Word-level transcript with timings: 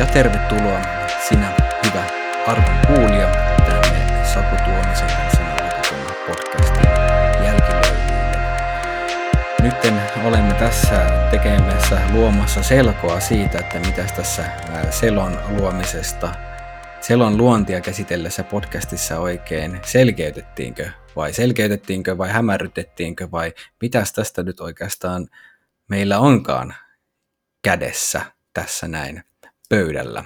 Ja 0.00 0.06
tervetuloa 0.06 0.80
sinä 1.28 1.56
hyvä 1.86 2.04
arvon 2.46 2.86
kuulija 2.86 3.30
tänne 3.66 4.24
Saku 4.24 4.56
Tuomisen 4.64 5.08
kanssa 5.16 5.40
podcastin 6.26 6.90
jälkilöidyille. 7.44 8.26
Nyt 9.62 9.74
olemme 10.24 10.54
tässä 10.54 11.28
tekemässä 11.30 12.00
luomassa 12.12 12.62
selkoa 12.62 13.20
siitä, 13.20 13.58
että 13.58 13.78
mitä 13.78 14.04
tässä 14.16 14.44
selon 14.90 15.38
luomisesta, 15.48 16.34
selon 17.00 17.36
luontia 17.36 17.80
käsitellessä 17.80 18.44
podcastissa 18.44 19.18
oikein 19.18 19.80
selkeytettiinkö 19.84 20.90
vai 21.16 21.32
selkeytettiinkö 21.32 22.18
vai 22.18 22.28
hämärrytettiinkö 22.28 23.30
vai 23.30 23.52
mitäs 23.80 24.12
tästä 24.12 24.42
nyt 24.42 24.60
oikeastaan 24.60 25.28
meillä 25.88 26.18
onkaan 26.18 26.74
kädessä 27.62 28.20
tässä 28.52 28.88
näin 28.88 29.29
pöydällä? 29.70 30.24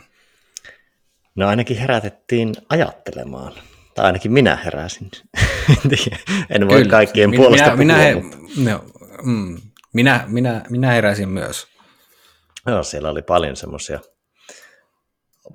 No 1.34 1.48
ainakin 1.48 1.76
herätettiin 1.76 2.54
ajattelemaan. 2.68 3.52
Tai 3.94 4.04
ainakin 4.04 4.32
minä 4.32 4.56
heräsin. 4.56 5.10
en 6.50 6.68
voi 6.68 6.78
Kyllä. 6.78 6.90
kaikkien 6.90 7.30
minä, 7.30 7.42
puolesta 7.42 7.76
minä, 7.76 7.94
puhua, 7.94 8.10
minä, 8.10 8.22
mutta... 8.22 8.60
no, 8.70 8.84
mm, 9.22 9.56
minä, 9.92 10.24
minä, 10.26 10.64
minä 10.70 10.90
heräsin 10.90 11.28
myös. 11.28 11.66
Joo, 12.66 12.82
siellä 12.82 13.10
oli 13.10 13.22
paljon 13.22 13.56
semmoisia 13.56 14.00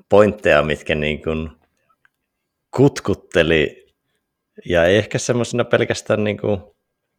pointteja, 0.09 0.61
mitkä 0.61 0.95
niin 0.95 1.23
kuin 1.23 1.49
kutkutteli, 2.75 3.88
ja 4.66 4.85
ei 4.85 4.97
ehkä 4.97 5.17
semmoisena 5.17 5.63
pelkästään 5.63 6.23
niin 6.23 6.38
kuin 6.38 6.61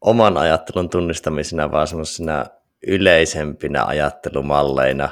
oman 0.01 0.37
ajattelun 0.37 0.89
tunnistamisena, 0.89 1.71
vaan 1.71 1.87
semmoisena 1.87 2.45
yleisempinä 2.87 3.85
ajattelumalleina, 3.85 5.09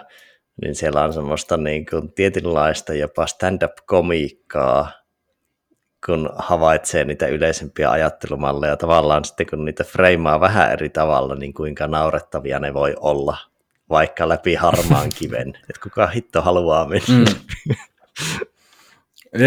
niin 0.61 0.75
siellä 0.75 1.03
on 1.03 1.13
semmoista 1.13 1.57
niin 1.57 1.85
kuin 1.85 2.13
tietynlaista 2.13 2.93
jopa 2.93 3.27
stand-up-komiikkaa, 3.27 4.91
kun 6.05 6.29
havaitsee 6.37 7.03
niitä 7.03 7.27
yleisempiä 7.27 7.91
ajattelumalleja, 7.91 8.77
tavallaan 8.77 9.25
sitten 9.25 9.47
kun 9.49 9.65
niitä 9.65 9.83
freimaa 9.83 10.39
vähän 10.39 10.71
eri 10.71 10.89
tavalla, 10.89 11.35
niin 11.35 11.53
kuinka 11.53 11.87
naurettavia 11.87 12.59
ne 12.59 12.73
voi 12.73 12.95
olla, 12.99 13.37
vaikka 13.89 14.29
läpi 14.29 14.55
harmaan 14.55 15.09
kiven, 15.19 15.47
että 15.47 15.81
kuka 15.83 16.07
hitto 16.07 16.41
haluaa 16.41 16.87
mennä. 16.87 17.31
Mm. 17.67 17.75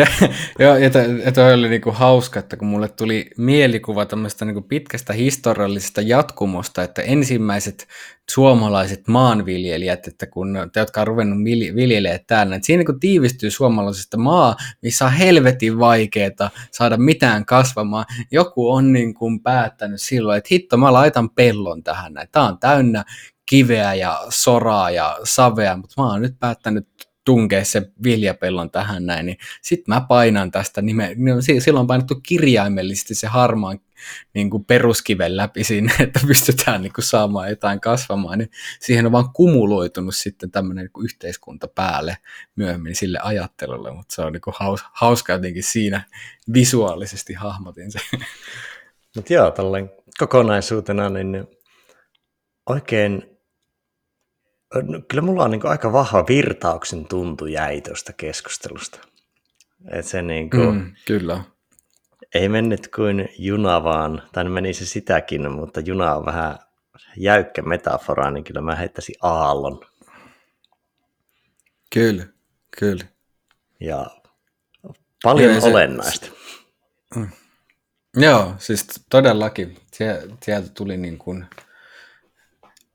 Ja, 0.58 0.78
ja, 0.78 0.78
ja, 1.24 1.32
toi 1.32 1.54
oli 1.54 1.68
niinku 1.68 1.90
hauska, 1.90 2.40
että 2.40 2.56
kun 2.56 2.68
mulle 2.68 2.88
tuli 2.88 3.30
mielikuva 3.38 4.06
tämmöistä 4.06 4.44
niinku 4.44 4.62
pitkästä 4.62 5.12
historiallisesta 5.12 6.00
jatkumosta, 6.00 6.82
että 6.82 7.02
ensimmäiset 7.02 7.88
suomalaiset 8.30 9.08
maanviljelijät, 9.08 10.08
että 10.08 10.26
kun 10.26 10.58
te, 10.72 10.80
jotka 10.80 11.00
on 11.00 11.06
ruvennut 11.06 11.38
viljelemään 11.74 12.20
täällä, 12.26 12.56
että 12.56 12.66
siinä 12.66 12.78
niinku 12.78 12.98
tiivistyy 13.00 13.50
suomalaisesta 13.50 14.16
maa, 14.16 14.56
missä 14.82 15.04
on 15.04 15.12
helvetin 15.12 15.78
vaikeaa 15.78 16.50
saada 16.70 16.96
mitään 16.96 17.46
kasvamaan. 17.46 18.04
Joku 18.30 18.70
on 18.70 18.92
niinku 18.92 19.38
päättänyt 19.42 20.02
silloin, 20.02 20.38
että 20.38 20.48
hitto, 20.50 20.76
mä 20.76 20.92
laitan 20.92 21.30
pellon 21.30 21.82
tähän, 21.82 22.12
tää 22.32 22.42
on 22.42 22.58
täynnä 22.58 23.04
kiveä 23.46 23.94
ja 23.94 24.20
soraa 24.28 24.90
ja 24.90 25.18
savea, 25.24 25.76
mutta 25.76 26.02
mä 26.02 26.10
oon 26.10 26.22
nyt 26.22 26.34
päättänyt 26.40 26.88
tunkea 27.24 27.64
se 27.64 27.82
viljapellon 28.04 28.70
tähän 28.70 29.06
näin, 29.06 29.26
niin 29.26 29.38
sitten 29.62 29.94
mä 29.94 30.00
painan 30.08 30.50
tästä 30.50 30.82
nime, 30.82 31.14
no, 31.16 31.34
silloin 31.40 31.80
on 31.80 31.86
painettu 31.86 32.20
kirjaimellisesti 32.22 33.14
se 33.14 33.26
harmaan 33.26 33.80
niin 34.34 34.50
kuin 34.50 34.64
peruskiven 34.64 35.36
läpi 35.36 35.64
sinne, 35.64 35.92
että 36.00 36.20
pystytään 36.26 36.82
niin 36.82 36.92
kuin 36.92 37.04
saamaan 37.04 37.50
jotain 37.50 37.80
kasvamaan, 37.80 38.38
niin 38.38 38.50
siihen 38.80 39.06
on 39.06 39.12
vaan 39.12 39.32
kumuloitunut 39.32 40.14
sitten 40.14 40.50
tämmöinen 40.50 40.84
niin 40.94 41.04
yhteiskunta 41.04 41.68
päälle 41.68 42.16
myöhemmin 42.56 42.94
sille 42.94 43.18
ajattelulle, 43.22 43.90
mutta 43.90 44.14
se 44.14 44.22
on 44.22 44.32
niin 44.32 44.40
kuin 44.40 44.54
haus, 44.58 44.84
hauska 44.92 45.32
jotenkin 45.32 45.62
siinä 45.62 46.04
visuaalisesti 46.54 47.34
hahmotin 47.34 47.92
se. 47.92 47.98
Mutta 49.16 49.32
joo, 49.32 49.52
kokonaisuutena 50.18 51.08
niin 51.08 51.46
oikein 52.66 53.22
No, 53.22 53.31
kyllä 55.08 55.22
mulla 55.22 55.44
on 55.44 55.50
niin 55.50 55.66
aika 55.66 55.92
vahva 55.92 56.24
virtauksen 56.28 57.08
tuntu 57.08 57.46
jäi 57.46 57.80
tuosta 57.80 58.12
keskustelusta. 58.12 58.98
Et 59.90 60.06
se 60.06 60.22
niin 60.22 60.50
kuin, 60.50 60.74
mm, 60.74 60.92
kyllä. 61.06 61.44
Ei 62.34 62.48
mennyt 62.48 62.88
kuin 62.94 63.28
juna 63.38 63.84
vaan, 63.84 64.22
tai 64.32 64.44
meni 64.44 64.74
se 64.74 64.86
sitäkin, 64.86 65.52
mutta 65.52 65.80
juna 65.80 66.14
on 66.14 66.26
vähän 66.26 66.58
jäykkä 67.16 67.62
metafora, 67.62 68.30
niin 68.30 68.44
kyllä 68.44 68.60
mä 68.60 68.74
heittäisin 68.74 69.14
aallon. 69.22 69.80
Kyllä, 71.94 72.26
kyllä. 72.78 73.04
Ja 73.80 74.06
paljon 75.22 75.54
Joo, 75.54 75.64
olennaista. 75.64 76.26
Se, 76.26 76.32
mm. 77.20 77.28
Joo, 78.16 78.54
siis 78.58 78.86
todellakin. 79.10 79.76
Sieltä 80.42 80.68
tuli 80.74 80.96
niin 80.96 81.18
kuin 81.18 81.46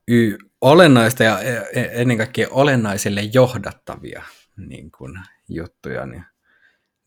y, 0.08 0.38
olennaista 0.60 1.24
ja 1.24 1.40
e, 1.40 1.52
e, 1.52 1.88
ennen 1.92 2.16
kaikkea 2.16 2.48
olennaiselle 2.50 3.20
johdattavia 3.32 4.22
niin 4.56 4.90
kuin, 4.90 5.20
juttuja, 5.48 6.06
niin 6.06 6.24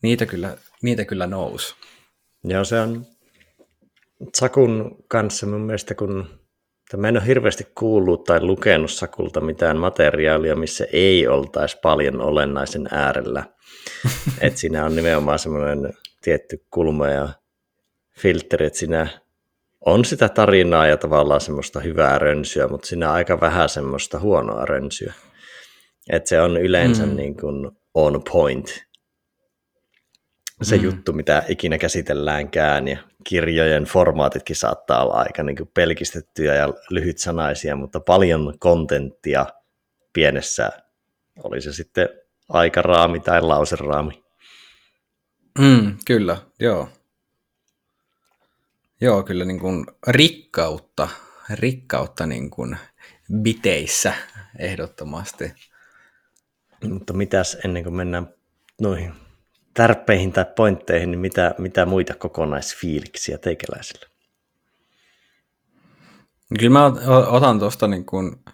niitä 0.02 0.26
kyllä, 0.26 0.56
niitä 0.82 1.04
kyllä 1.04 1.26
nousi. 1.26 1.74
Joo, 2.44 2.64
se 2.64 2.80
on 2.80 3.06
Sakun 4.34 5.04
kanssa 5.08 5.46
mun 5.46 5.60
mielestä, 5.60 5.94
kun 5.94 6.42
Mä 6.96 7.08
en 7.08 7.16
ole 7.16 7.26
hirveästi 7.26 7.66
kuullut 7.74 8.24
tai 8.24 8.40
lukenut 8.40 8.90
Sakulta 8.90 9.40
mitään 9.40 9.76
materiaalia, 9.76 10.56
missä 10.56 10.86
ei 10.92 11.28
oltaisi 11.28 11.78
paljon 11.82 12.20
olennaisen 12.20 12.88
äärellä. 12.90 13.44
että 14.40 14.60
siinä 14.60 14.84
on 14.84 14.96
nimenomaan 14.96 15.38
semmoinen 15.38 15.92
tietty 16.22 16.66
kulma 16.70 17.08
ja 17.08 17.28
filteri, 18.18 18.66
että 18.66 18.78
siinä 18.78 19.08
on 19.86 20.04
sitä 20.04 20.28
tarinaa 20.28 20.86
ja 20.86 20.96
tavallaan 20.96 21.40
semmoista 21.40 21.80
hyvää 21.80 22.18
rönsyä, 22.18 22.68
mutta 22.68 22.86
siinä 22.86 23.08
on 23.08 23.14
aika 23.14 23.40
vähän 23.40 23.68
semmoista 23.68 24.18
huonoa 24.18 24.64
rönsyä. 24.64 25.12
Että 26.10 26.28
se 26.28 26.40
on 26.40 26.56
yleensä 26.56 27.06
mm. 27.06 27.16
niin 27.16 27.36
kuin 27.36 27.70
on 27.94 28.22
point 28.32 28.84
se 30.62 30.76
mm. 30.76 30.84
juttu, 30.84 31.12
mitä 31.12 31.42
ikinä 31.48 31.78
käsitelläänkään, 31.78 32.88
ja 32.88 32.98
kirjojen 33.24 33.84
formaatitkin 33.84 34.56
saattaa 34.56 35.04
olla 35.04 35.14
aika 35.14 35.42
niin 35.42 35.56
kuin 35.56 35.70
pelkistettyjä 35.74 36.54
ja 36.54 36.68
lyhytsanaisia, 36.90 37.76
mutta 37.76 38.00
paljon 38.00 38.54
kontenttia 38.58 39.46
pienessä, 40.12 40.70
oli 41.42 41.60
se 41.60 41.72
sitten 41.72 42.08
aikaraami 42.48 43.20
tai 43.20 43.42
lauseraami. 43.42 44.22
Mm, 45.58 45.96
kyllä, 46.06 46.36
joo. 46.60 46.88
Joo, 49.02 49.22
kyllä 49.22 49.44
niin 49.44 49.60
kuin 49.60 49.86
rikkautta, 50.08 51.08
rikkautta 51.50 52.26
niin 52.26 52.50
kuin 52.50 52.76
biteissä 53.42 54.14
ehdottomasti. 54.58 55.52
Mutta 56.88 57.12
mitäs 57.12 57.58
ennen 57.64 57.82
kuin 57.82 57.94
mennään 57.94 58.34
noihin 58.80 59.12
tärppeihin 59.74 60.32
tai 60.32 60.44
pointteihin, 60.56 61.10
niin 61.10 61.18
mitä, 61.18 61.54
mitä 61.58 61.86
muita 61.86 62.14
kokonaisfiiliksiä 62.14 63.38
teikäläisillä? 63.38 64.06
Kyllä 66.58 66.72
mä 66.72 66.86
otan 67.26 67.58
tuosta 67.58 67.88
niin 67.88 68.06
kuin 68.06 68.44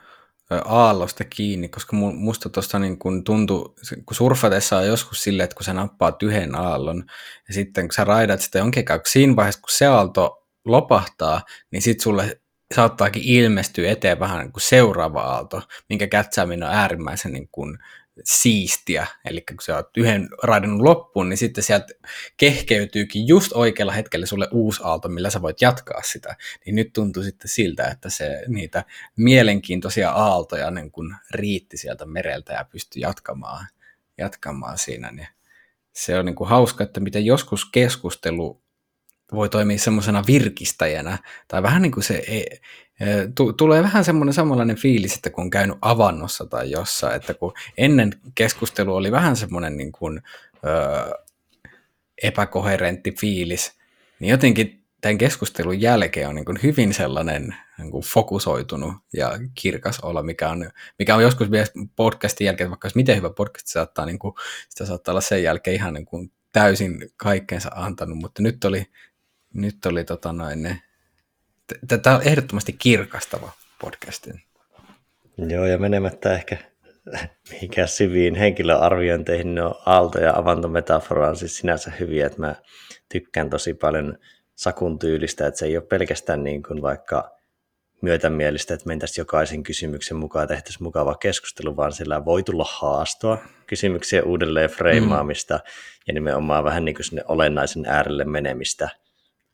aallosta 0.64 1.24
kiinni, 1.24 1.68
koska 1.68 1.96
musta 1.96 2.48
tuosta 2.48 2.78
niin 2.78 2.98
kun 2.98 3.24
tuntuu, 3.24 3.76
kun 4.06 4.14
surfatessa 4.14 4.76
on 4.76 4.86
joskus 4.86 5.22
silleen, 5.22 5.44
että 5.44 5.56
kun 5.56 5.64
sä 5.64 5.72
nappaat 5.72 6.22
yhden 6.22 6.54
aallon 6.54 7.04
ja 7.48 7.54
sitten 7.54 7.84
kun 7.88 7.94
sä 7.94 8.04
raidat 8.04 8.40
sitä 8.40 8.58
jonkin 8.58 8.80
aikaa, 8.80 9.00
siinä 9.06 9.36
vaiheessa 9.36 9.60
kun 9.60 9.70
se 9.70 9.86
aalto 9.86 10.46
lopahtaa, 10.64 11.42
niin 11.72 11.82
sitten 11.82 12.02
sulle 12.02 12.40
saattaakin 12.74 13.22
ilmestyä 13.22 13.90
eteen 13.90 14.20
vähän 14.20 14.38
niin 14.38 14.52
kuin 14.52 14.62
seuraava 14.62 15.20
aalto, 15.20 15.62
minkä 15.88 16.06
kätsääminen 16.06 16.68
on 16.68 16.74
äärimmäisen 16.74 17.32
niin 17.32 17.48
kuin 17.52 17.78
siistiä, 18.24 19.06
eli 19.24 19.40
kun 19.40 19.56
sä 19.62 19.76
oot 19.76 19.96
yhden 19.96 20.28
raidannut 20.42 20.80
loppuun, 20.80 21.28
niin 21.28 21.36
sitten 21.36 21.64
sieltä 21.64 21.86
kehkeytyykin 22.36 23.28
just 23.28 23.52
oikealla 23.52 23.92
hetkellä 23.92 24.26
sulle 24.26 24.48
uusi 24.52 24.80
aalto, 24.84 25.08
millä 25.08 25.30
sä 25.30 25.42
voit 25.42 25.62
jatkaa 25.62 26.02
sitä, 26.02 26.36
niin 26.66 26.74
nyt 26.74 26.92
tuntuu 26.92 27.22
sitten 27.22 27.48
siltä, 27.48 27.88
että 27.88 28.10
se 28.10 28.42
niitä 28.48 28.84
mielenkiintoisia 29.16 30.10
aaltoja 30.10 30.70
niin 30.70 30.90
kun 30.90 31.16
riitti 31.30 31.76
sieltä 31.76 32.06
mereltä 32.06 32.52
ja 32.52 32.64
pystyi 32.64 33.02
jatkamaan, 33.02 33.66
jatkamaan 34.18 34.78
siinä, 34.78 35.12
niin 35.12 35.28
se 35.92 36.18
on 36.18 36.24
niin 36.24 36.36
kuin 36.36 36.50
hauska, 36.50 36.84
että 36.84 37.00
miten 37.00 37.26
joskus 37.26 37.64
keskustelu 37.64 38.62
voi 39.32 39.48
toimia 39.48 39.78
semmoisena 39.78 40.24
virkistäjänä, 40.26 41.18
tai 41.48 41.62
vähän 41.62 41.82
niin 41.82 41.92
kuin 41.92 42.04
se, 42.04 42.22
t- 42.26 42.62
tulee 43.56 43.82
vähän 43.82 44.04
semmoinen 44.04 44.32
samanlainen 44.32 44.76
fiilis, 44.76 45.14
että 45.14 45.30
kun 45.30 45.44
on 45.44 45.50
käynyt 45.50 45.78
avannossa 45.80 46.46
tai 46.46 46.70
jossain, 46.70 47.16
että 47.16 47.34
kun 47.34 47.52
ennen 47.76 48.12
keskustelu 48.34 48.94
oli 48.94 49.12
vähän 49.12 49.36
semmoinen 49.36 49.76
niin 49.76 49.92
kuin, 49.92 50.22
ö, 50.64 51.18
epäkoherentti 52.22 53.12
fiilis, 53.20 53.78
niin 54.20 54.30
jotenkin 54.30 54.84
tämän 55.00 55.18
keskustelun 55.18 55.80
jälkeen 55.80 56.28
on 56.28 56.34
niin 56.34 56.44
kuin 56.44 56.58
hyvin 56.62 56.94
sellainen 56.94 57.56
niin 57.78 57.90
kuin 57.90 58.04
fokusoitunut 58.04 58.94
ja 59.12 59.32
kirkas 59.54 60.00
olla, 60.00 60.22
mikä 60.22 60.48
on, 60.48 60.70
mikä 60.98 61.14
on 61.14 61.22
joskus 61.22 61.50
vielä 61.50 61.66
podcastin 61.96 62.44
jälkeen, 62.44 62.70
vaikka 62.70 62.88
miten 62.94 63.16
hyvä 63.16 63.30
podcast 63.30 63.66
saattaa, 63.66 64.06
niin 64.06 64.18
kuin, 64.18 64.34
sitä 64.68 64.86
saattaa 64.86 65.12
olla 65.12 65.20
sen 65.20 65.42
jälkeen 65.42 65.76
ihan 65.76 65.94
niin 65.94 66.06
kuin 66.06 66.32
täysin 66.52 67.10
kaikkeensa 67.16 67.70
antanut, 67.74 68.18
mutta 68.18 68.42
nyt 68.42 68.64
oli, 68.64 68.86
nyt 69.54 69.86
oli 69.86 70.04
tota 70.04 70.32
noin, 70.32 70.62
ne, 70.62 70.82
tämä 72.02 72.16
on 72.16 72.22
ehdottomasti 72.22 72.72
kirkastava 72.72 73.52
podcasti. 73.80 74.30
Joo, 75.48 75.66
ja 75.66 75.78
menemättä 75.78 76.34
ehkä 76.34 76.56
mihinkään 77.50 77.88
syviin 77.88 78.34
henkilöarviointeihin, 78.34 79.54
ne 79.54 79.62
on 79.62 79.74
aalto- 79.86 80.20
ja 80.20 80.36
avantometafora 80.36 81.28
on 81.28 81.36
siis 81.36 81.56
sinänsä 81.56 81.92
hyviä, 82.00 82.26
että 82.26 82.40
mä 82.40 82.54
tykkään 83.08 83.50
tosi 83.50 83.74
paljon 83.74 84.18
Sakun 84.54 84.98
tyylistä, 84.98 85.46
että 85.46 85.58
se 85.58 85.66
ei 85.66 85.76
ole 85.76 85.86
pelkästään 85.86 86.44
niin 86.44 86.62
kuin 86.62 86.82
vaikka 86.82 87.38
myötämielistä, 88.02 88.74
että 88.74 88.86
mentäisiin 88.86 89.22
jokaisen 89.22 89.62
kysymyksen 89.62 90.16
mukaan 90.16 90.48
tehtäisiin 90.48 90.82
mukava 90.82 91.14
keskustelu, 91.14 91.76
vaan 91.76 91.92
sillä 91.92 92.24
voi 92.24 92.42
tulla 92.42 92.66
haastoa, 92.68 93.38
kysymyksiä 93.66 94.22
uudelleen 94.22 94.70
freimaamista 94.70 95.54
mm. 95.54 95.70
ja 96.06 96.14
nimenomaan 96.14 96.64
vähän 96.64 96.84
niin 96.84 96.94
kuin 96.94 97.04
sinne 97.04 97.22
olennaisen 97.28 97.86
äärelle 97.86 98.24
menemistä, 98.24 98.88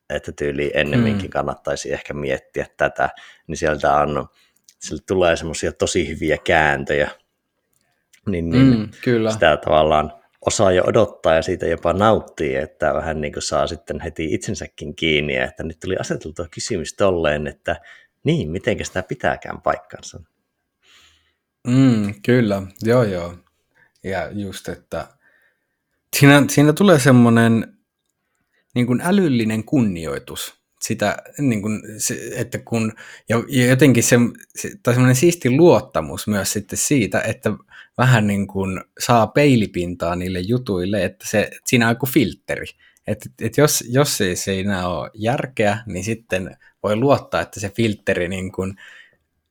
että 0.09 0.31
tyyli 0.31 0.71
ennemminkin 0.73 1.29
mm. 1.29 1.31
kannattaisi 1.31 1.93
ehkä 1.93 2.13
miettiä 2.13 2.65
tätä, 2.77 3.09
niin 3.47 3.57
sieltä 3.57 3.93
on, 3.93 4.27
sieltä 4.79 5.03
tulee 5.07 5.35
semmoisia 5.35 5.71
tosi 5.71 6.07
hyviä 6.07 6.37
kääntöjä, 6.37 7.11
niin, 8.25 8.49
niin 8.49 8.77
mm, 8.79 8.89
kyllä. 9.03 9.31
sitä 9.31 9.57
tavallaan 9.57 10.13
osaa 10.45 10.71
jo 10.71 10.83
odottaa 10.87 11.35
ja 11.35 11.41
siitä 11.41 11.65
jopa 11.65 11.93
nauttii, 11.93 12.55
että 12.55 12.93
vähän 12.93 13.21
niin 13.21 13.33
kuin 13.33 13.43
saa 13.43 13.67
sitten 13.67 13.99
heti 13.99 14.33
itsensäkin 14.33 14.95
kiinni, 14.95 15.35
että 15.35 15.63
nyt 15.63 15.79
tuli 15.79 15.97
aseteltua 15.97 16.47
kysymys 16.51 16.93
tolleen, 16.93 17.47
että 17.47 17.75
niin, 18.23 18.51
miten 18.51 18.85
sitä 18.85 19.03
pitääkään 19.03 19.61
paikkansa. 19.61 20.19
Mm, 21.67 22.13
kyllä, 22.25 22.61
joo 22.83 23.03
joo. 23.03 23.33
Ja 24.03 24.29
just, 24.31 24.69
että 24.69 25.07
siinä, 26.15 26.43
siinä 26.49 26.73
tulee 26.73 26.99
semmoinen 26.99 27.74
niin 28.75 28.87
kuin 28.87 29.01
älyllinen 29.03 29.63
kunnioitus 29.63 30.65
sitä, 30.81 31.17
niin 31.37 31.61
kuin, 31.61 31.81
että 32.35 32.57
kun, 32.57 32.93
ja, 33.29 33.43
ja 33.47 33.65
jotenkin 33.65 34.03
se, 34.03 34.15
se 34.55 34.71
tai 34.83 34.93
semmoinen 34.93 35.15
siisti 35.15 35.49
luottamus 35.49 36.27
myös 36.27 36.53
sitten 36.53 36.77
siitä, 36.77 37.21
että 37.21 37.51
vähän 37.97 38.27
niin 38.27 38.47
kuin 38.47 38.81
saa 38.99 39.27
peilipintaa 39.27 40.15
niille 40.15 40.39
jutuille, 40.39 41.05
että 41.05 41.27
se, 41.29 41.41
että 41.41 41.59
siinä 41.65 41.87
on 41.87 41.91
joku 41.91 42.05
filtteri. 42.05 42.65
Että, 43.07 43.29
että 43.41 43.61
jos, 43.61 43.83
jos 43.89 44.21
ei 44.21 44.35
siinä 44.35 44.87
ole 44.87 45.11
järkeä, 45.13 45.77
niin 45.85 46.03
sitten 46.03 46.57
voi 46.83 46.95
luottaa, 46.95 47.41
että 47.41 47.59
se 47.59 47.69
filtteri 47.69 48.27
niin 48.27 48.51
kuin 48.51 48.75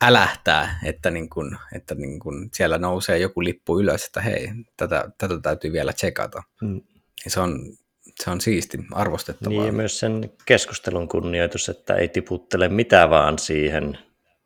älähtää, 0.03 0.79
että, 0.85 1.11
niin 1.11 1.29
kuin, 1.29 1.57
että 1.75 1.95
niin 1.95 2.21
kuin 2.21 2.51
siellä 2.53 2.79
nousee 2.79 3.19
joku 3.19 3.45
lippu 3.45 3.81
ylös, 3.81 4.05
että 4.05 4.21
hei, 4.21 4.49
tätä, 4.77 5.11
tätä 5.19 5.41
täytyy 5.41 5.73
vielä 5.73 5.93
tsekata. 5.93 6.43
Mm. 6.63 6.81
Se 7.27 7.41
on, 7.41 7.77
se 8.23 8.31
on 8.31 8.41
siisti, 8.41 8.79
arvostettavaa. 8.93 9.59
Niin 9.59 9.67
ja 9.67 9.73
myös 9.73 9.99
sen 9.99 10.33
keskustelun 10.47 11.09
kunnioitus, 11.09 11.69
että 11.69 11.95
ei 11.95 12.09
tiputtele 12.09 12.69
mitään 12.69 13.11
vaan 13.11 13.39
siihen, 13.39 13.99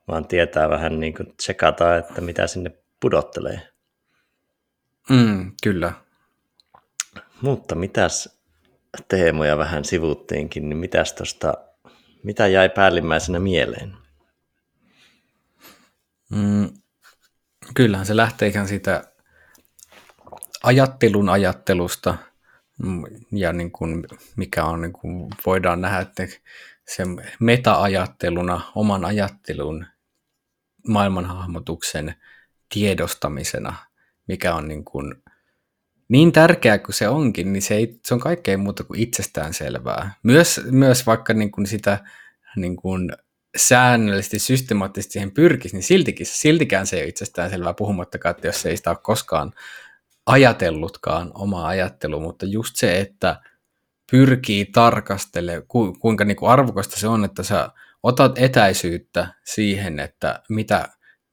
vaan 0.08 0.26
tietää 0.26 0.70
vähän 0.70 1.00
niin 1.00 1.14
kuin 1.14 1.36
tsekata, 1.36 1.96
että 1.96 2.20
mitä 2.20 2.46
sinne 2.46 2.70
pudottelee. 3.00 3.68
Mm, 5.10 5.52
kyllä. 5.62 5.92
Mutta 7.40 7.74
mitäs 7.74 8.38
teemoja 9.08 9.58
vähän 9.58 9.84
sivuttiinkin, 9.84 10.68
niin 10.68 10.76
mitäs 10.76 11.12
tosta, 11.12 11.54
mitä 12.22 12.46
jäi 12.46 12.68
päällimmäisenä 12.68 13.38
mieleen? 13.38 13.96
Mm, 16.30 16.68
kyllähän 17.74 18.06
se 18.06 18.16
lähtee 18.16 18.48
ihan 18.48 18.68
siitä 18.68 19.04
ajattelun 20.62 21.28
ajattelusta 21.28 22.14
ja 23.32 23.52
niin 23.52 23.72
kuin 23.72 24.04
mikä 24.36 24.64
on, 24.64 24.80
niin 24.80 24.92
kuin 24.92 25.30
voidaan 25.46 25.80
nähdä, 25.80 25.98
että 25.98 26.26
se 26.86 27.04
meta-ajatteluna, 27.40 28.60
oman 28.74 29.04
ajattelun, 29.04 29.86
maailmanhahmotuksen 30.88 32.14
tiedostamisena– 32.68 33.74
mikä 34.28 34.54
on 34.54 34.68
niin, 34.68 34.84
kuin, 34.84 35.14
niin 36.08 36.32
tärkeää 36.32 36.78
kuin 36.78 36.94
se 36.94 37.08
onkin, 37.08 37.52
niin 37.52 37.62
se, 37.62 37.74
ei, 37.74 37.98
se 38.04 38.14
on 38.14 38.20
kaikkein 38.20 38.60
muuta 38.60 38.84
kuin 38.84 39.00
itsestäänselvää. 39.00 40.14
Myös, 40.22 40.60
myös 40.70 41.06
vaikka 41.06 41.34
niin 41.34 41.50
kuin 41.50 41.66
sitä 41.66 41.98
niin 42.56 42.76
kuin 42.76 43.12
säännöllisesti, 43.56 44.38
systemaattisesti 44.38 45.12
siihen 45.12 45.30
pyrkisi, 45.30 45.76
niin 45.76 45.82
siltikin, 45.82 46.26
siltikään 46.26 46.86
se 46.86 46.96
ei 46.96 47.02
ole 47.02 47.08
itsestäänselvää, 47.08 47.74
puhumattakaan, 47.74 48.34
että 48.34 48.48
jos 48.48 48.66
ei 48.66 48.76
sitä 48.76 48.90
ole 48.90 48.98
koskaan 49.02 49.52
ajatellutkaan 50.28 51.30
omaa 51.34 51.66
ajattelua, 51.66 52.20
mutta 52.20 52.46
just 52.46 52.76
se, 52.76 53.00
että 53.00 53.40
pyrkii 54.10 54.64
tarkastelemaan, 54.64 55.66
ku, 55.68 55.96
kuinka 56.00 56.24
niin 56.24 56.36
kuin 56.36 56.50
arvokasta 56.50 57.00
se 57.00 57.08
on, 57.08 57.24
että 57.24 57.42
sä 57.42 57.70
otat 58.02 58.38
etäisyyttä 58.38 59.34
siihen, 59.44 60.00
että 60.00 60.42
mitä 60.48 60.88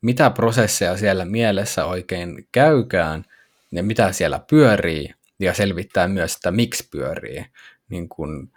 mitä 0.05 0.29
prosesseja 0.29 0.97
siellä 0.97 1.25
mielessä 1.25 1.85
oikein 1.85 2.47
käykään 2.51 3.25
ja 3.71 3.83
mitä 3.83 4.11
siellä 4.11 4.39
pyörii 4.49 5.09
ja 5.39 5.53
selvittää 5.53 6.07
myös, 6.07 6.35
että 6.35 6.51
miksi 6.51 6.87
pyörii 6.91 7.45
niin 7.89 8.09
kuin 8.09 8.51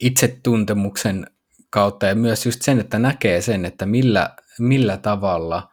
itsetuntemuksen 0.00 1.26
kautta. 1.70 2.06
Ja 2.06 2.14
myös 2.14 2.46
just 2.46 2.62
sen, 2.62 2.80
että 2.80 2.98
näkee 2.98 3.40
sen, 3.40 3.64
että 3.64 3.86
millä, 3.86 4.30
millä 4.58 4.96
tavalla 4.96 5.71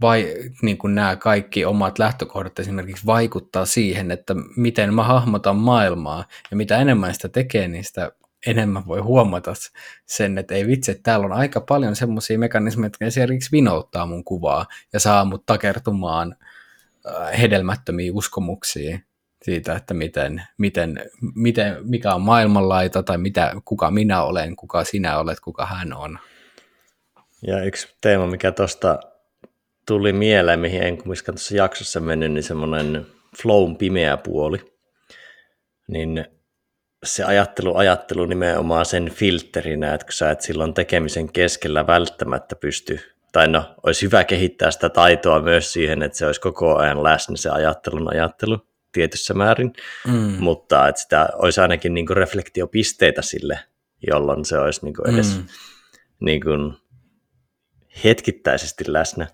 vai 0.00 0.34
niin 0.62 0.78
kuin 0.78 0.94
nämä 0.94 1.16
kaikki 1.16 1.64
omat 1.64 1.98
lähtökohdat 1.98 2.58
esimerkiksi 2.58 3.06
vaikuttaa 3.06 3.66
siihen, 3.66 4.10
että 4.10 4.34
miten 4.56 4.94
mä 4.94 5.04
hahmotan 5.04 5.56
maailmaa 5.56 6.24
ja 6.50 6.56
mitä 6.56 6.78
enemmän 6.78 7.14
sitä 7.14 7.28
tekee, 7.28 7.68
niin 7.68 7.84
sitä 7.84 8.12
enemmän 8.46 8.86
voi 8.86 9.00
huomata 9.00 9.52
sen, 10.06 10.38
että 10.38 10.54
ei 10.54 10.66
vitsi, 10.66 10.90
että 10.90 11.02
täällä 11.02 11.26
on 11.26 11.32
aika 11.32 11.60
paljon 11.60 11.96
semmoisia 11.96 12.38
mekanismeja, 12.38 12.86
jotka 12.86 13.04
esimerkiksi 13.04 13.52
vinouttaa 13.52 14.06
mun 14.06 14.24
kuvaa 14.24 14.66
ja 14.92 15.00
saa 15.00 15.24
mut 15.24 15.46
takertumaan 15.46 16.36
äh, 17.06 17.40
hedelmättömiä 17.40 18.12
uskomuksia 18.12 18.98
siitä, 19.42 19.74
että 19.76 19.94
miten, 19.94 20.42
miten, 20.58 21.10
miten, 21.34 21.76
mikä 21.82 22.14
on 22.14 22.22
maailmanlaita 22.22 23.02
tai 23.02 23.18
mitä, 23.18 23.52
kuka 23.64 23.90
minä 23.90 24.22
olen, 24.22 24.56
kuka 24.56 24.84
sinä 24.84 25.18
olet, 25.18 25.40
kuka 25.40 25.66
hän 25.66 25.92
on. 25.92 26.18
Ja 27.46 27.64
yksi 27.64 27.96
teema, 28.00 28.26
mikä 28.26 28.52
tuosta 28.52 28.98
tuli 29.86 30.12
mieleen, 30.12 30.60
mihin 30.60 30.82
en 30.82 30.98
kumminkaan 30.98 31.34
tuossa 31.34 31.56
jaksossa 31.56 32.00
mennyt, 32.00 32.32
niin 32.32 32.42
semmoinen 32.42 33.06
flown 33.42 33.76
pimeä 33.76 34.16
puoli. 34.16 34.58
Niin 35.88 36.24
se 37.04 37.24
ajattelu, 37.24 37.76
ajattelu 37.76 38.26
nimenomaan 38.26 38.86
sen 38.86 39.10
filterinä, 39.10 39.94
että 39.94 40.06
kun 40.06 40.12
sä 40.12 40.30
et 40.30 40.40
silloin 40.40 40.74
tekemisen 40.74 41.32
keskellä 41.32 41.86
välttämättä 41.86 42.56
pysty, 42.56 43.00
tai 43.32 43.48
no, 43.48 43.74
olisi 43.82 44.06
hyvä 44.06 44.24
kehittää 44.24 44.70
sitä 44.70 44.88
taitoa 44.88 45.42
myös 45.42 45.72
siihen, 45.72 46.02
että 46.02 46.18
se 46.18 46.26
olisi 46.26 46.40
koko 46.40 46.76
ajan 46.76 47.02
läsnä 47.02 47.36
se 47.36 47.50
ajattelun 47.50 48.14
ajattelu 48.14 48.58
tietyssä 48.92 49.34
määrin, 49.34 49.72
mm. 50.06 50.36
mutta 50.38 50.88
että 50.88 51.00
sitä 51.00 51.28
olisi 51.34 51.60
ainakin 51.60 51.94
niin 51.94 52.06
kuin 52.06 52.16
reflektiopisteitä 52.16 53.22
sille, 53.22 53.58
jolloin 54.10 54.44
se 54.44 54.58
olisi 54.58 54.80
niin 54.84 54.94
kuin 54.94 55.14
edes 55.14 55.36
mm. 55.36 55.44
niin 56.20 56.40
kuin 56.40 56.74
hetkittäisesti 58.04 58.84
läsnä, 58.88 59.26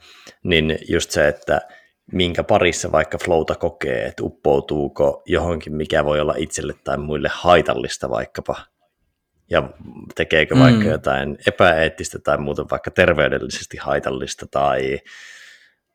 niin 0.45 0.78
just 0.88 1.11
se, 1.11 1.28
että 1.28 1.61
minkä 2.12 2.45
parissa 2.45 2.92
vaikka 2.92 3.19
flowta 3.19 3.54
kokee, 3.54 4.04
että 4.04 4.23
uppoutuuko 4.25 5.23
johonkin, 5.26 5.75
mikä 5.75 6.04
voi 6.04 6.21
olla 6.21 6.35
itselle 6.37 6.75
tai 6.85 6.99
muille 6.99 7.28
haitallista 7.33 8.11
vaikkapa, 8.11 8.57
ja 9.50 9.71
tekeekö 10.14 10.59
vaikka 10.59 10.85
mm. 10.85 10.90
jotain 10.90 11.38
epäeettistä 11.47 12.19
tai 12.19 12.38
muuten 12.38 12.64
vaikka 12.71 12.90
terveydellisesti 12.90 13.76
haitallista, 13.76 14.47
tai 14.50 14.99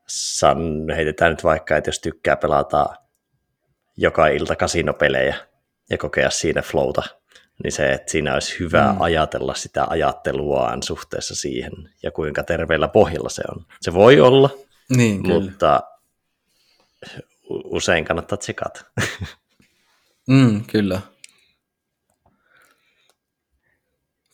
san, 0.07 0.89
heitetään 0.95 1.31
nyt 1.31 1.43
vaikka, 1.43 1.77
että 1.77 1.87
jos 1.87 1.99
tykkää 1.99 2.35
pelata 2.35 2.85
joka 3.97 4.27
ilta 4.27 4.55
kasinopelejä 4.55 5.35
ja 5.89 5.97
kokea 5.97 6.29
siinä 6.29 6.61
flowta, 6.61 7.03
niin 7.63 7.71
se, 7.71 7.91
että 7.91 8.11
siinä 8.11 8.33
olisi 8.33 8.59
hyvä 8.59 8.91
mm. 8.93 9.01
ajatella 9.01 9.55
sitä 9.55 9.85
ajatteluaan 9.89 10.83
suhteessa 10.83 11.35
siihen 11.35 11.73
ja 12.03 12.11
kuinka 12.11 12.43
terveellä 12.43 12.87
pohjalla 12.87 13.29
se 13.29 13.43
on. 13.51 13.65
Se 13.81 13.93
voi 13.93 14.19
olla, 14.19 14.49
niin, 14.89 15.27
mutta 15.27 15.83
usein 17.49 18.05
kannattaa 18.05 18.37
tsekata. 18.37 18.85
Mm, 20.29 20.63
kyllä. 20.71 21.01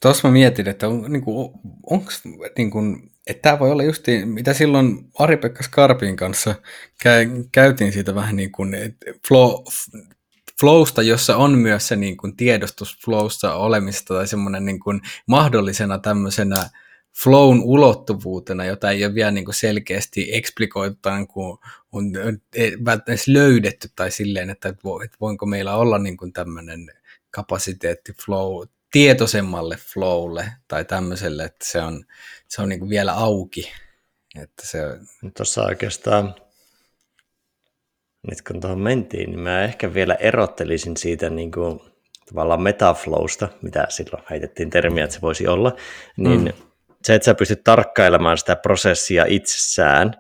Tuossa 0.01 0.27
mä 0.27 0.32
mietin, 0.32 0.68
että 0.68 0.88
on, 0.88 1.12
niin 1.12 1.22
kuin, 1.22 1.51
onko, 1.89 2.12
niin 2.58 2.72
kuin, 2.72 3.12
että 3.27 3.42
tämä 3.42 3.60
voi 3.60 3.72
olla 3.72 3.84
just, 3.84 4.03
mitä 4.25 4.53
silloin 4.53 5.12
Ari-Pekka 5.20 5.63
Skarpin 5.63 6.15
kanssa 6.15 6.56
käy, 7.03 7.27
käytiin 7.51 7.94
siitä 7.94 8.15
vähän 8.15 8.36
niin 8.36 8.51
kuin, 8.51 8.74
että 8.74 9.06
flow, 9.27 9.51
flowsta, 10.63 11.01
jossa 11.01 11.38
on 11.38 11.58
myös 11.58 11.88
se 11.88 11.96
niin 11.96 12.17
kuin 12.17 12.36
tiedostus 12.36 12.98
flowsta 13.05 13.55
olemista 13.55 14.13
tai 14.13 14.27
semmoinen 14.27 14.65
niin 14.65 14.79
kuin 14.79 15.01
mahdollisena 15.27 15.98
tämmöisenä 15.98 16.70
flown 17.24 17.62
ulottuvuutena, 17.63 18.65
jota 18.65 18.91
ei 18.91 19.05
ole 19.05 19.13
vielä 19.13 19.32
niin 19.32 19.46
kuin 19.46 19.55
selkeästi 19.55 20.36
eksplikoitu 20.36 20.98
tai 21.01 21.25
kuin 21.25 21.58
on 21.91 22.12
välttämättä 22.86 23.24
löydetty 23.27 23.89
tai 23.96 24.12
silleen, 24.12 24.50
että 24.50 24.74
voinko 25.22 25.46
meillä 25.46 25.75
olla 25.75 26.00
niin 26.00 26.17
kuin 26.17 26.34
tämmöinen 26.34 26.91
kapasiteetti 27.32 28.13
flow, 28.25 28.67
tietoisemmalle 28.91 29.77
flowlle 29.93 30.51
tai 30.67 30.86
tämmöiselle, 30.86 31.43
että 31.43 31.65
se 31.67 31.82
on, 31.82 32.05
se 32.48 32.62
on 32.62 32.70
niin 32.70 32.79
kuin 32.79 32.89
vielä 32.89 33.13
auki. 33.13 33.72
Että 34.41 34.67
se... 34.67 34.79
Tuossa 35.38 35.63
oikeastaan, 35.63 36.36
nyt 38.30 38.42
kun 38.42 38.62
tuohon 38.62 38.80
mentiin, 38.80 39.30
niin 39.30 39.39
mä 39.39 39.63
ehkä 39.63 39.94
vielä 39.94 40.13
erottelisin 40.13 40.98
siitä 40.98 41.30
niin 41.30 41.51
kuin, 41.51 41.80
tavallaan 42.30 42.62
metaflowsta, 42.62 43.48
mitä 43.62 43.86
silloin 43.89 44.24
heitettiin 44.30 44.70
termiä, 44.70 45.03
että 45.03 45.15
se 45.15 45.22
voisi 45.22 45.48
olla, 45.48 45.75
niin 46.18 46.44
mm. 46.44 46.53
se, 47.03 47.15
että 47.15 47.25
sä 47.25 47.36
pystyt 47.36 47.63
tarkkailemaan 47.63 48.38
sitä 48.38 48.56
prosessia 48.56 49.25
itsessään, 49.27 50.13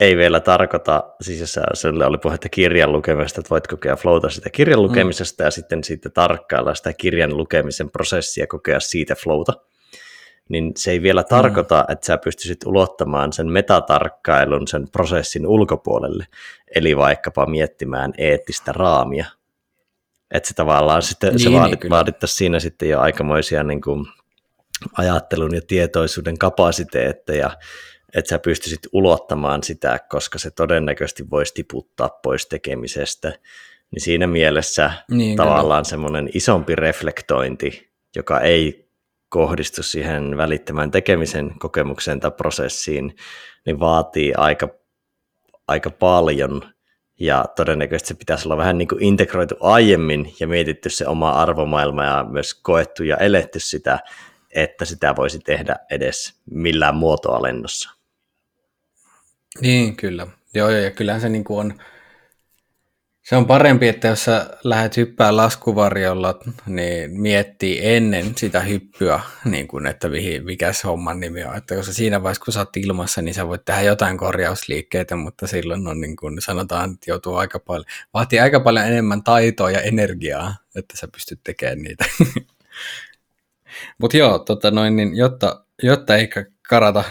ei 0.00 0.16
vielä 0.16 0.40
tarkoita, 0.40 1.14
siis 1.20 1.40
jos 1.40 1.58
sille 1.74 2.06
oli 2.06 2.18
puhetta 2.18 2.48
kirjan 2.48 2.92
lukemisesta, 2.92 3.40
että 3.40 3.50
voit 3.50 3.66
kokea 3.66 3.96
flowta 3.96 4.28
sitä 4.28 4.50
kirjan 4.50 4.78
mm. 4.78 4.82
lukemisesta 4.82 5.42
mm. 5.42 5.46
ja 5.46 5.50
sitten 5.50 5.84
siitä 5.84 6.10
tarkkailla 6.10 6.74
sitä 6.74 6.92
kirjan 6.92 7.36
lukemisen 7.36 7.90
prosessia 7.90 8.46
kokea 8.46 8.80
siitä 8.80 9.14
flowta, 9.14 9.52
niin 10.50 10.72
se 10.76 10.90
ei 10.90 11.02
vielä 11.02 11.20
mm. 11.20 11.26
tarkoita, 11.28 11.84
että 11.88 12.06
sä 12.06 12.18
pystyisit 12.18 12.66
ulottamaan 12.66 13.32
sen 13.32 13.52
metatarkkailun 13.52 14.68
sen 14.68 14.88
prosessin 14.92 15.46
ulkopuolelle, 15.46 16.26
eli 16.74 16.96
vaikkapa 16.96 17.46
miettimään 17.46 18.12
eettistä 18.18 18.72
raamia. 18.72 19.26
Että 20.30 20.48
se 20.48 20.54
tavallaan 20.54 21.02
sitten, 21.02 21.30
niin, 21.30 21.40
se 21.40 21.52
vaadit, 21.52 21.82
niin, 21.82 21.90
vaadittaisi 21.90 22.34
siinä 22.34 22.60
sitten 22.60 22.88
jo 22.88 23.00
aikamoisia 23.00 23.62
niin 23.62 23.80
kuin, 23.80 24.06
ajattelun 24.98 25.54
ja 25.54 25.60
tietoisuuden 25.66 26.38
kapasiteetteja, 26.38 27.50
että 28.14 28.28
sä 28.28 28.38
pystyisit 28.38 28.80
ulottamaan 28.92 29.62
sitä, 29.62 29.98
koska 30.08 30.38
se 30.38 30.50
todennäköisesti 30.50 31.30
voisi 31.30 31.54
tiputtaa 31.54 32.08
pois 32.08 32.46
tekemisestä. 32.46 33.28
Niin 33.90 34.00
siinä 34.00 34.26
mielessä 34.26 34.90
niin, 35.10 35.36
tavallaan 35.36 35.84
semmoinen 35.84 36.30
isompi 36.34 36.74
reflektointi, 36.74 37.90
joka 38.16 38.40
ei 38.40 38.89
kohdistu 39.30 39.82
siihen 39.82 40.36
välittämään 40.36 40.90
tekemisen 40.90 41.58
kokemukseen 41.58 42.20
tai 42.20 42.30
prosessiin, 42.30 43.16
niin 43.66 43.80
vaatii 43.80 44.34
aika, 44.36 44.68
aika 45.68 45.90
paljon 45.90 46.62
ja 47.20 47.44
todennäköisesti 47.56 48.08
se 48.08 48.14
pitäisi 48.14 48.48
olla 48.48 48.56
vähän 48.56 48.78
niin 48.78 48.88
kuin 48.88 49.02
integroitu 49.02 49.54
aiemmin 49.60 50.34
ja 50.40 50.46
mietitty 50.48 50.90
se 50.90 51.06
oma 51.06 51.30
arvomaailma 51.30 52.04
ja 52.04 52.26
myös 52.30 52.54
koettu 52.54 53.02
ja 53.02 53.16
eletty 53.16 53.60
sitä, 53.60 53.98
että 54.50 54.84
sitä 54.84 55.16
voisi 55.16 55.38
tehdä 55.38 55.76
edes 55.90 56.40
millään 56.50 56.94
muotoa 56.94 57.42
lennossa. 57.42 57.90
Niin, 59.60 59.96
kyllä. 59.96 60.26
Joo, 60.54 60.70
ja 60.70 60.90
kyllähän 60.90 61.20
se 61.20 61.28
niin 61.28 61.44
kuin 61.44 61.60
on, 61.60 61.80
se 63.30 63.36
on 63.36 63.46
parempi, 63.46 63.88
että 63.88 64.08
jos 64.08 64.24
sä 64.24 64.46
lähdet 64.64 64.96
hyppää 64.96 65.36
laskuvarjolla, 65.36 66.40
niin 66.66 67.20
miettii 67.20 67.80
ennen 67.82 68.32
sitä 68.36 68.60
hyppyä, 68.60 69.20
niin 69.44 69.68
kuin, 69.68 69.86
että 69.86 70.08
mikä 70.44 70.72
se 70.72 70.88
homman 70.88 71.20
nimi 71.20 71.44
on. 71.44 71.56
Että 71.56 71.74
jos 71.74 71.86
sä 71.86 71.92
siinä 71.92 72.22
vaiheessa, 72.22 72.44
kun 72.44 72.54
sä 72.54 72.60
oot 72.60 72.76
ilmassa, 72.76 73.22
niin 73.22 73.34
sä 73.34 73.48
voit 73.48 73.64
tehdä 73.64 73.80
jotain 73.80 74.18
korjausliikkeitä, 74.18 75.16
mutta 75.16 75.46
silloin 75.46 75.86
on 75.86 76.00
niin 76.00 76.16
kuin 76.16 76.42
sanotaan, 76.42 76.92
että 76.92 77.10
joutuu 77.10 77.34
aika 77.34 77.58
paljon, 77.58 77.84
vaatii 78.14 78.40
aika 78.40 78.60
paljon 78.60 78.86
enemmän 78.86 79.22
taitoa 79.22 79.70
ja 79.70 79.80
energiaa, 79.80 80.56
että 80.76 80.96
sä 80.96 81.08
pystyt 81.08 81.40
tekemään 81.44 81.82
niitä. 81.82 82.04
mutta 84.00 84.16
joo, 84.16 84.38
tota 84.38 84.70
noin, 84.70 84.96
niin 84.96 85.16
jotta, 85.16 85.64
jotta 85.82 86.16
ei 86.16 86.28
karata 86.68 87.04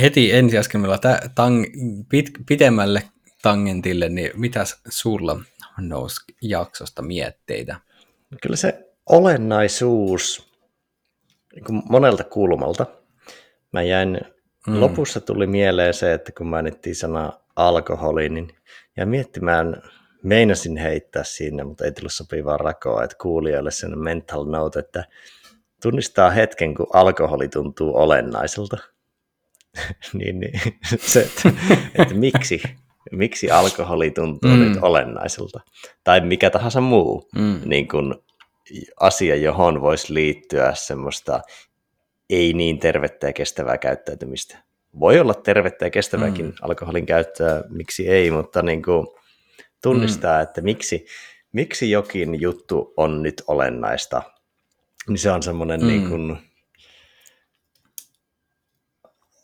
heti 0.00 0.32
ensiaskelmilla 0.32 0.98
tang, 1.34 1.64
pit, 2.08 2.30
pitemmälle 2.48 3.02
tangentille, 3.42 4.08
niin 4.08 4.30
mitä 4.34 4.64
sulla 4.88 5.40
nousi 5.78 6.20
jaksosta 6.42 7.02
mietteitä? 7.02 7.76
Kyllä 8.42 8.56
se 8.56 8.88
olennaisuus 9.06 10.52
niin 11.54 11.82
monelta 11.90 12.24
kulmalta. 12.24 12.86
Mä 13.72 13.82
jäin, 13.82 14.20
mm. 14.66 14.80
lopussa 14.80 15.20
tuli 15.20 15.46
mieleen 15.46 15.94
se, 15.94 16.12
että 16.12 16.32
kun 16.32 16.46
mainittiin 16.46 16.96
sana 16.96 17.32
alkoholi, 17.56 18.28
niin 18.28 18.48
ja 18.96 19.06
miettimään, 19.06 19.82
meinasin 20.22 20.76
heittää 20.76 21.24
sinne, 21.24 21.64
mutta 21.64 21.84
ei 21.84 21.92
tullut 21.92 22.12
sopivaa 22.12 22.56
rakoa, 22.56 23.04
että 23.04 23.16
kuulijoille 23.22 23.70
sen 23.70 23.98
mental 23.98 24.44
note, 24.44 24.78
että 24.78 25.04
tunnistaa 25.82 26.30
hetken, 26.30 26.74
kun 26.74 26.86
alkoholi 26.92 27.48
tuntuu 27.48 27.96
olennaiselta. 27.96 28.76
niin, 30.18 30.40
niin, 30.40 30.60
se, 31.12 31.20
että, 31.20 31.60
että 31.94 32.14
miksi, 32.14 32.62
miksi 33.12 33.50
alkoholi 33.50 34.10
tuntuu 34.10 34.50
mm. 34.50 34.58
nyt 34.58 34.78
olennaiselta. 34.82 35.60
Tai 36.04 36.20
mikä 36.20 36.50
tahansa 36.50 36.80
muu 36.80 37.28
mm. 37.34 37.60
niin 37.64 37.88
kuin 37.88 38.14
asia, 39.00 39.36
johon 39.36 39.80
voisi 39.80 40.14
liittyä 40.14 40.74
semmoista 40.74 41.40
ei 42.30 42.52
niin 42.52 42.78
tervettä 42.78 43.26
ja 43.26 43.32
kestävää 43.32 43.78
käyttäytymistä. 43.78 44.58
Voi 45.00 45.20
olla 45.20 45.34
tervettä 45.34 45.86
ja 45.86 45.90
kestävääkin 45.90 46.46
mm. 46.46 46.52
alkoholin 46.62 47.06
käyttöä, 47.06 47.64
miksi 47.68 48.08
ei, 48.08 48.30
mutta 48.30 48.62
niin 48.62 48.82
kuin 48.82 49.06
tunnistaa, 49.82 50.36
mm. 50.36 50.42
että 50.42 50.60
miksi, 50.60 51.06
miksi 51.52 51.90
jokin 51.90 52.40
juttu 52.40 52.94
on 52.96 53.22
nyt 53.22 53.42
olennaista, 53.46 54.22
niin 55.08 55.18
se 55.18 55.30
on 55.30 55.42
semmoinen 55.42 55.80
mm. 55.80 55.86
niin 55.86 56.08
kuin 56.08 56.38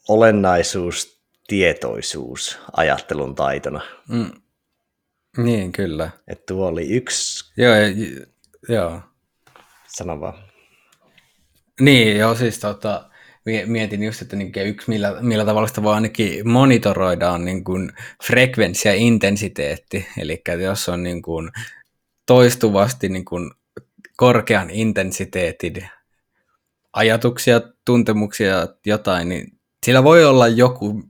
olennaisuus, 0.08 1.23
tietoisuus 1.46 2.58
ajattelun 2.76 3.34
taitona. 3.34 3.80
Mm. 4.08 4.30
Niin, 5.36 5.72
kyllä. 5.72 6.10
Että 6.28 6.44
tuo 6.46 6.66
oli 6.66 6.88
yksi... 6.88 7.52
Joo, 7.56 7.74
joo. 8.68 9.00
Sano 9.88 10.20
vaan. 10.20 10.44
Niin, 11.80 12.16
joo, 12.16 12.34
siis 12.34 12.58
tota, 12.58 13.10
mietin 13.66 14.02
just, 14.02 14.22
että 14.22 14.36
niin 14.36 14.52
yksi 14.64 14.90
millä, 14.90 15.16
millä 15.20 15.44
tavalla 15.44 15.68
sitä 15.68 15.82
voi 15.82 15.94
ainakin 15.94 16.48
monitoroida 16.48 17.30
on 17.30 17.44
niin 17.44 17.64
kuin 17.64 17.92
frekvenssi 18.26 18.88
ja 18.88 18.94
intensiteetti. 18.94 20.06
Eli 20.18 20.42
jos 20.62 20.88
on 20.88 21.02
niin 21.02 21.22
kuin 21.22 21.50
toistuvasti 22.26 23.08
niin 23.08 23.24
kuin 23.24 23.50
korkean 24.16 24.70
intensiteetin 24.70 25.88
ajatuksia, 26.92 27.60
tuntemuksia, 27.84 28.68
jotain, 28.86 29.28
niin 29.28 29.58
sillä 29.86 30.04
voi 30.04 30.24
olla 30.24 30.48
joku, 30.48 31.02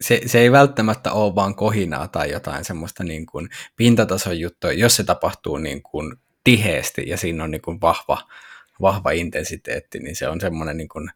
se, 0.00 0.20
se 0.26 0.38
ei 0.38 0.52
välttämättä 0.52 1.12
ole 1.12 1.34
vaan 1.34 1.54
kohinaa 1.54 2.08
tai 2.08 2.30
jotain 2.30 2.64
semmoista 2.64 3.04
niin 3.04 3.26
kuin 3.26 3.48
pintatason 3.76 4.40
juttua, 4.40 4.72
jos 4.72 4.96
se 4.96 5.04
tapahtuu 5.04 5.56
niin 5.56 5.82
kuin 5.82 6.16
tiheesti 6.44 7.04
ja 7.06 7.16
siinä 7.16 7.44
on 7.44 7.50
niin 7.50 7.62
kuin 7.62 7.80
vahva, 7.80 8.28
vahva 8.80 9.10
intensiteetti, 9.10 9.98
niin 9.98 10.16
se 10.16 10.28
on 10.28 10.40
semmoinen, 10.40 10.76
niin 10.76 10.88
kuin, 10.88 11.10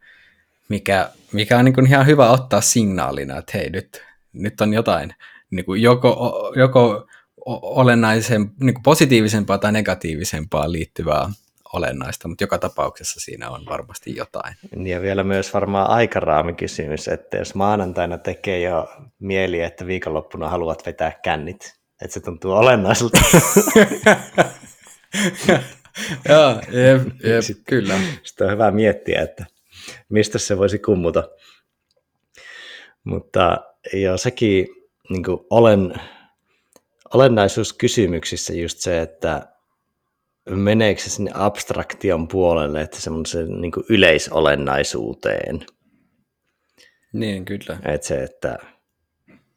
mikä, 0.68 1.10
mikä 1.32 1.58
on 1.58 1.64
niin 1.64 1.74
kuin 1.74 1.86
ihan 1.86 2.06
hyvä 2.06 2.30
ottaa 2.30 2.60
signaalina, 2.60 3.38
että 3.38 3.58
hei 3.58 3.70
nyt, 3.70 4.02
nyt 4.32 4.60
on 4.60 4.74
jotain 4.74 5.14
niin 5.50 5.64
kuin 5.64 5.82
joko, 5.82 6.52
joko 6.56 7.06
olennaisen, 7.46 8.50
niin 8.60 8.74
kuin 8.74 8.82
positiivisempaa 8.82 9.58
tai 9.58 9.72
negatiivisempaa 9.72 10.72
liittyvää 10.72 11.30
olennaista, 11.72 12.28
mutta 12.28 12.44
joka 12.44 12.58
tapauksessa 12.58 13.20
siinä 13.20 13.50
on 13.50 13.66
varmasti 13.68 14.16
jotain. 14.16 14.54
Ja 14.86 15.02
vielä 15.02 15.24
myös 15.24 15.54
varmaan 15.54 15.90
aikaraamikysymys, 15.90 17.08
että 17.08 17.36
jos 17.36 17.54
maanantaina 17.54 18.18
tekee 18.18 18.60
jo 18.60 18.88
mieli, 19.18 19.60
että 19.60 19.86
viikonloppuna 19.86 20.48
haluat 20.48 20.86
vetää 20.86 21.12
kännit, 21.22 21.80
että 22.02 22.14
se 22.14 22.20
tuntuu 22.20 22.52
olennaiselta. 22.52 23.18
Joo, 26.28 26.50
jep, 26.50 27.02
jep, 27.24 27.42
sitten, 27.42 27.64
kyllä. 27.64 27.94
Sitten 28.22 28.46
on 28.46 28.52
hyvä 28.52 28.70
miettiä, 28.70 29.22
että 29.22 29.46
mistä 30.08 30.38
se 30.38 30.58
voisi 30.58 30.78
kummuta. 30.78 31.28
Mutta 33.04 33.58
joo, 33.92 34.16
sekin 34.16 34.68
niin 35.10 35.24
olen, 35.50 35.94
olennaisuuskysymyksissä 37.14 38.54
just 38.54 38.78
se, 38.78 39.02
että 39.02 39.46
meneekö 40.58 41.00
se 41.00 41.10
sinne 41.10 41.30
abstraktion 41.34 42.28
puolelle, 42.28 42.80
että 42.80 43.00
semmoisen 43.00 43.60
niin 43.60 43.72
yleisolennaisuuteen. 43.88 45.60
Niin, 47.12 47.44
kyllä. 47.44 47.78
Että 47.84 48.06
se, 48.06 48.22
että 48.22 48.58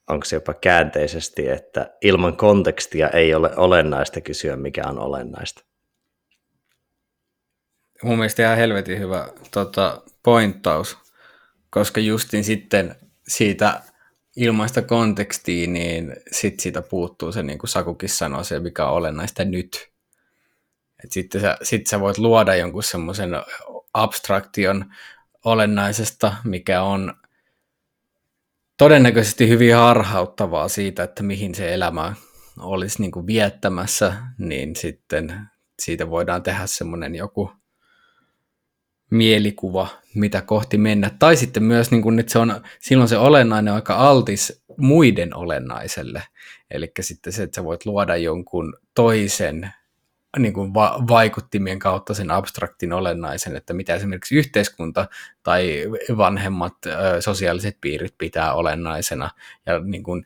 onko 0.09 0.25
se 0.25 0.35
jopa 0.35 0.53
käänteisesti, 0.53 1.49
että 1.49 1.97
ilman 2.01 2.37
kontekstia 2.37 3.09
ei 3.09 3.35
ole 3.35 3.55
olennaista 3.55 4.21
kysyä, 4.21 4.55
mikä 4.55 4.83
on 4.87 4.99
olennaista. 4.99 5.63
Mun 8.03 8.17
mielestä 8.17 8.43
ihan 8.43 8.57
helvetin 8.57 8.99
hyvä 8.99 9.29
tota, 9.51 10.01
pointtaus, 10.23 10.97
koska 11.69 12.01
justin 12.01 12.43
sitten 12.43 12.95
siitä 13.27 13.81
ilmaista 14.35 14.81
kontekstia, 14.81 15.67
niin 15.67 16.15
sit 16.31 16.59
siitä 16.59 16.81
puuttuu 16.81 17.31
se, 17.31 17.43
niin 17.43 17.59
kuin 17.59 17.69
Sakukin 17.69 18.09
sanoi, 18.09 18.45
se 18.45 18.59
mikä 18.59 18.85
on 18.85 18.93
olennaista 18.93 19.45
nyt. 19.45 19.92
Et 21.03 21.11
sitten 21.11 21.41
sä, 21.41 21.57
sit 21.63 21.87
sä 21.87 21.99
voit 21.99 22.17
luoda 22.17 22.55
jonkun 22.55 22.83
semmoisen 22.83 23.31
abstraktion 23.93 24.85
olennaisesta, 25.45 26.35
mikä 26.43 26.83
on 26.83 27.13
todennäköisesti 28.77 29.49
hyvin 29.49 29.75
harhauttavaa 29.75 30.67
siitä, 30.67 31.03
että 31.03 31.23
mihin 31.23 31.55
se 31.55 31.73
elämä 31.73 32.13
olisi 32.59 33.01
niin 33.01 33.11
kuin 33.11 33.27
viettämässä, 33.27 34.13
niin 34.37 34.75
sitten 34.75 35.39
siitä 35.79 36.09
voidaan 36.09 36.43
tehdä 36.43 36.65
semmoinen 36.65 37.15
joku 37.15 37.51
mielikuva, 39.11 39.87
mitä 40.15 40.41
kohti 40.41 40.77
mennä. 40.77 41.11
Tai 41.19 41.35
sitten 41.35 41.63
myös, 41.63 41.91
niin 41.91 42.01
kuin, 42.01 42.19
että 42.19 42.31
se 42.31 42.39
on, 42.39 42.61
silloin 42.79 43.09
se 43.09 43.17
olennainen 43.17 43.73
aika 43.73 43.95
altis 43.95 44.63
muiden 44.77 45.35
olennaiselle. 45.35 46.23
Eli 46.71 46.91
sitten 46.99 47.33
se, 47.33 47.43
että 47.43 47.55
sä 47.55 47.63
voit 47.63 47.85
luoda 47.85 48.15
jonkun 48.17 48.77
toisen 48.95 49.71
niin 50.39 50.53
kuin 50.53 50.73
va- 50.73 51.03
vaikuttimien 51.09 51.79
kautta 51.79 52.13
sen 52.13 52.31
abstraktin 52.31 52.93
olennaisen, 52.93 53.55
että 53.55 53.73
mitä 53.73 53.95
esimerkiksi 53.95 54.35
yhteiskunta 54.35 55.07
tai 55.43 55.85
vanhemmat 56.17 56.73
ö, 56.85 57.21
sosiaaliset 57.21 57.77
piirit 57.81 58.15
pitää 58.17 58.53
olennaisena 58.53 59.29
ja 59.65 59.79
niin 59.79 60.03
kuin 60.03 60.25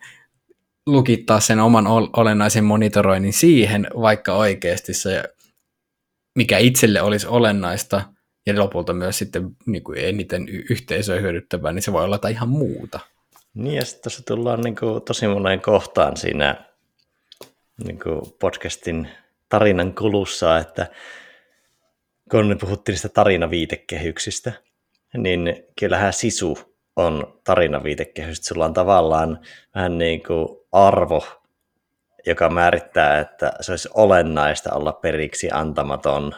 lukittaa 0.85 1.39
sen 1.39 1.59
oman 1.59 1.87
olennaisen 2.17 2.63
monitoroinnin 2.63 3.33
siihen, 3.33 3.87
vaikka 4.01 4.33
oikeasti 4.33 4.93
se, 4.93 5.23
mikä 6.35 6.57
itselle 6.57 7.01
olisi 7.01 7.27
olennaista 7.27 8.01
ja 8.45 8.59
lopulta 8.59 8.93
myös 8.93 9.17
sitten 9.17 9.49
niin 9.65 9.83
kuin 9.83 9.99
eniten 9.99 10.47
yhteisöä 10.49 11.19
hyödyttävää, 11.19 11.71
niin 11.71 11.81
se 11.83 11.93
voi 11.93 12.03
olla 12.03 12.15
jotain 12.15 12.33
ihan 12.33 12.49
muuta. 12.49 12.99
Niin 13.53 13.75
ja 13.75 13.85
sitten 13.85 14.03
tässä 14.03 14.23
tullaan 14.27 14.61
niin 14.61 14.75
kuin 14.75 15.01
tosi 15.01 15.27
moneen 15.27 15.61
kohtaan 15.61 16.17
siinä 16.17 16.65
niin 17.85 17.99
kuin 17.99 18.21
podcastin 18.39 19.07
tarinan 19.49 19.95
kulussa, 19.95 20.57
että 20.57 20.87
kun 22.31 22.47
me 22.47 22.55
puhuttiin 22.55 22.93
niistä 22.93 23.09
tarinaviitekehyksistä, 23.09 24.51
niin 25.17 25.63
kyllähän 25.79 26.13
sisu 26.13 26.77
on 26.95 27.39
tarinaviitekehys. 27.43 28.37
Sulla 28.37 28.65
on 28.65 28.73
tavallaan 28.73 29.39
vähän 29.75 29.97
niin 29.97 30.23
kuin 30.23 30.47
arvo, 30.71 31.27
joka 32.25 32.49
määrittää, 32.49 33.19
että 33.19 33.53
se 33.61 33.71
olisi 33.71 33.89
olennaista 33.93 34.73
olla 34.73 34.91
periksi 34.91 35.49
antamaton 35.53 36.35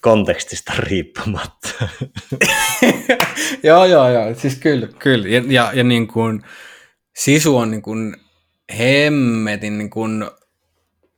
kontekstista 0.00 0.72
riippumatta. 0.78 1.68
joo, 3.62 3.84
joo, 3.84 4.10
joo. 4.10 4.34
Siis 4.34 4.56
kyllä, 4.56 4.88
kyllä. 4.98 5.28
Ja, 5.28 5.42
ja, 5.48 5.70
ja 5.74 5.84
niin 5.84 6.08
kuin, 6.08 6.42
sisu 7.16 7.56
on 7.56 7.70
niin 7.70 7.82
kuin 7.82 8.16
hemmetin 8.78 9.78
niin 9.78 9.90
kuin 9.90 10.24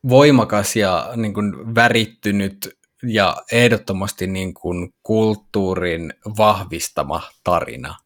voimakas 0.09 0.77
ja 0.77 1.13
niin 1.17 1.35
kuin 1.35 1.75
värittynyt 1.75 2.79
ja 3.03 3.37
ehdottomasti 3.53 4.27
niin 4.27 4.55
kuin 4.55 4.95
kulttuurin 5.03 6.15
vahvistama 6.39 7.23
tarina. 7.45 7.97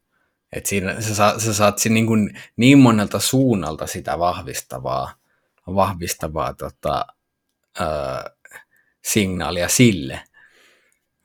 Et 0.52 0.66
siinä 0.66 1.00
sä, 1.00 1.14
saat, 1.14 1.40
sä 1.40 1.54
saat 1.54 1.76
niin, 1.88 2.06
kuin 2.06 2.40
niin 2.56 2.78
monelta 2.78 3.18
suunnalta 3.18 3.86
sitä 3.86 4.18
vahvistavaa, 4.18 5.14
vahvistavaa 5.66 6.54
tota, 6.54 7.06
ö, 7.80 7.84
signaalia 9.04 9.68
sille, 9.68 10.20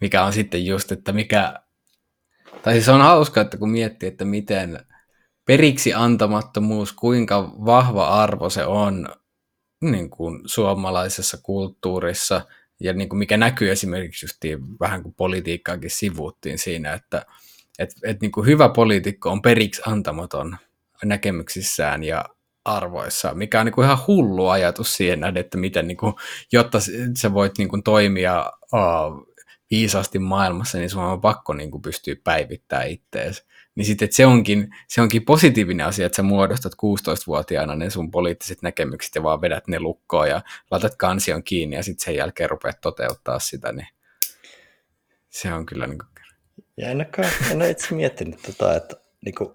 mikä 0.01 0.23
on 0.23 0.33
sitten 0.33 0.65
just, 0.65 0.91
että 0.91 1.13
mikä, 1.13 1.59
tai 2.61 2.73
siis 2.73 2.89
on 2.89 3.01
hauska, 3.01 3.41
että 3.41 3.57
kun 3.57 3.69
miettii, 3.69 4.07
että 4.09 4.25
miten 4.25 4.85
periksi 5.45 5.93
antamattomuus, 5.93 6.93
kuinka 6.93 7.53
vahva 7.65 8.07
arvo 8.07 8.49
se 8.49 8.65
on 8.65 9.07
niin 9.81 10.09
kuin 10.09 10.41
suomalaisessa 10.45 11.37
kulttuurissa, 11.43 12.41
ja 12.79 12.93
niin 12.93 13.09
kuin 13.09 13.19
mikä 13.19 13.37
näkyy 13.37 13.71
esimerkiksi 13.71 14.27
vähän 14.79 15.03
kuin 15.03 15.13
politiikkaakin 15.13 15.89
sivuuttiin 15.89 16.59
siinä, 16.59 16.93
että 16.93 17.25
et, 17.79 17.89
et 18.03 18.21
niin 18.21 18.31
kuin 18.31 18.45
hyvä 18.45 18.69
poliitikko 18.69 19.29
on 19.31 19.41
periksi 19.41 19.81
antamaton 19.85 20.57
näkemyksissään 21.05 22.03
ja 22.03 22.25
arvoissaan, 22.65 23.37
mikä 23.37 23.59
on 23.59 23.65
niin 23.65 23.73
kuin 23.73 23.85
ihan 23.85 24.07
hullu 24.07 24.47
ajatus 24.47 24.97
siihen 24.97 25.19
nähden, 25.19 25.41
että 25.41 25.57
miten, 25.57 25.87
niin 25.87 25.97
kuin, 25.97 26.13
jotta 26.51 26.79
sä 27.17 27.33
voit 27.33 27.57
niin 27.57 27.69
kuin 27.69 27.83
toimia 27.83 28.51
uh, 28.73 29.27
viisaasti 29.71 30.19
maailmassa, 30.19 30.77
niin 30.77 30.89
sun 30.89 31.03
on 31.03 31.21
pakko 31.21 31.53
niin 31.53 31.71
kuin 31.71 31.81
pystyä 31.81 32.15
päivittämään 32.23 32.89
ittees 32.89 33.45
niin 33.77 33.85
sitten 33.85 34.07
se 34.11 34.25
onkin, 34.25 34.75
se 34.87 35.01
onkin 35.01 35.25
positiivinen 35.25 35.85
asia, 35.85 36.05
että 36.05 36.15
sä 36.15 36.23
muodostat 36.23 36.73
16-vuotiaana 36.73 37.75
ne 37.75 37.89
sun 37.89 38.11
poliittiset 38.11 38.61
näkemykset 38.61 39.15
ja 39.15 39.23
vaan 39.23 39.41
vedät 39.41 39.67
ne 39.67 39.79
lukkoon 39.79 40.29
ja 40.29 40.41
laitat 40.71 40.95
kansion 40.95 41.43
kiinni 41.43 41.75
ja 41.75 41.83
sitten 41.83 42.05
sen 42.05 42.15
jälkeen 42.15 42.49
rupeat 42.49 42.81
toteuttaa 42.81 43.39
sitä, 43.39 43.71
niin 43.71 43.87
se 45.29 45.53
on 45.53 45.65
kyllä 45.65 45.87
niin 45.87 45.99
kuin... 45.99 46.09
Ja 46.77 46.89
en 46.89 46.97
ole, 46.97 47.29
en 47.51 47.57
ole 47.57 47.69
itse 47.69 47.95
miettinyt 47.95 48.39
tota, 48.41 48.75
että 48.75 48.95
niin 49.25 49.35
kuin, 49.35 49.49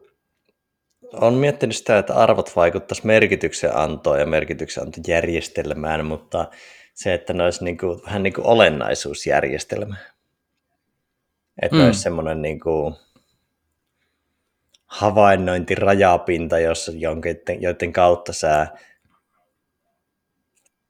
on 1.13 1.35
miettinyt 1.35 1.77
sitä, 1.77 1.99
että 1.99 2.15
arvot 2.15 2.57
vaikuttaisi 2.57 3.07
merkityksen 3.07 3.77
antoon 3.77 4.21
ja 4.21 4.27
merkityksen 4.27 4.85
antojärjestelmään, 4.85 6.07
mutta 6.07 6.51
se, 6.95 7.15
että 7.15 7.33
ne 7.33 7.45
olisi 7.45 7.65
niin 7.65 7.79
kuin, 7.79 8.01
vähän 8.07 8.23
niin 8.23 8.33
kuin 8.33 8.47
olennaisuusjärjestelmä. 8.47 9.97
Että 11.63 11.77
mm. 11.77 11.85
olisi 11.85 12.01
semmoinen 12.01 12.43
niin 12.43 12.61
kuin, 12.61 12.95
havainnointirajapinta, 14.93 16.59
jossa 16.59 16.93
jonkin, 16.95 17.37
joiden 17.61 17.93
kautta 17.93 18.33
sä 18.33 18.67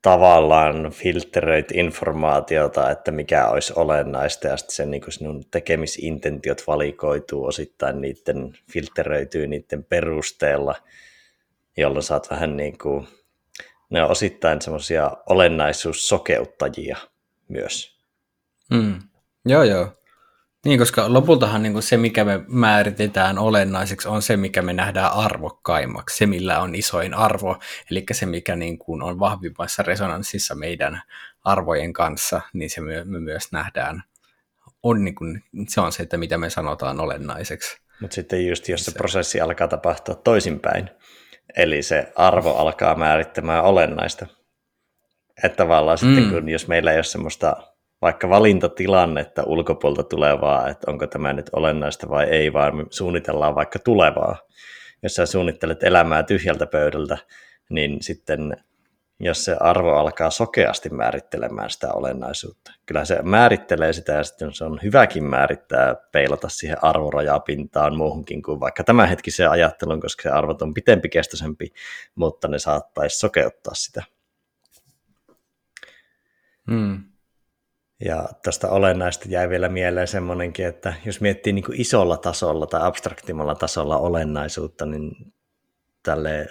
tavallaan 0.02 0.90
filtteröit 0.90 1.72
informaatiota, 1.72 2.90
että 2.90 3.10
mikä 3.10 3.48
olisi 3.48 3.72
olennaista, 3.76 4.48
ja 4.48 4.56
sitten 4.56 4.74
se, 4.74 4.86
niin 4.86 5.02
sinun 5.08 5.44
tekemisintentiot 5.50 6.66
valikoituu 6.66 7.44
osittain 7.44 8.00
niiden, 8.00 8.52
filtteröityy 8.72 9.46
niiden 9.46 9.84
perusteella, 9.84 10.74
jolloin 11.76 12.02
saat 12.02 12.30
vähän 12.30 12.56
niin 12.56 12.78
kuin, 12.78 13.08
ne 13.90 14.04
on 14.04 14.10
osittain 14.10 14.62
semmoisia 14.62 15.10
olennaisuussokeuttajia 15.28 16.96
myös. 17.48 17.98
Mm. 18.70 19.00
Joo, 19.44 19.62
joo. 19.62 20.01
Niin, 20.66 20.79
koska 20.79 21.12
lopultahan 21.12 21.62
niin 21.62 21.72
kuin 21.72 21.83
se, 21.83 21.96
mikä 21.96 22.25
me 22.25 22.40
määritetään 22.48 23.38
olennaiseksi, 23.38 24.09
on 24.09 24.22
se, 24.22 24.37
mikä 24.37 24.62
me 24.62 24.72
nähdään 24.72 25.12
arvokkaimmaksi, 25.12 26.16
se, 26.16 26.27
millä 26.27 26.61
on 26.61 26.75
isoin 26.75 27.14
arvo, 27.14 27.57
eli 27.90 28.05
se, 28.12 28.27
mikä 28.27 28.57
niin 28.57 28.79
kuin 28.79 29.03
on 29.03 29.18
vahvimmassa 29.18 29.83
resonanssissa 29.83 30.55
meidän 30.55 31.03
arvojen 31.44 31.92
kanssa, 31.92 32.40
niin 32.53 32.70
se 32.70 32.81
me, 32.81 33.05
me 33.05 33.20
myös 33.20 33.53
nähdään, 33.53 34.03
on 34.83 35.05
niin 35.05 35.14
kuin, 35.14 35.44
se 35.68 35.81
on 35.81 35.92
se, 35.92 36.03
että 36.03 36.16
mitä 36.16 36.38
me 36.38 36.51
sanotaan 36.51 37.01
olennaiseksi. 37.01 37.77
Mutta 38.01 38.14
sitten 38.14 38.46
just 38.46 38.68
jos 38.68 38.85
se, 38.85 38.90
se 38.90 38.98
prosessi 38.98 39.40
alkaa 39.40 39.68
tapahtua 39.68 40.14
toisinpäin, 40.14 40.90
eli 41.57 41.83
se 41.83 42.12
arvo 42.16 42.55
alkaa 42.55 42.94
määrittämään 42.94 43.64
olennaista, 43.64 44.27
että 45.44 45.57
tavallaan 45.57 45.98
mm. 46.03 46.07
sitten 46.07 46.31
kun 46.31 46.48
jos 46.48 46.68
meillä 46.68 46.90
ei 46.90 46.96
ole 46.96 47.05
semmoista 47.05 47.71
vaikka 48.02 48.28
valintatilannetta 48.28 49.42
ulkopuolta 49.46 50.02
tulevaa, 50.02 50.68
että 50.68 50.90
onko 50.90 51.06
tämä 51.06 51.32
nyt 51.32 51.50
olennaista 51.52 52.08
vai 52.08 52.24
ei, 52.24 52.52
vaan 52.52 52.86
suunnitellaan 52.90 53.54
vaikka 53.54 53.78
tulevaa. 53.78 54.36
Jos 55.02 55.14
sä 55.14 55.26
suunnittelet 55.26 55.82
elämää 55.82 56.22
tyhjältä 56.22 56.66
pöydältä, 56.66 57.18
niin 57.70 58.02
sitten 58.02 58.56
jos 59.20 59.44
se 59.44 59.56
arvo 59.60 59.92
alkaa 59.94 60.30
sokeasti 60.30 60.90
määrittelemään 60.90 61.70
sitä 61.70 61.92
olennaisuutta. 61.92 62.72
Kyllä 62.86 63.04
se 63.04 63.22
määrittelee 63.22 63.92
sitä 63.92 64.12
ja 64.12 64.24
sitten 64.24 64.54
se 64.54 64.64
on 64.64 64.80
hyväkin 64.82 65.24
määrittää, 65.24 65.96
peilata 66.12 66.48
siihen 66.48 66.84
arvorajapintaan 66.84 67.96
muuhunkin 67.96 68.42
kuin 68.42 68.60
vaikka 68.60 68.84
tämänhetkiseen 68.84 69.50
ajatteluun, 69.50 70.00
koska 70.00 70.22
se 70.22 70.28
arvot 70.28 70.62
on 70.62 70.74
pitempikestoisempi, 70.74 71.72
mutta 72.14 72.48
ne 72.48 72.58
saattaisi 72.58 73.18
sokeuttaa 73.18 73.74
sitä. 73.74 74.02
Hmm. 76.70 77.12
Ja 78.04 78.28
tästä 78.42 78.68
olennaista 78.68 79.28
jäi 79.28 79.48
vielä 79.48 79.68
mieleen 79.68 80.08
semmoinenkin, 80.08 80.66
että 80.66 80.94
jos 81.04 81.20
miettii 81.20 81.52
niin 81.52 81.64
isolla 81.72 82.16
tasolla 82.16 82.66
tai 82.66 82.80
abstraktimalla 82.82 83.54
tasolla 83.54 83.98
olennaisuutta, 83.98 84.86
niin 84.86 85.32
tälle 86.02 86.46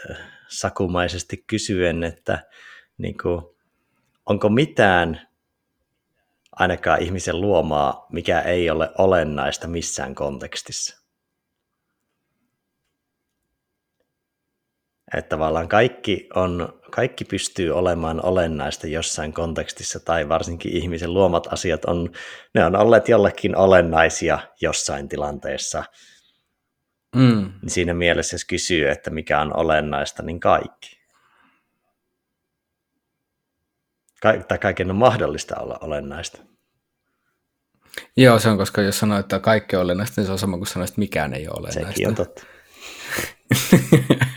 sakumaisesti 0.48 1.44
kysyen, 1.48 2.04
että 2.04 2.44
niin 2.98 3.18
kuin, 3.22 3.46
onko 4.26 4.50
mitään 4.50 5.28
ainakaan 6.52 7.02
ihmisen 7.02 7.42
luomaa, 7.42 8.06
mikä 8.12 8.42
ei 8.42 8.70
ole 8.70 8.92
olennaista 8.98 9.68
missään 9.68 10.16
kontekstissa. 10.16 11.01
Että 15.14 15.30
tavallaan 15.30 15.68
kaikki, 15.68 16.30
on, 16.36 16.82
kaikki 16.92 17.26
pystyy 17.26 17.72
olemaan 17.72 18.26
olennaista 18.26 18.88
jossain 18.88 19.34
kontekstissa, 19.34 20.00
tai 20.00 20.30
varsinkin 20.30 20.72
ihmisen 20.72 21.14
luomat 21.14 21.54
asiat 21.54 21.86
on, 21.86 22.10
ne 22.54 22.66
on 22.66 22.76
olleet 22.76 23.10
jollekin 23.10 23.58
olennaisia 23.58 24.40
jossain 24.62 25.10
tilanteessa. 25.10 25.84
Mm. 27.16 27.54
Niin 27.62 27.70
siinä 27.70 27.94
mielessä, 27.94 28.36
jos 28.36 28.46
kysyy, 28.46 28.90
että 28.90 29.10
mikä 29.10 29.42
on 29.42 29.58
olennaista, 29.58 30.24
niin 30.24 30.40
kaikki. 30.40 31.02
Ka- 34.22 34.44
tai 34.48 34.58
kaiken 34.58 34.90
on 34.90 34.96
mahdollista 34.96 35.56
olla 35.60 35.78
olennaista. 35.82 36.42
Joo, 38.18 38.40
se 38.40 38.50
on, 38.50 38.58
koska 38.58 38.82
jos 38.82 39.00
sanoo, 39.00 39.20
että 39.20 39.40
kaikki 39.40 39.76
on 39.76 39.82
olennaista, 39.82 40.22
niin 40.22 40.26
se 40.26 40.32
on 40.32 40.40
sama 40.40 40.58
kuin 40.58 40.68
sanoa, 40.68 40.86
että 40.86 41.00
mikään 41.00 41.34
ei 41.34 41.48
ole 41.48 41.60
olennaista. 41.60 41.92
Sekin 41.92 42.08
on 42.08 42.16
totta. 42.16 42.44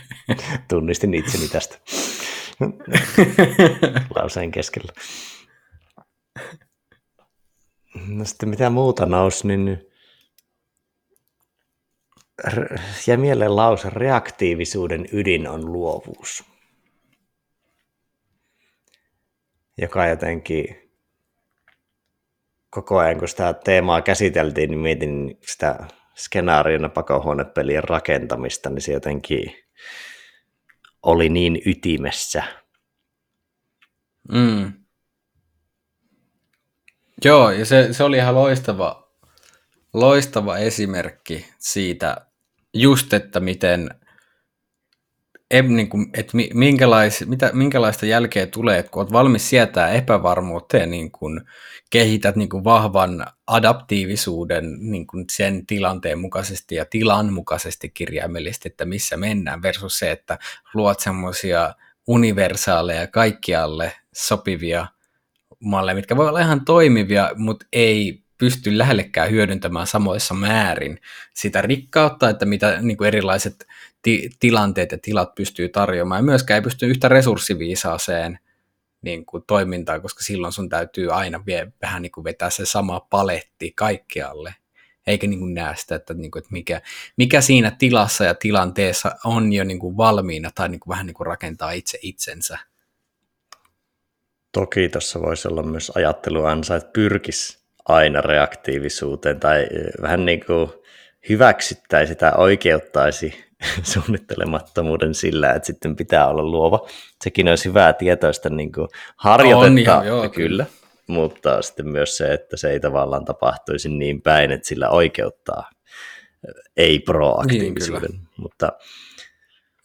Tunnistin 0.67 1.13
itseni 1.13 1.47
tästä 1.47 1.77
lauseen 4.15 4.51
keskellä. 4.51 4.93
No 8.07 8.25
sitten 8.25 8.49
mitä 8.49 8.69
muuta 8.69 9.05
nousi, 9.05 9.47
niin 9.47 9.87
ja 13.07 13.17
mieleen 13.17 13.55
lause, 13.55 13.89
reaktiivisuuden 13.89 15.05
ydin 15.11 15.47
on 15.47 15.73
luovuus. 15.73 16.43
Joka 19.77 20.07
jotenkin 20.07 20.91
koko 22.69 22.97
ajan, 22.97 23.19
kun 23.19 23.27
sitä 23.27 23.53
teemaa 23.53 24.01
käsiteltiin, 24.01 24.69
niin 24.69 24.79
mietin 24.79 25.37
sitä 25.41 25.87
skenaariona 26.15 26.89
pakohuonepelien 26.89 27.83
rakentamista, 27.83 28.69
niin 28.69 28.81
se 28.81 28.93
jotenkin 28.93 29.55
oli 31.05 31.29
niin 31.29 31.61
ytimessä. 31.65 32.43
Mm. 34.31 34.73
Joo, 37.25 37.51
ja 37.51 37.65
se, 37.65 37.93
se 37.93 38.03
oli 38.03 38.17
ihan 38.17 38.35
loistava, 38.35 39.11
loistava 39.93 40.57
esimerkki 40.57 41.45
siitä 41.59 42.27
just, 42.73 43.13
että 43.13 43.39
miten 43.39 43.89
niin 45.53 45.89
kuin, 45.89 46.09
että 46.13 46.37
minkälais, 46.53 47.25
mitä, 47.27 47.49
minkälaista 47.53 48.05
jälkeä 48.05 48.47
tulee, 48.47 48.79
että 48.79 48.91
kun 48.91 49.01
olet 49.01 49.13
valmis 49.13 49.49
sietää 49.49 49.89
epävarmuutta 49.89 50.77
ja 50.77 50.85
niin 50.85 51.11
kuin 51.11 51.41
kehität 51.89 52.35
niin 52.35 52.49
kuin 52.49 52.63
vahvan 52.63 53.25
adaptiivisuuden 53.47 54.77
niin 54.79 55.07
kuin 55.07 55.25
sen 55.31 55.65
tilanteen 55.65 56.19
mukaisesti 56.19 56.75
ja 56.75 56.85
tilan 56.85 57.33
mukaisesti 57.33 57.89
kirjaimellisesti, 57.89 58.69
että 58.69 58.85
missä 58.85 59.17
mennään, 59.17 59.61
versus 59.61 59.99
se, 59.99 60.11
että 60.11 60.39
luot 60.73 60.99
semmoisia 60.99 61.73
universaaleja 62.07 63.07
kaikkialle 63.07 63.91
sopivia 64.15 64.87
malleja, 65.59 65.95
mitkä 65.95 66.17
voi 66.17 66.29
olla 66.29 66.39
ihan 66.39 66.65
toimivia, 66.65 67.31
mutta 67.35 67.65
ei 67.73 68.24
pysty 68.37 68.77
lähellekään 68.77 69.31
hyödyntämään 69.31 69.87
samoissa 69.87 70.33
määrin 70.33 70.99
sitä 71.33 71.61
rikkautta, 71.61 72.29
että 72.29 72.45
mitä 72.45 72.81
niin 72.81 72.97
kuin 72.97 73.07
erilaiset 73.07 73.67
ti- 74.01 74.29
tilanteet 74.39 74.91
ja 74.91 74.97
tilat 75.01 75.35
pystyy 75.35 75.69
tarjoamaan. 75.69 76.19
Ja 76.19 76.23
myöskään 76.23 76.55
ei 76.55 76.61
pysty 76.61 76.85
yhtä 76.85 77.07
resurssiviisaaseen 77.07 78.39
niin 79.01 79.25
kuin 79.25 79.43
toimintaan, 79.47 80.01
koska 80.01 80.23
silloin 80.23 80.53
sun 80.53 80.69
täytyy 80.69 81.13
aina 81.13 81.45
vie, 81.45 81.71
vähän 81.81 82.01
niin 82.01 82.11
kuin 82.11 82.23
vetää 82.23 82.49
se 82.49 82.65
sama 82.65 82.99
paletti 82.99 83.71
kaikkialle, 83.75 84.55
eikä 85.07 85.27
niin 85.27 85.39
kuin 85.39 85.53
näe 85.53 85.75
sitä, 85.75 85.95
että, 85.95 86.13
niin 86.13 86.31
kuin, 86.31 86.39
että 86.39 86.53
mikä, 86.53 86.81
mikä 87.17 87.41
siinä 87.41 87.71
tilassa 87.71 88.23
ja 88.25 88.35
tilanteessa 88.35 89.15
on 89.25 89.53
jo 89.53 89.63
niin 89.63 89.79
kuin 89.79 89.97
valmiina 89.97 90.51
tai 90.55 90.69
niin 90.69 90.79
kuin 90.79 90.91
vähän 90.91 91.05
niin 91.05 91.13
kuin 91.13 91.27
rakentaa 91.27 91.71
itse 91.71 91.99
itsensä. 92.01 92.57
Toki 94.51 94.89
tuossa 94.89 95.21
voisi 95.21 95.47
olla 95.47 95.63
myös 95.63 95.91
ajatteluansa, 95.95 96.75
että 96.75 96.89
pyrkisi 96.93 97.64
aina 97.85 98.21
reaktiivisuuteen 98.21 99.39
tai 99.39 99.67
vähän 100.01 100.25
niin 100.25 100.45
kuin 100.45 100.69
hyväksyttäisi 101.29 102.15
tai 102.15 102.31
oikeuttaisi 102.37 103.45
suunnittelemattomuuden 103.93 105.13
sillä, 105.13 105.53
että 105.53 105.65
sitten 105.65 105.95
pitää 105.95 106.27
olla 106.27 106.43
luova. 106.43 106.87
Sekin 107.23 107.47
olisi 107.47 107.69
hyvää 107.69 107.93
tietoista 107.93 108.49
niin 108.49 108.71
kuin 108.71 108.87
harjoitetta, 109.17 109.71
on 109.71 109.77
ihan, 109.77 110.07
joo, 110.07 110.29
kyllä. 110.29 110.65
mutta 111.07 111.61
sitten 111.61 111.87
myös 111.87 112.17
se, 112.17 112.33
että 112.33 112.57
se 112.57 112.69
ei 112.69 112.79
tavallaan 112.79 113.25
tapahtuisi 113.25 113.89
niin 113.89 114.21
päin, 114.21 114.51
että 114.51 114.67
sillä 114.67 114.89
oikeuttaa 114.89 115.69
ei 116.77 116.99
proaktiivisuuden, 116.99 118.11
niin, 118.11 118.27
mutta 118.37 118.71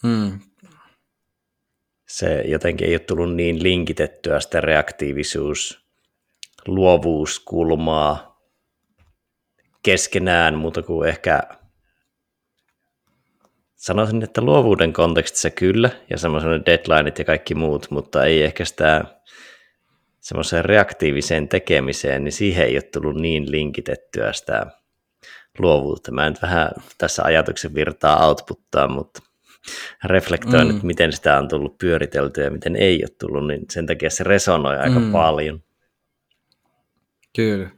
hmm. 0.02 0.40
se 2.08 2.42
jotenkin 2.46 2.88
ei 2.88 2.94
ole 2.94 2.98
tullut 2.98 3.34
niin 3.34 3.62
linkitettyä 3.62 4.40
sitä 4.40 4.60
reaktiivisuus, 4.60 5.89
luovuuskulmaa 6.66 8.40
keskenään, 9.83 10.55
mutta 10.55 10.83
kuin 10.83 11.09
ehkä 11.09 11.42
sanoisin, 13.77 14.23
että 14.23 14.40
luovuuden 14.40 14.92
kontekstissa 14.92 15.51
kyllä, 15.51 15.90
ja 16.11 16.18
semmoisen 16.18 16.66
deadlineit 16.66 17.18
ja 17.18 17.25
kaikki 17.25 17.55
muut, 17.55 17.87
mutta 17.90 18.25
ei 18.25 18.42
ehkä 18.42 18.64
sitä 18.64 19.05
semmoiseen 20.20 20.64
reaktiiviseen 20.64 21.49
tekemiseen, 21.49 22.25
niin 22.25 22.33
siihen 22.33 22.66
ei 22.66 22.75
ole 22.75 22.83
tullut 22.83 23.16
niin 23.16 23.51
linkitettyä 23.51 24.33
sitä 24.33 24.66
luovuutta. 25.59 26.12
Mä 26.12 26.31
nyt 26.31 26.42
vähän 26.42 26.70
tässä 26.99 27.23
ajatuksen 27.23 27.75
virtaa 27.75 28.27
outputtaa, 28.27 28.88
mutta 28.88 29.23
reflektoin, 30.05 30.66
mm. 30.66 30.70
että 30.70 30.87
miten 30.87 31.12
sitä 31.12 31.38
on 31.38 31.49
tullut 31.49 31.79
pyöriteltyä 31.79 32.44
ja 32.44 32.51
miten 32.51 32.77
ei 32.77 33.03
ole 33.03 33.16
tullut, 33.20 33.46
niin 33.46 33.64
sen 33.70 33.87
takia 33.87 34.11
se 34.11 34.25
resonoi 34.25 34.79
aika 34.79 35.01
mm. 35.01 35.12
paljon. 35.12 35.62
Kyllä. 37.36 37.70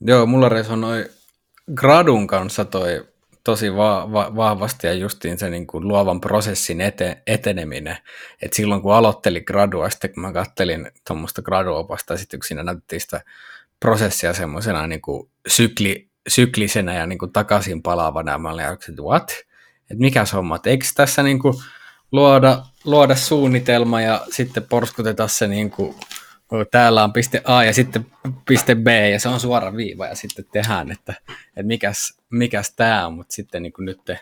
Joo, 0.00 0.26
mulla 0.26 0.48
resonoi 0.48 1.10
Gradun 1.74 2.26
kanssa 2.26 2.64
toi 2.64 3.06
tosi 3.44 3.76
va- 3.76 4.12
va- 4.12 4.36
vahvasti 4.36 4.86
ja 4.86 4.92
justiin 4.92 5.38
se 5.38 5.50
niin 5.50 5.66
kuin 5.66 5.88
luovan 5.88 6.20
prosessin 6.20 6.78
ete- 6.80 7.22
eteneminen. 7.26 7.98
Et 8.42 8.52
silloin 8.52 8.82
kun 8.82 8.94
aloittelin 8.94 9.42
gradua, 9.46 9.90
sitten 9.90 10.14
kun 10.14 10.22
mä 10.22 10.32
kattelin 10.32 10.90
tuommoista 11.06 11.42
graduopasta, 11.42 12.16
sitten 12.16 12.40
siinä 12.46 12.62
näytettiin 12.62 13.00
sitä 13.00 13.20
prosessia 13.80 14.34
semmoisena 14.34 14.86
niin 14.86 15.00
sykli, 15.48 16.08
syklisenä 16.28 16.94
ja 16.94 17.06
niin 17.06 17.18
kuin 17.18 17.32
takaisin 17.32 17.82
palaavana, 17.82 18.32
ja 18.32 18.38
mä 18.38 18.50
olin 18.50 18.64
että 18.64 19.02
what? 19.02 19.30
Että 19.90 20.00
mikä 20.00 20.24
se 20.24 20.36
homma? 20.36 20.58
Eikö 20.66 20.84
tässä 20.94 21.22
niin 21.22 21.38
kuin 21.38 21.54
luoda, 22.12 22.62
luoda 22.84 23.14
suunnitelma 23.16 24.00
ja 24.00 24.20
sitten 24.30 24.62
porskuteta 24.62 25.28
se 25.28 25.46
niin 25.46 25.70
kuin 25.70 25.94
täällä 26.70 27.04
on 27.04 27.12
piste 27.12 27.42
A 27.44 27.64
ja 27.64 27.72
sitten 27.72 28.06
piste 28.48 28.74
B 28.74 28.86
ja 29.12 29.20
se 29.20 29.28
on 29.28 29.40
suora 29.40 29.76
viiva 29.76 30.06
ja 30.06 30.14
sitten 30.14 30.44
tehdään, 30.52 30.92
että, 30.92 31.14
että 31.28 31.62
mikäs, 31.62 32.18
mikäs 32.30 32.74
tämä 32.76 33.06
on, 33.06 33.12
mutta 33.12 33.34
sitten 33.34 33.62
niin 33.62 33.72
nyt 33.78 34.04
te 34.04 34.20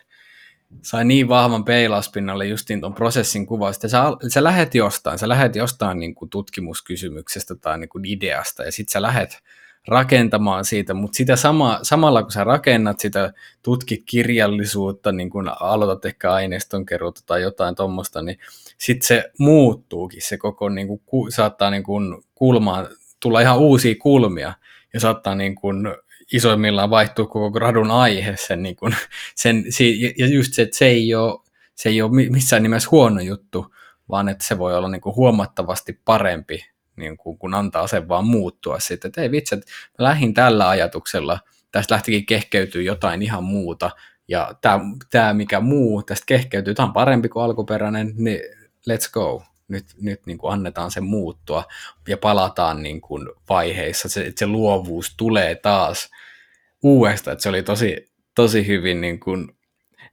sai 0.82 1.04
niin 1.04 1.28
vahvan 1.28 1.64
peilauspinnalle 1.64 2.46
justiin 2.46 2.80
tuon 2.80 2.94
prosessin 2.94 3.46
kuva, 3.46 3.70
että 3.70 3.88
sä, 3.88 4.02
sä 4.28 4.44
lähet 4.44 4.74
jostain, 4.74 5.18
sä 5.18 5.28
lähet 5.28 5.56
jostain 5.56 5.98
niin 5.98 6.14
tutkimuskysymyksestä 6.30 7.54
tai 7.54 7.78
niin 7.78 8.04
ideasta 8.04 8.64
ja 8.64 8.72
sitten 8.72 8.92
sä 8.92 9.02
lähet 9.02 9.42
rakentamaan 9.88 10.64
siitä, 10.64 10.94
mutta 10.94 11.16
sitä 11.16 11.36
sama, 11.36 11.78
samalla 11.82 12.22
kun 12.22 12.32
sä 12.32 12.44
rakennat 12.44 13.00
sitä, 13.00 13.32
tutkit 13.62 14.02
kirjallisuutta, 14.06 15.12
niin 15.12 15.30
kun 15.30 15.50
aloitat 15.60 16.04
ehkä 16.04 16.32
aineiston 16.32 16.86
keruuta 16.86 17.20
tai 17.26 17.42
jotain 17.42 17.74
tuommoista, 17.74 18.22
niin 18.22 18.38
sitten 18.78 19.06
se 19.06 19.24
muuttuukin, 19.38 20.22
se 20.22 20.38
koko 20.38 20.68
niin 20.68 20.86
kuin, 20.86 21.00
ku, 21.06 21.30
saattaa 21.30 21.70
niin 21.70 21.82
kuin, 21.82 22.22
kulmaa, 22.34 22.88
tulla 23.20 23.40
ihan 23.40 23.58
uusia 23.58 23.94
kulmia 24.02 24.52
ja 24.94 25.00
saattaa 25.00 25.34
niin 25.34 25.54
kuin, 25.54 25.86
isoimmillaan 26.32 26.90
vaihtua 26.90 27.26
koko 27.26 27.50
gradun 27.50 27.90
aihe 27.90 28.36
sen, 28.36 28.62
niin 28.62 28.76
kuin, 28.76 28.96
sen, 29.34 29.64
ja 30.18 30.26
just 30.26 30.52
se, 30.52 30.62
että 30.62 30.76
se 30.76 30.86
ei 30.86 31.14
ole, 31.14 31.40
se 31.74 31.88
ei 31.88 32.02
ole 32.02 32.30
missään 32.30 32.62
nimessä 32.62 32.88
huono 32.90 33.20
juttu, 33.20 33.74
vaan 34.08 34.28
että 34.28 34.44
se 34.44 34.58
voi 34.58 34.76
olla 34.76 34.88
niin 34.88 35.00
kuin 35.00 35.16
huomattavasti 35.16 36.00
parempi 36.04 36.73
niin 36.96 37.16
kuin, 37.16 37.38
kun 37.38 37.54
antaa 37.54 37.86
sen 37.86 38.08
vaan 38.08 38.24
muuttua 38.24 38.80
sitten, 38.80 39.08
että 39.08 39.22
ei 39.22 39.30
vitsi, 39.30 39.54
että 39.54 39.72
lähdin 39.98 40.34
tällä 40.34 40.68
ajatuksella, 40.68 41.40
tästä 41.72 41.94
lähtikin 41.94 42.26
kehkeytyy 42.26 42.82
jotain 42.82 43.22
ihan 43.22 43.44
muuta, 43.44 43.90
ja 44.28 44.54
tämä, 44.60 44.80
tämä 45.10 45.34
mikä 45.34 45.60
muu 45.60 46.02
tästä 46.02 46.24
kehkeytyy, 46.26 46.74
tämä 46.74 46.86
on 46.86 46.92
parempi 46.92 47.28
kuin 47.28 47.42
alkuperäinen, 47.42 48.12
niin 48.16 48.40
let's 48.90 49.10
go. 49.12 49.42
Nyt, 49.68 49.86
nyt 50.00 50.26
niin 50.26 50.38
kuin 50.38 50.52
annetaan 50.52 50.90
sen 50.90 51.04
muuttua 51.04 51.64
ja 52.08 52.16
palataan 52.16 52.82
niin 52.82 53.00
kuin 53.00 53.28
vaiheissa, 53.48 54.08
se, 54.08 54.26
että 54.26 54.38
se 54.38 54.46
luovuus 54.46 55.14
tulee 55.16 55.54
taas 55.54 56.10
uudestaan, 56.82 57.32
että 57.32 57.42
se 57.42 57.48
oli 57.48 57.62
tosi, 57.62 58.10
tosi 58.34 58.66
hyvin 58.66 59.00
niin 59.00 59.20
kuin 59.20 59.56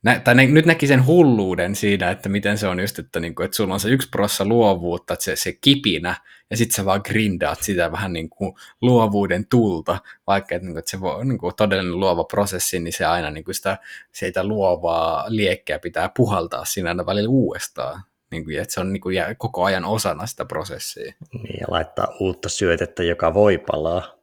nä, 0.03 0.19
tai 0.19 0.35
ne, 0.35 0.47
nyt 0.47 0.65
näki 0.65 0.87
sen 0.87 1.05
hulluuden 1.05 1.75
siinä, 1.75 2.11
että 2.11 2.29
miten 2.29 2.57
se 2.57 2.67
on 2.67 2.79
just, 2.79 2.99
että, 2.99 3.19
niin 3.19 3.35
kuin, 3.35 3.45
että 3.45 3.57
sulla 3.57 3.73
on 3.73 3.79
se 3.79 3.89
yksi 3.89 4.09
prossa 4.09 4.45
luovuutta, 4.45 5.13
että 5.13 5.23
se, 5.23 5.35
se 5.35 5.53
kipinä, 5.53 6.15
ja 6.49 6.57
sitten 6.57 6.75
sä 6.75 6.85
vaan 6.85 7.01
grindaat 7.05 7.63
sitä 7.63 7.91
vähän 7.91 8.13
niin 8.13 8.29
kuin 8.29 8.53
luovuuden 8.81 9.47
tulta, 9.47 9.97
vaikka 10.27 10.55
että, 10.55 10.65
niin 10.65 10.73
kuin, 10.73 10.79
että 10.79 10.91
se 10.91 10.99
voi, 10.99 11.25
niin 11.25 11.37
kuin 11.37 11.55
todellinen 11.55 11.99
luova 11.99 12.23
prosessi, 12.23 12.79
niin 12.79 12.93
se 12.93 13.05
aina 13.05 13.31
niin 13.31 13.43
kuin 13.43 13.55
sitä, 13.55 13.77
sitä 14.11 14.43
luovaa 14.43 15.25
liekkeä 15.27 15.79
pitää 15.79 16.09
puhaltaa 16.17 16.65
siinä 16.65 16.89
aina 16.89 17.05
välillä 17.05 17.29
uudestaan. 17.29 18.03
Niin 18.31 18.43
kuin, 18.45 18.59
että 18.59 18.73
se 18.73 18.79
on 18.79 18.93
niin 18.93 19.01
kuin, 19.01 19.15
koko 19.37 19.63
ajan 19.63 19.85
osana 19.85 20.25
sitä 20.25 20.45
prosessia. 20.45 21.13
Niin, 21.33 21.57
ja 21.59 21.65
laittaa 21.69 22.07
uutta 22.19 22.49
syötettä, 22.49 23.03
joka 23.03 23.33
voi 23.33 23.57
palaa. 23.57 24.15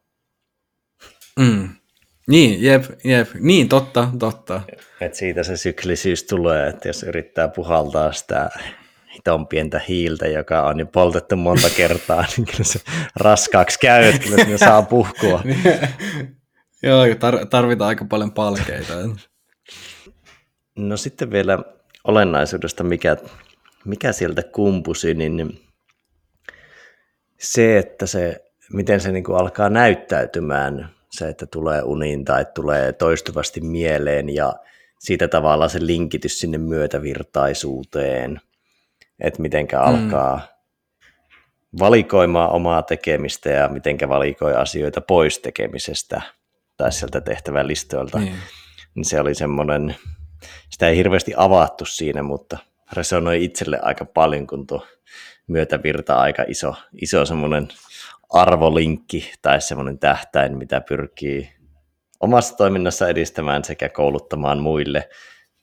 Mm. 1.39 1.69
Niin, 2.29 2.63
jep, 2.63 2.85
jep. 3.05 3.29
Niin, 3.41 3.69
totta, 3.69 4.09
totta. 4.19 4.61
Et 5.01 5.15
siitä 5.15 5.43
se 5.43 5.57
syklisyys 5.57 6.25
tulee, 6.25 6.69
että 6.69 6.89
jos 6.89 7.03
yrittää 7.03 7.49
puhaltaa 7.49 8.13
sitä 8.13 8.51
hiton 9.15 9.47
pientä 9.47 9.81
hiiltä, 9.89 10.27
joka 10.27 10.63
on 10.63 10.81
jo 10.81 10.87
poltettu 10.87 11.37
monta 11.37 11.71
kertaa, 11.77 12.25
niin 12.37 12.47
kyllä 12.47 12.65
se 12.65 12.81
raskaaksi 13.17 13.79
käy, 13.79 14.05
että 14.05 14.19
kyllä 14.19 14.37
sinne 14.37 14.59
saa 14.59 14.83
puhkua. 14.83 15.43
Joo, 16.83 17.07
tar- 17.07 17.47
tarvitaan 17.51 17.89
aika 17.89 18.05
paljon 18.05 18.33
palkeita. 18.33 18.95
No 20.77 20.97
sitten 20.97 21.31
vielä 21.31 21.59
olennaisuudesta, 22.05 22.85
mikä, 22.85 23.17
mikä 23.85 24.13
sieltä 24.13 24.43
kumpusi, 24.43 25.15
niin 25.15 25.61
se, 27.39 27.79
että 27.79 28.07
se, 28.07 28.45
miten 28.73 29.01
se 29.01 29.13
niin 29.13 29.25
kuin 29.25 29.39
alkaa 29.39 29.71
näyttäytymään, 29.71 30.98
se, 31.11 31.29
että 31.29 31.47
tulee 31.47 31.83
uniin 31.83 32.25
tai 32.25 32.47
tulee 32.55 32.93
toistuvasti 32.93 33.61
mieleen 33.61 34.35
ja 34.35 34.53
siitä 34.99 35.29
tavallaan 35.29 35.71
se 35.71 35.79
linkitys 35.87 36.41
sinne 36.41 36.59
myötävirtaisuuteen, 36.59 38.41
että 39.21 39.43
mitenkä 39.43 39.77
mm. 39.77 39.83
alkaa 39.83 40.41
valikoimaan 41.79 42.51
omaa 42.51 42.83
tekemistä 42.83 43.51
ja 43.51 43.69
mitenkä 43.69 44.09
valikoi 44.09 44.55
asioita 44.55 45.01
pois 45.01 45.39
tekemisestä 45.39 46.23
tai 46.77 46.93
sieltä 46.93 47.21
tehtävän 47.21 47.67
listoilta. 47.67 48.19
Niin. 48.19 48.35
niin 48.95 49.05
se 49.05 49.21
oli 49.21 49.35
semmoinen, 49.35 49.97
sitä 50.71 50.89
ei 50.89 50.97
hirveästi 50.97 51.33
avattu 51.37 51.85
siinä, 51.85 52.23
mutta 52.23 52.59
resonoi 52.93 53.45
itselle 53.45 53.79
aika 53.83 54.05
paljon, 54.05 54.47
kun 54.47 54.67
tuo 54.67 54.87
myötävirta 55.47 56.15
aika 56.15 56.45
iso, 56.49 56.75
iso 57.03 57.25
semmoinen 57.25 57.69
arvolinkki 58.31 59.33
tai 59.43 59.61
semmoinen 59.61 59.99
tähtäin, 59.99 60.59
mitä 60.59 60.81
pyrkii 60.81 61.53
omassa 62.21 62.57
toiminnassa 62.57 63.09
edistämään 63.09 63.65
sekä 63.65 63.89
kouluttamaan 63.89 64.59
muille 64.59 65.09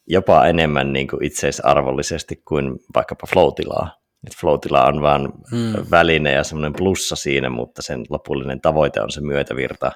jopa 0.08 0.46
enemmän 0.46 0.94
niin 0.94 1.08
kuin 1.08 1.24
itseisarvollisesti 1.24 2.42
kuin 2.46 2.80
vaikkapa 2.96 3.28
floatilaa. 3.28 4.02
floatila 4.42 4.86
on 4.86 5.02
vain 5.02 5.30
hmm. 5.52 5.86
väline 5.92 6.32
ja 6.32 6.44
semmoinen 6.44 6.74
plussa 6.74 7.16
siinä, 7.16 7.50
mutta 7.50 7.82
sen 7.82 8.06
lopullinen 8.10 8.62
tavoite 8.62 9.02
on 9.02 9.12
se 9.12 9.22
myötävirta. 9.22 9.92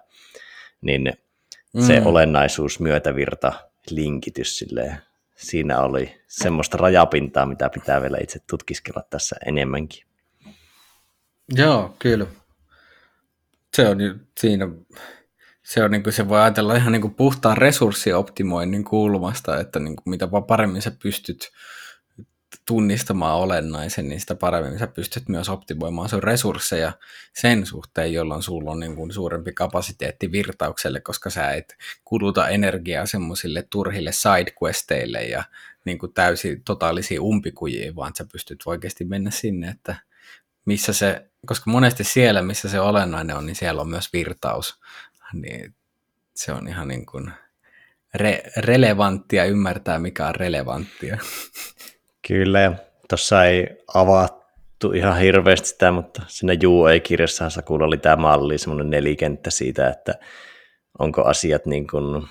Niin 0.82 1.14
se 1.80 1.98
hmm. 1.98 2.06
olennaisuus, 2.08 2.80
myötävirta, 2.80 3.54
linkitys 3.90 4.58
silleen, 4.58 4.98
siinä 5.36 5.82
oli 5.82 6.16
semmoista 6.28 6.78
rajapintaa, 6.78 7.46
mitä 7.46 7.70
pitää 7.70 8.02
vielä 8.02 8.18
itse 8.22 8.40
tutkiskella 8.50 9.04
tässä 9.10 9.36
enemmänkin. 9.46 10.04
Joo, 11.56 11.96
kyllä. 12.00 12.26
Se 13.76 13.88
on 13.88 13.98
siinä, 14.40 14.68
se, 15.64 15.84
on 15.84 15.92
niin 15.92 16.04
kuin, 16.04 16.14
se 16.14 16.30
voi 16.30 16.42
ajatella 16.42 16.76
ihan 16.76 16.92
niin 16.92 17.02
kuin 17.02 17.16
puhtaan 17.16 17.58
resurssioptimoinnin 17.58 18.84
kulmasta, 18.84 19.60
että 19.60 19.80
niin 19.80 19.96
kuin 19.96 20.10
mitä 20.10 20.28
paremmin 20.48 20.82
sä 20.82 20.92
pystyt 21.04 21.52
tunnistamaan 22.68 23.38
olennaisen, 23.38 24.10
niin 24.10 24.20
sitä 24.20 24.36
paremmin 24.36 24.80
sä 24.80 24.88
pystyt 24.88 25.30
myös 25.30 25.50
optimoimaan 25.50 26.10
sun 26.10 26.24
resursseja 26.24 26.92
sen 27.34 27.66
suhteen, 27.66 28.14
jolloin 28.14 28.44
sulla 28.44 28.72
on 28.72 28.80
niin 28.80 28.96
kuin 28.96 29.12
suurempi 29.12 29.54
kapasiteetti 29.54 30.32
virtaukselle, 30.32 31.02
koska 31.02 31.30
sä 31.30 31.52
et 31.52 31.76
kuluta 32.06 32.50
energiaa 32.50 33.06
semmoisille 33.06 33.68
turhille 33.70 34.12
sidequesteille 34.12 35.24
ja 35.24 35.44
niin 35.86 36.00
kuin 36.00 36.14
täysin 36.14 36.64
totaalisiin 36.64 37.22
umpikujiin, 37.22 37.96
vaan 37.96 38.12
sä 38.18 38.26
pystyt 38.32 38.60
oikeasti 38.66 39.06
mennä 39.06 39.32
sinne, 39.32 39.70
että 39.70 39.96
missä 40.66 40.94
se, 40.94 41.29
koska 41.46 41.72
monesti 41.72 42.04
siellä, 42.04 42.42
missä 42.42 42.70
se 42.70 42.80
olennainen 42.80 43.36
on, 43.36 43.46
niin 43.46 43.56
siellä 43.56 43.82
on 43.82 43.90
myös 43.90 44.14
virtaus, 44.14 44.80
niin 45.34 45.76
se 46.36 46.52
on 46.52 46.68
ihan 46.68 46.88
niin 46.88 47.06
kuin 47.06 47.32
re- 48.18 48.52
relevanttia 48.58 49.46
ymmärtää, 49.46 50.00
mikä 50.00 50.28
on 50.28 50.36
relevanttia. 50.36 51.18
Kyllä, 52.28 52.60
ja 52.60 52.74
tuossa 53.10 53.46
ei 53.46 53.68
avattu 53.94 54.92
ihan 54.92 55.18
hirveästi 55.18 55.68
sitä, 55.68 55.92
mutta 55.92 56.22
siinä 56.28 56.54
kirjassa 57.04 57.50
Sakulla 57.50 57.86
oli 57.86 57.98
tämä 57.98 58.16
malli, 58.16 58.58
semmoinen 58.58 58.90
nelikenttä 58.90 59.50
siitä, 59.50 59.90
että 59.90 60.16
onko 61.00 61.22
asiat 61.22 61.66
niin 61.66 61.88
kuin, 61.88 62.28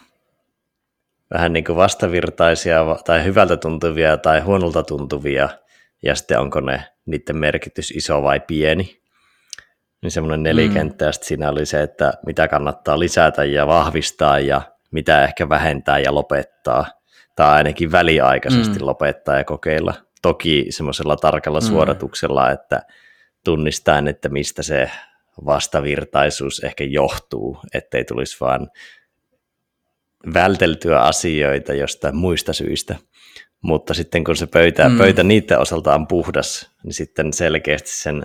vähän 1.35 1.53
niin 1.53 1.65
kuin 1.65 1.77
vastavirtaisia 1.77 2.85
tai 3.05 3.25
hyvältä 3.25 3.57
tuntuvia 3.57 4.17
tai 4.17 4.41
huonolta 4.41 4.83
tuntuvia, 4.83 5.49
ja 6.03 6.15
sitten 6.15 6.41
onko 6.41 6.61
ne 6.61 6.85
niiden 7.07 7.37
merkitys 7.37 7.91
iso 7.91 8.23
vai 8.23 8.41
pieni. 8.41 8.98
Niin 10.03 10.11
semmoinen 10.11 10.43
nelikenttä, 10.43 11.05
mm. 11.05 11.09
ja 11.09 11.13
siinä 11.13 11.51
oli 11.51 11.67
se, 11.67 11.83
että 11.83 12.13
mitä 12.27 12.49
kannattaa 12.49 12.99
lisätä 12.99 13.45
ja 13.45 13.67
vahvistaa, 13.67 14.39
ja 14.39 14.63
mitä 14.91 15.25
ehkä 15.25 15.49
vähentää 15.49 15.99
ja 15.99 16.15
lopettaa 16.15 16.87
tai 17.37 17.57
ainakin 17.57 17.93
väliaikaisesti 17.93 18.79
mm. 18.79 18.87
lopettaa 18.87 19.37
ja 19.37 19.45
kokeilla. 19.45 19.95
Toki 20.23 20.67
semmoisella 20.71 21.17
tarkalla 21.17 21.61
mm. 21.61 21.67
suoratuksella, 21.67 22.51
että 22.51 22.83
tunnistaen, 23.45 24.09
että 24.09 24.29
mistä 24.29 24.63
se 24.63 24.91
vastavirtaisuus 25.47 26.61
ehkä 26.61 26.85
johtuu, 26.85 27.59
ettei 27.75 28.05
tulisi 28.05 28.37
vaan 28.41 28.69
välteltyä 30.35 31.01
asioita 31.01 31.75
jostain 31.75 32.17
muista 32.17 32.53
syistä. 32.53 32.97
Mutta 33.63 33.95
sitten 33.95 34.25
kun 34.25 34.37
se 34.37 34.47
pöytä, 34.47 34.89
mm. 34.89 34.99
pöytä 34.99 35.23
niiden 35.23 35.59
osalta 35.59 35.95
on 35.95 36.07
puhdas, 36.07 36.71
niin 36.85 36.95
sitten 36.95 37.33
selkeästi 37.33 37.91
sen 37.91 38.23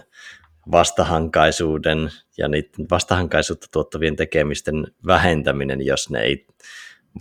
vastahankaisuuden 0.71 2.09
ja 2.37 2.47
niiden 2.47 2.85
vastahankaisuutta 2.91 3.67
tuottavien 3.71 4.15
tekemisten 4.15 4.87
vähentäminen, 5.07 5.85
jos 5.85 6.09
ne 6.09 6.19
ei 6.19 6.47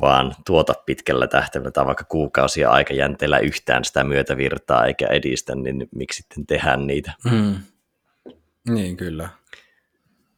vaan 0.01 0.35
tuota 0.47 0.75
pitkällä 0.87 1.27
tähtäimellä 1.27 1.71
tai 1.71 1.87
vaikka 1.87 2.05
kuukausia 2.05 2.71
aikajänteellä 2.71 3.39
yhtään 3.39 3.85
sitä 3.85 4.05
myötävirtaa 4.05 4.87
eikä 4.87 5.07
edistä, 5.07 5.55
niin 5.55 5.89
miksi 5.95 6.23
sitten 6.23 6.47
tehdään 6.47 6.87
niitä? 6.87 7.13
Mm. 7.31 7.55
Niin, 8.69 8.97
kyllä. 8.97 9.29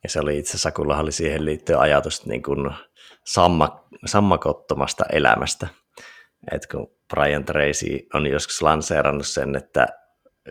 Ja 0.02 0.08
se 0.08 0.20
oli 0.20 0.38
itse 0.38 0.58
Sakulla 0.58 0.98
oli 0.98 1.12
siihen 1.12 1.44
liittyen 1.44 1.78
ajatus 1.78 2.26
niin 2.26 2.42
kuin 2.42 2.70
samma, 3.24 3.88
sammakottomasta 4.06 5.04
elämästä. 5.12 5.66
Et 6.52 6.66
kun 6.66 6.90
Brian 7.14 7.44
Tracy 7.44 8.06
on 8.14 8.26
joskus 8.26 8.62
lanseerannut 8.62 9.26
sen, 9.26 9.56
että 9.56 9.86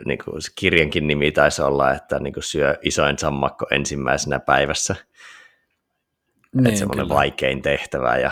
niin 0.06 0.20
kuin 0.26 0.42
se 0.42 0.52
kirjankin 0.56 1.08
nimi 1.08 1.32
taisi 1.32 1.62
olla, 1.62 1.94
että 1.94 2.20
niin 2.20 2.34
kuin 2.34 2.44
syö 2.44 2.78
isoin 2.82 3.18
sammakko 3.18 3.66
ensimmäisenä 3.72 4.40
päivässä. 4.40 4.96
Niin, 6.56 6.68
että 6.68 6.80
semmoinen 6.80 7.10
vaikein 7.10 7.62
tehtävä 7.62 8.18
ja 8.18 8.32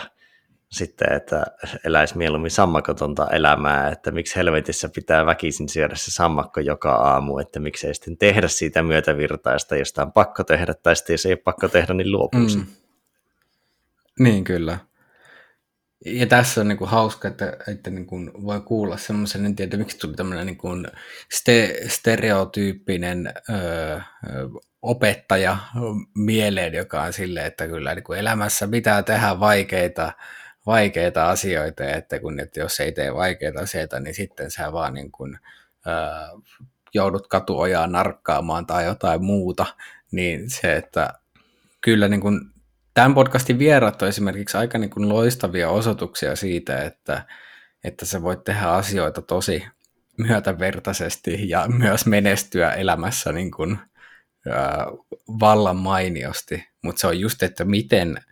sitten, 0.72 1.14
että 1.14 1.46
eläisi 1.86 2.18
mieluummin 2.18 2.52
sammakotonta 2.52 3.28
elämää, 3.28 3.90
että 3.90 4.12
miksi 4.12 4.36
helvetissä 4.36 4.90
pitää 4.96 5.26
väkisin 5.26 5.70
syödä 5.70 5.96
se 5.96 6.12
sammakko 6.12 6.60
joka 6.60 6.92
aamu, 6.92 7.38
että 7.38 7.60
miksei 7.60 7.94
sitten 7.94 8.18
tehdä 8.18 8.48
siitä 8.48 8.84
myötävirtaista, 8.84 9.76
josta 9.76 10.02
on 10.02 10.12
pakko 10.12 10.44
tehdä, 10.44 10.74
tai 10.74 10.96
sitten 10.96 11.14
jos 11.14 11.26
ei 11.26 11.32
ole 11.32 11.42
pakko 11.44 11.68
tehdä, 11.68 11.94
niin 11.94 12.12
luopuisi. 12.12 12.58
Mm. 12.58 12.66
Niin, 14.20 14.44
kyllä. 14.44 14.78
Ja 16.06 16.28
tässä 16.28 16.62
on 16.62 16.68
niin 16.68 16.78
kuin 16.78 16.90
hauska, 16.90 17.28
että, 17.28 17.58
että 17.68 17.90
niin 17.90 18.06
kuin 18.06 18.32
voi 18.44 18.62
kuulla 18.62 18.98
semmoisen, 18.98 19.46
en 19.46 19.56
tiedä 19.56 19.78
miksi 19.78 19.98
tuli 19.98 20.14
tämmöinen 20.14 20.46
niin 20.46 20.58
kuin 20.58 20.88
ste, 21.34 21.82
stereotyyppinen 21.88 23.34
öö, 23.50 24.00
opettaja 24.82 25.58
mieleen, 26.16 26.74
joka 26.74 27.02
on 27.04 27.14
silleen, 27.14 27.46
että 27.46 27.68
kyllä 27.68 27.96
niin 27.96 28.04
kuin 28.04 28.20
elämässä 28.20 28.68
pitää 28.68 29.04
tehdä 29.04 29.40
vaikeita 29.40 30.14
vaikeita 30.66 31.30
asioita, 31.30 31.84
että, 31.84 32.20
kun, 32.20 32.40
että 32.40 32.60
jos 32.60 32.80
ei 32.80 32.92
tee 32.92 33.14
vaikeita 33.14 33.60
asioita, 33.60 34.00
niin 34.00 34.16
sitten 34.16 34.52
sä 34.52 34.72
vaan 34.72 34.94
niin 34.94 35.12
kuin, 35.12 35.40
ää, 35.86 36.30
joudut 36.94 37.28
katuojaa 37.28 37.88
narkkaamaan 37.88 38.66
tai 38.66 38.86
jotain 38.86 39.24
muuta, 39.24 39.66
niin 40.12 40.50
se, 40.50 40.76
että 40.76 41.14
kyllä 41.82 42.08
niin 42.08 42.22
kuin, 42.22 42.51
tämän 42.94 43.14
podcastin 43.14 43.60
vierat 43.60 44.02
on 44.02 44.08
esimerkiksi 44.08 44.58
aika 44.58 44.78
niin 44.78 44.90
kuin 44.90 45.10
loistavia 45.10 45.70
osoituksia 45.70 46.36
siitä, 46.36 46.84
että, 46.84 47.26
että 47.84 48.06
sä 48.06 48.22
voit 48.22 48.44
tehdä 48.44 48.68
asioita 48.68 49.22
tosi 49.22 49.68
myötävertaisesti 50.18 51.50
ja 51.50 51.68
myös 51.68 52.06
menestyä 52.06 52.72
elämässä 52.72 53.32
niin 53.32 53.52
kuin, 53.52 53.78
ää, 54.50 54.86
vallan 55.40 55.78
mainiosti, 55.78 56.68
mutta 56.84 57.00
se 57.00 57.08
on 57.08 57.20
just, 57.20 57.44
että 57.44 57.66
miten– 57.66 58.18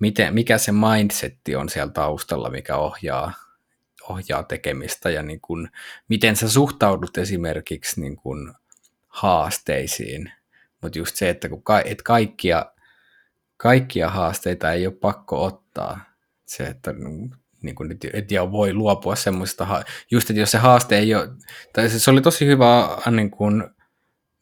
miten, 0.00 0.34
mikä 0.34 0.58
se 0.58 0.72
mindsetti 0.72 1.56
on 1.56 1.68
siellä 1.68 1.92
taustalla, 1.92 2.50
mikä 2.50 2.76
ohjaa, 2.76 3.32
ohjaa 4.08 4.42
tekemistä 4.42 5.10
ja 5.10 5.22
niin 5.22 5.40
kuin, 5.40 5.68
miten 6.08 6.36
sä 6.36 6.48
suhtaudut 6.48 7.18
esimerkiksi 7.18 8.00
niin 8.00 8.16
kuin 8.16 8.54
haasteisiin. 9.08 10.32
Mutta 10.82 10.98
just 10.98 11.16
se, 11.16 11.28
että 11.28 11.48
kun 11.48 11.62
ka- 11.62 11.80
et 11.80 12.02
kaikkia, 12.02 12.72
kaikkia 13.56 14.10
haasteita 14.10 14.72
ei 14.72 14.86
ole 14.86 14.94
pakko 14.94 15.44
ottaa. 15.44 16.00
Se, 16.46 16.64
että 16.64 16.94
niin 17.62 17.74
kuin, 17.74 17.92
et, 17.92 18.04
et 18.12 18.28
voi 18.50 18.74
luopua 18.74 19.16
semmoista, 19.16 19.84
just 20.10 20.30
että 20.30 20.40
jos 20.40 20.50
se 20.50 20.58
haaste 20.58 20.98
ei 20.98 21.14
ole, 21.14 21.28
tai 21.72 21.88
se, 21.88 21.98
se 21.98 22.10
oli 22.10 22.20
tosi 22.20 22.46
hyvä 22.46 22.88
niin 23.10 23.30
kuin 23.30 23.64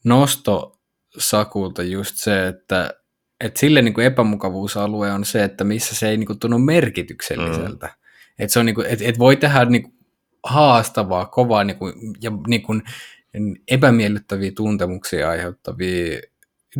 nosto 0.03 0.79
Sakulta 1.17 1.83
just 1.83 2.15
se, 2.15 2.47
että 2.47 2.89
että 3.41 3.59
sille 3.59 3.81
niin 3.81 3.93
kuin 3.93 4.07
epämukavuusalue 4.07 5.11
on 5.11 5.25
se, 5.25 5.43
että 5.43 5.63
missä 5.63 5.95
se 5.95 6.09
ei 6.09 6.17
niin 6.17 6.27
kuin 6.27 6.39
tunnu 6.39 6.59
merkitykselliseltä. 6.59 7.85
Mm. 7.85 7.93
Että 8.39 8.53
se 8.53 8.59
on 8.59 8.65
niin 8.65 8.75
kuin, 8.75 8.87
et, 8.87 9.01
et 9.01 9.19
voi 9.19 9.35
tehdä 9.35 9.65
niin 9.65 9.83
kuin 9.83 9.95
haastavaa, 10.43 11.25
kovaa 11.25 11.63
niin 11.63 11.77
kuin, 11.77 11.93
ja 12.21 12.31
niin 12.47 12.61
kuin 12.61 12.83
epämiellyttäviä 13.67 14.51
tuntemuksia 14.55 15.29
aiheuttavia 15.29 16.21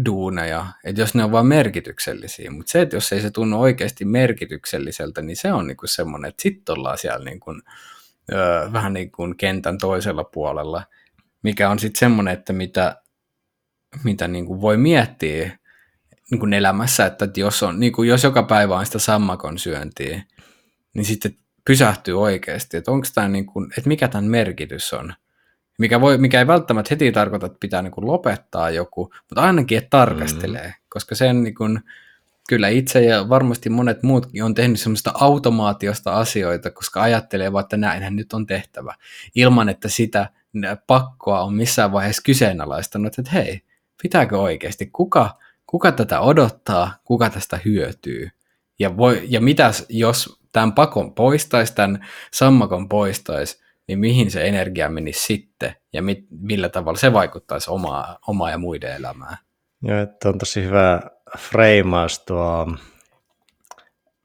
duuneja, 0.06 0.66
että 0.84 1.02
jos 1.02 1.16
ne 1.16 1.24
on 1.24 1.32
vain 1.32 1.48
merkityksellisiä, 1.48 2.52
mutta 2.52 2.72
se, 2.72 2.82
että 2.82 2.96
jos 2.96 3.14
ei 3.14 3.22
se 3.22 3.32
tunnu 3.32 3.62
oikeasti 3.62 4.06
merkitykselliseltä, 4.06 5.22
niin 5.22 5.38
se 5.38 5.54
on 5.54 5.68
niinku 5.68 5.88
semmoinen, 5.88 6.30
että 6.30 6.42
sitten 6.42 6.78
ollaan 6.78 6.98
siellä 6.98 7.26
niinku, 7.26 7.52
ö, 8.32 8.70
vähän 8.74 8.94
niin 8.94 9.12
kuin 9.12 9.38
kentän 9.38 9.78
toisella 9.78 10.24
puolella, 10.24 10.84
mikä 11.44 11.70
on 11.70 11.80
sitten 11.80 12.00
semmoinen, 12.00 12.34
että 12.34 12.54
mitä, 12.54 13.02
mitä 14.04 14.28
niinku 14.28 14.62
voi 14.62 14.78
miettiä 14.78 15.58
niinku 16.32 16.46
elämässä, 16.46 17.06
että 17.06 17.30
jos, 17.36 17.64
on, 17.64 17.80
niinku, 17.80 18.04
jos 18.04 18.24
joka 18.24 18.44
päivä 18.44 18.76
on 18.76 18.86
sitä 18.86 19.00
sammakon 19.00 19.58
syöntiä, 19.58 20.24
niin 20.94 21.06
sitten 21.06 21.38
pysähtyy 21.66 22.22
oikeasti, 22.22 22.78
että 22.78 22.92
onko 22.92 23.08
tämä, 23.16 23.28
niinku, 23.28 23.64
että 23.64 23.88
mikä 23.88 24.08
tämän 24.08 24.26
merkitys 24.26 24.94
on, 24.94 25.14
mikä, 25.78 26.02
voi, 26.02 26.18
mikä 26.18 26.40
ei 26.40 26.48
välttämättä 26.48 26.88
heti 26.92 27.12
tarkoita, 27.12 27.46
että 27.46 27.58
pitää 27.60 27.82
niin 27.82 27.92
kuin 27.92 28.08
lopettaa 28.08 28.70
joku, 28.70 29.14
mutta 29.30 29.42
ainakin, 29.42 29.78
että 29.78 29.90
tarkastelee, 29.90 30.68
mm. 30.68 30.74
koska 30.90 31.16
sen 31.16 31.44
niin 31.44 31.56
kuin, 31.56 31.80
kyllä 32.50 32.68
itse 32.68 33.04
ja 33.04 33.30
varmasti 33.30 33.70
monet 33.70 34.04
muutkin 34.04 34.44
on 34.44 34.54
tehnyt 34.54 34.80
semmoista 34.80 35.12
automaatiosta 35.14 36.14
asioita, 36.14 36.72
koska 36.72 37.02
ajattelee 37.02 37.54
vaan, 37.54 37.64
että 37.64 37.78
näinhän 37.78 38.16
nyt 38.16 38.34
on 38.34 38.46
tehtävä, 38.46 38.96
ilman 39.36 39.70
että 39.70 39.90
sitä 39.90 40.30
pakkoa 40.88 41.42
on 41.42 41.54
missään 41.54 41.92
vaiheessa 41.92 42.22
kyseenalaistanut, 42.26 43.20
että 43.20 43.32
hei, 43.32 43.62
pitääkö 44.02 44.40
oikeasti, 44.40 44.86
kuka, 44.86 45.40
kuka 45.68 45.92
tätä 45.92 46.20
odottaa, 46.20 46.94
kuka 47.04 47.30
tästä 47.30 47.60
hyötyy, 47.66 48.30
ja, 48.80 48.98
voi, 48.98 49.26
ja 49.30 49.42
mitäs 49.42 49.86
jos 49.90 50.40
tämän 50.52 50.74
pakon 50.74 51.14
poistaisi, 51.14 51.76
tämän 51.76 52.06
sammakon 52.32 52.90
poistaisi, 52.90 53.64
niin 53.88 54.00
mihin 54.00 54.32
se 54.32 54.48
energia 54.48 54.89
menisi 54.89 55.26
sitten 55.26 55.76
ja 55.93 56.02
mit, 56.02 56.19
millä 56.30 56.69
tavalla 56.69 57.00
se 57.00 57.13
vaikuttaisi 57.13 57.71
omaa, 57.71 58.19
omaa 58.28 58.52
ja 58.52 58.58
muiden 58.58 58.95
elämään. 58.95 59.38
Joo, 59.82 60.00
että 60.00 60.30
on 60.30 60.38
tosi 60.38 60.63
hyvä 60.63 61.02
freimaus 61.38 62.19
tuo, 62.19 62.67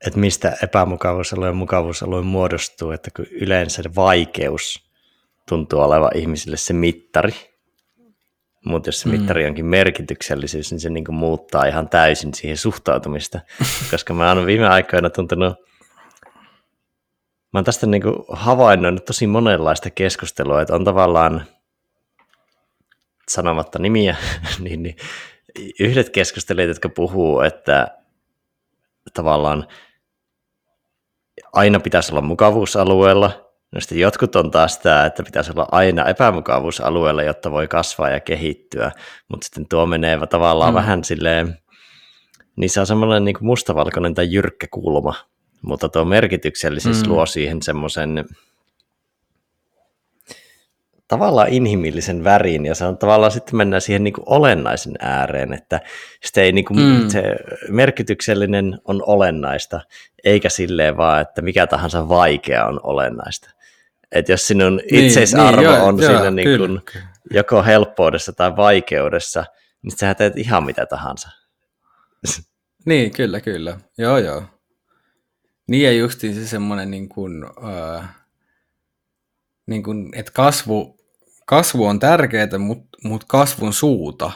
että 0.07 0.18
mistä 0.18 0.57
epämukavuusalue 0.62 1.46
ja 1.46 1.53
mukavuusalue 1.53 2.23
muodostuu, 2.23 2.90
että 2.90 3.11
kun 3.16 3.27
yleensä 3.31 3.83
vaikeus 3.96 4.90
tuntuu 5.49 5.81
olevan 5.81 6.16
ihmisille 6.16 6.57
se 6.57 6.73
mittari, 6.73 7.35
mutta 8.64 8.88
jos 8.88 9.01
se 9.01 9.09
mm. 9.09 9.12
mittari 9.12 9.46
onkin 9.46 9.66
merkityksellisyys, 9.66 10.70
niin 10.70 10.81
se 10.81 10.90
niin 10.90 11.14
muuttaa 11.14 11.64
ihan 11.64 11.88
täysin 11.88 12.35
siihen 12.35 12.57
suhtautumista, 12.57 13.40
koska 13.90 14.14
mä 14.14 14.33
oon 14.33 14.46
viime 14.46 14.68
aikoina 14.68 15.11
tuntunut 15.11 15.70
mä 17.53 17.59
oon 17.59 17.65
tästä 17.65 17.87
niin 17.87 18.03
havainnoinut 18.29 19.05
tosi 19.05 19.27
monenlaista 19.27 19.91
keskustelua, 19.91 20.63
että 20.63 20.75
on 20.75 20.85
tavallaan 20.85 21.45
sanomatta 23.29 23.79
nimiä, 23.79 24.17
niin, 24.65 24.83
niin 24.83 24.97
yhdet 25.81 26.11
keskustelijat, 26.11 26.69
jotka 26.69 26.89
puhuu, 26.89 27.41
että 27.41 27.89
tavallaan 29.15 29.67
aina 31.53 31.81
pitäisi 31.81 32.13
olla 32.13 32.23
mukavuusalueella, 32.23 33.51
No 33.73 33.81
sitten 33.81 33.99
jotkut 33.99 34.37
on 34.37 34.51
taas 34.51 34.79
tämä, 34.79 35.07
että 35.07 35.23
pitäisi 35.23 35.53
olla 35.53 35.69
aina 35.73 36.05
epämukavuusalueella, 36.05 37.23
jotta 37.23 37.51
voi 37.51 37.69
kasvaa 37.69 38.09
ja 38.09 38.21
kehittyä, 38.21 38.93
mutta 39.29 39.45
sitten 39.45 39.69
tuo 39.69 39.87
menee 39.87 40.27
tavallaan 40.27 40.73
mm. 40.73 40.75
vähän 40.75 41.05
silleen, 41.05 41.59
niissä 42.57 42.81
on 42.81 42.87
semmoinen 42.87 43.25
niin 43.25 43.37
mustavalkoinen 43.41 44.15
tai 44.15 44.33
jyrkkä 44.33 44.67
kulma, 44.71 45.15
mutta 45.62 45.88
tuo 45.88 46.05
merkityksellisyys 46.05 47.03
mm. 47.03 47.09
luo 47.09 47.27
siihen 47.27 47.62
semmoisen 47.62 48.25
tavallaan 51.09 51.49
inhimillisen 51.49 52.25
värin, 52.25 52.66
ja 52.66 52.75
se 52.75 52.85
on 52.85 52.99
tavallaan 52.99 53.33
sitten 53.33 53.57
mennään 53.57 53.81
siihen 53.81 54.05
niin 54.05 54.14
kuin 54.14 54.25
olennaisen 54.27 54.94
ääreen, 54.99 55.53
että 55.53 55.81
sitten 56.25 56.44
ei 56.44 56.53
niin 56.53 56.64
kuin, 56.64 56.81
mm. 56.81 57.09
se 57.09 57.23
merkityksellinen 57.68 58.79
on 58.85 59.03
olennaista, 59.07 59.81
eikä 60.25 60.49
silleen 60.49 60.96
vaan, 60.96 61.20
että 61.20 61.42
mikä 61.42 61.66
tahansa 61.66 62.09
vaikea 62.09 62.66
on 62.66 62.81
olennaista. 62.83 63.51
Että 64.12 64.33
jos 64.33 64.46
sinun 64.46 64.81
itseisarvo 64.92 65.61
niin, 65.61 65.70
niin, 65.70 65.81
on 65.81 66.03
joo, 66.03 66.12
siinä 66.12 66.31
niin 66.31 66.59
kuin 66.59 66.81
joko 67.31 67.62
helppoudessa 67.62 68.33
tai 68.33 68.57
vaikeudessa, 68.57 69.44
niin 69.83 69.99
sä 69.99 70.14
teet 70.14 70.38
ihan 70.38 70.64
mitä 70.64 70.87
tahansa. 70.87 71.29
Niin, 72.85 73.11
kyllä, 73.11 73.40
kyllä. 73.40 73.79
Joo, 73.99 74.18
joo. 74.18 74.42
Niin 75.71 75.85
ja 75.85 75.93
justiin 75.93 76.35
se 76.35 76.47
semmoinen, 76.47 76.91
niin 76.91 77.09
kuin, 77.09 77.45
äh, 77.45 78.09
niin 79.67 79.83
kuin, 79.83 80.09
että 80.15 80.33
kasvu, 80.33 80.99
kasvu 81.47 81.87
on 81.87 81.99
tärkeää, 81.99 82.59
mutta 82.59 82.99
mut 83.05 83.25
kasvun 83.25 83.73
suuta, 83.73 84.31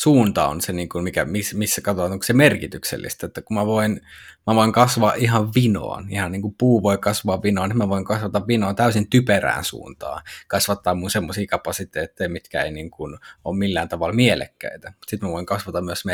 suunta 0.00 0.48
on 0.48 0.60
se, 0.60 0.72
niin 0.72 0.88
kuin 0.88 1.04
mikä, 1.04 1.26
missä 1.54 1.80
katsotaan, 1.80 2.12
onko 2.12 2.22
se 2.22 2.32
merkityksellistä, 2.32 3.26
että 3.26 3.42
kun 3.42 3.56
mä 3.56 3.66
voin, 3.66 4.00
mä 4.46 4.54
voin 4.54 4.72
kasvaa 4.72 5.14
ihan 5.14 5.54
vinoon, 5.54 6.10
ihan 6.10 6.32
niin 6.32 6.42
kuin 6.42 6.54
puu 6.58 6.82
voi 6.82 6.98
kasvaa 6.98 7.42
vinoon, 7.42 7.68
niin 7.68 7.78
mä 7.78 7.88
voin 7.88 8.04
kasvata 8.04 8.46
vinoon 8.46 8.76
täysin 8.76 9.10
typerään 9.10 9.64
suuntaan, 9.64 10.22
kasvattaa 10.48 10.94
mun 10.94 11.10
semmoisia 11.10 11.46
kapasiteetteja, 11.46 12.28
mitkä 12.28 12.62
ei 12.62 12.70
niin 12.70 12.90
kuin 12.90 13.18
ole 13.44 13.58
millään 13.58 13.88
tavalla 13.88 14.14
mielekkäitä. 14.14 14.92
Sitten 15.06 15.28
mä 15.28 15.32
voin 15.32 15.46
kasvata 15.46 15.80
myös 15.80 16.04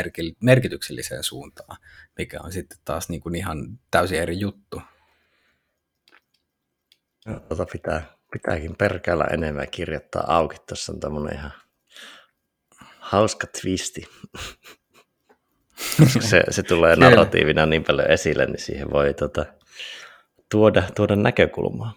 merkitykselliseen 0.41 1.23
suuntaan, 1.23 1.77
mikä 2.17 2.39
on 2.43 2.51
sitten 2.51 2.77
taas 2.85 3.09
niin 3.09 3.21
kuin 3.21 3.35
ihan 3.35 3.79
täysin 3.91 4.19
eri 4.19 4.39
juttu. 4.39 4.81
Tota 7.49 7.65
pitää, 7.71 8.17
pitääkin 8.31 8.75
perkäällä 8.75 9.23
enemmän 9.23 9.69
kirjoittaa 9.71 10.23
auki. 10.27 10.55
Tuossa 10.67 10.93
on 10.93 10.99
tämmöinen 10.99 11.35
ihan 11.35 11.51
hauska 13.07 13.47
twisti. 13.61 14.07
se, 16.29 16.43
se 16.49 16.63
tulee 16.63 16.95
narratiivina 16.95 17.65
niin 17.65 17.83
paljon 17.83 18.11
esille, 18.11 18.45
niin 18.45 18.59
siihen 18.59 18.91
voi 18.91 19.13
tota, 19.13 19.45
tuoda, 20.51 20.83
tuoda 20.95 21.15
näkökulmaa. 21.15 21.93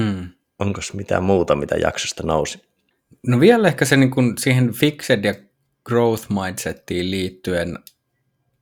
Hmm. 0.00 0.28
Onko 0.58 0.80
mitään 0.92 1.22
muuta, 1.22 1.54
mitä 1.54 1.74
jaksosta 1.74 2.22
nousi? 2.22 2.68
No 3.26 3.40
vielä 3.40 3.68
ehkä 3.68 3.84
se 3.84 3.96
niin 3.96 4.10
kuin 4.10 4.38
siihen 4.38 4.72
fixed 4.72 5.24
ja 5.24 5.34
growth 5.84 6.26
mindsettiin 6.30 7.10
liittyen 7.10 7.78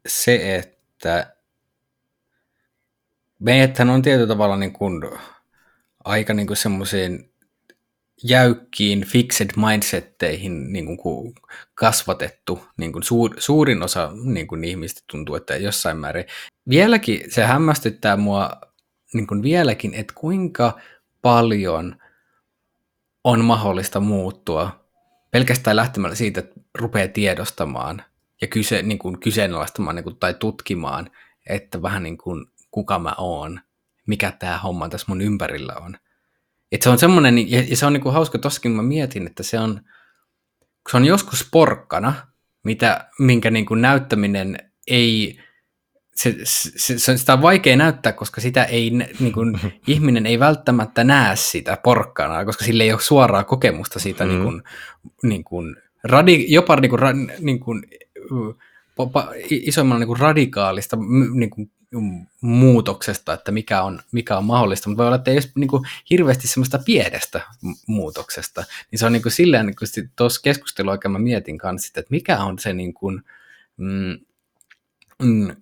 se, 0.06 0.56
että 0.56 1.36
meidäthän 3.38 3.90
on 3.90 4.02
tietyllä 4.02 4.26
tavalla 4.26 4.56
niin 4.56 4.72
kuin 4.72 5.02
aika 6.04 6.34
niin 6.34 6.46
kuin 6.46 6.56
semmoisiin 6.56 7.32
jäykkiin 8.22 9.04
fixed 9.04 9.50
mindsetteihin 9.56 10.72
niin 10.72 10.96
kuin 10.96 11.34
kasvatettu. 11.74 12.64
Niin 12.76 12.92
kuin 12.92 13.02
suur, 13.02 13.34
suurin 13.38 13.82
osa 13.82 14.10
niin 14.24 14.46
kuin 14.46 14.64
ihmistä 14.64 15.00
tuntuu, 15.10 15.34
että 15.34 15.56
jossain 15.56 15.96
määrin. 15.96 16.24
Vieläkin 16.68 17.32
se 17.32 17.44
hämmästyttää 17.44 18.16
mua 18.16 18.50
niin 19.14 19.26
kuin 19.26 19.42
vieläkin, 19.42 19.94
että 19.94 20.12
kuinka 20.16 20.78
paljon 21.22 21.96
on 23.24 23.44
mahdollista 23.44 24.00
muuttua 24.00 24.86
pelkästään 25.30 25.76
lähtemällä 25.76 26.14
siitä, 26.14 26.40
että 26.40 26.60
rupeaa 26.78 27.08
tiedostamaan 27.08 28.02
ja 28.40 28.46
kyse, 28.46 28.82
niin 28.82 28.98
kuin 28.98 29.20
kyseenalaistamaan 29.20 29.96
niin 29.96 30.04
kuin, 30.04 30.16
tai 30.16 30.34
tutkimaan, 30.34 31.10
että 31.48 31.82
vähän 31.82 32.02
niin 32.02 32.18
kuin 32.18 32.46
kuka 32.70 32.98
mä 32.98 33.14
oon, 33.18 33.60
mikä 34.06 34.32
tämä 34.32 34.58
homma 34.58 34.88
tässä 34.88 35.06
mun 35.08 35.20
ympärillä 35.20 35.74
on. 35.74 35.96
Et 36.76 36.82
se 36.82 36.90
on 36.90 36.98
semmoinen, 36.98 37.50
ja 37.50 37.76
se 37.76 37.86
on 37.86 37.92
niinku 37.92 38.10
hauska, 38.10 38.38
tossakin 38.38 38.70
mä 38.70 38.82
mietin, 38.82 39.26
että 39.26 39.42
se 39.42 39.58
on, 39.58 39.80
se 40.90 40.96
on 40.96 41.04
joskus 41.04 41.48
porkkana, 41.52 42.14
mitä, 42.64 43.08
minkä 43.18 43.50
niinku 43.50 43.74
näyttäminen 43.74 44.58
ei, 44.86 45.38
se, 46.14 46.36
se, 46.44 46.98
se, 46.98 47.16
sitä 47.16 47.32
on 47.32 47.42
vaikea 47.42 47.76
näyttää, 47.76 48.12
koska 48.12 48.40
sitä 48.40 48.64
ei, 48.64 48.90
niin 48.90 49.32
kuin, 49.32 49.60
ihminen 49.86 50.26
ei 50.26 50.38
välttämättä 50.38 51.04
näe 51.04 51.36
sitä 51.36 51.78
porkkanaa, 51.84 52.44
koska 52.44 52.64
sillä 52.64 52.84
ei 52.84 52.92
ole 52.92 53.00
suoraa 53.00 53.44
kokemusta 53.44 53.98
siitä 53.98 54.24
mm. 54.24 54.30
niin 54.30 54.42
kuin, 54.42 54.62
niin 55.22 55.44
kuin, 55.44 55.76
radi, 56.04 56.46
jopa 56.48 56.76
niin 56.76 56.90
kuin, 56.90 57.32
niin 57.40 57.60
kuin, 57.60 57.82
isommalla 59.50 59.98
niin 59.98 60.08
kuin 60.08 60.20
radikaalista 60.20 60.96
niin 61.34 61.50
kuin, 61.50 61.70
muutoksesta, 62.40 63.32
että 63.32 63.52
mikä 63.52 63.82
on, 63.82 64.00
mikä 64.12 64.36
on 64.36 64.44
mahdollista, 64.44 64.88
mutta 64.88 64.98
voi 64.98 65.06
olla, 65.06 65.16
että 65.16 65.30
ei 65.30 65.36
ole 65.36 65.50
niin 65.54 65.68
kuin, 65.68 65.82
hirveästi 66.10 66.48
semmoista 66.48 66.78
pienestä 66.78 67.40
muutoksesta, 67.86 68.64
niin 68.90 68.98
se 68.98 69.06
on 69.06 69.12
niin 69.12 69.22
kuin, 69.22 69.32
silleen, 69.32 69.66
niin 69.66 69.76
kuin 69.76 70.10
tuossa 70.16 70.40
keskustelua 70.42 70.92
oikein 70.92 71.12
mä 71.12 71.18
mietin 71.18 71.58
kanssa, 71.58 71.88
että 71.88 72.10
mikä 72.10 72.38
on 72.38 72.58
se 72.58 72.72
niin 72.72 72.94
kuin, 72.94 73.22
mm, 73.76 74.18
mm, 75.22 75.56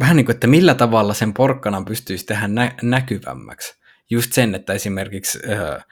vähän 0.00 0.16
niin 0.16 0.26
kuin, 0.26 0.34
että 0.34 0.46
millä 0.46 0.74
tavalla 0.74 1.14
sen 1.14 1.34
porkkanan 1.34 1.84
pystyisi 1.84 2.26
tehdä 2.26 2.48
nä- 2.48 2.74
näkyvämmäksi. 2.82 3.74
Just 4.10 4.32
sen, 4.32 4.54
että 4.54 4.72
esimerkiksi, 4.72 5.38
äh, 5.52 5.84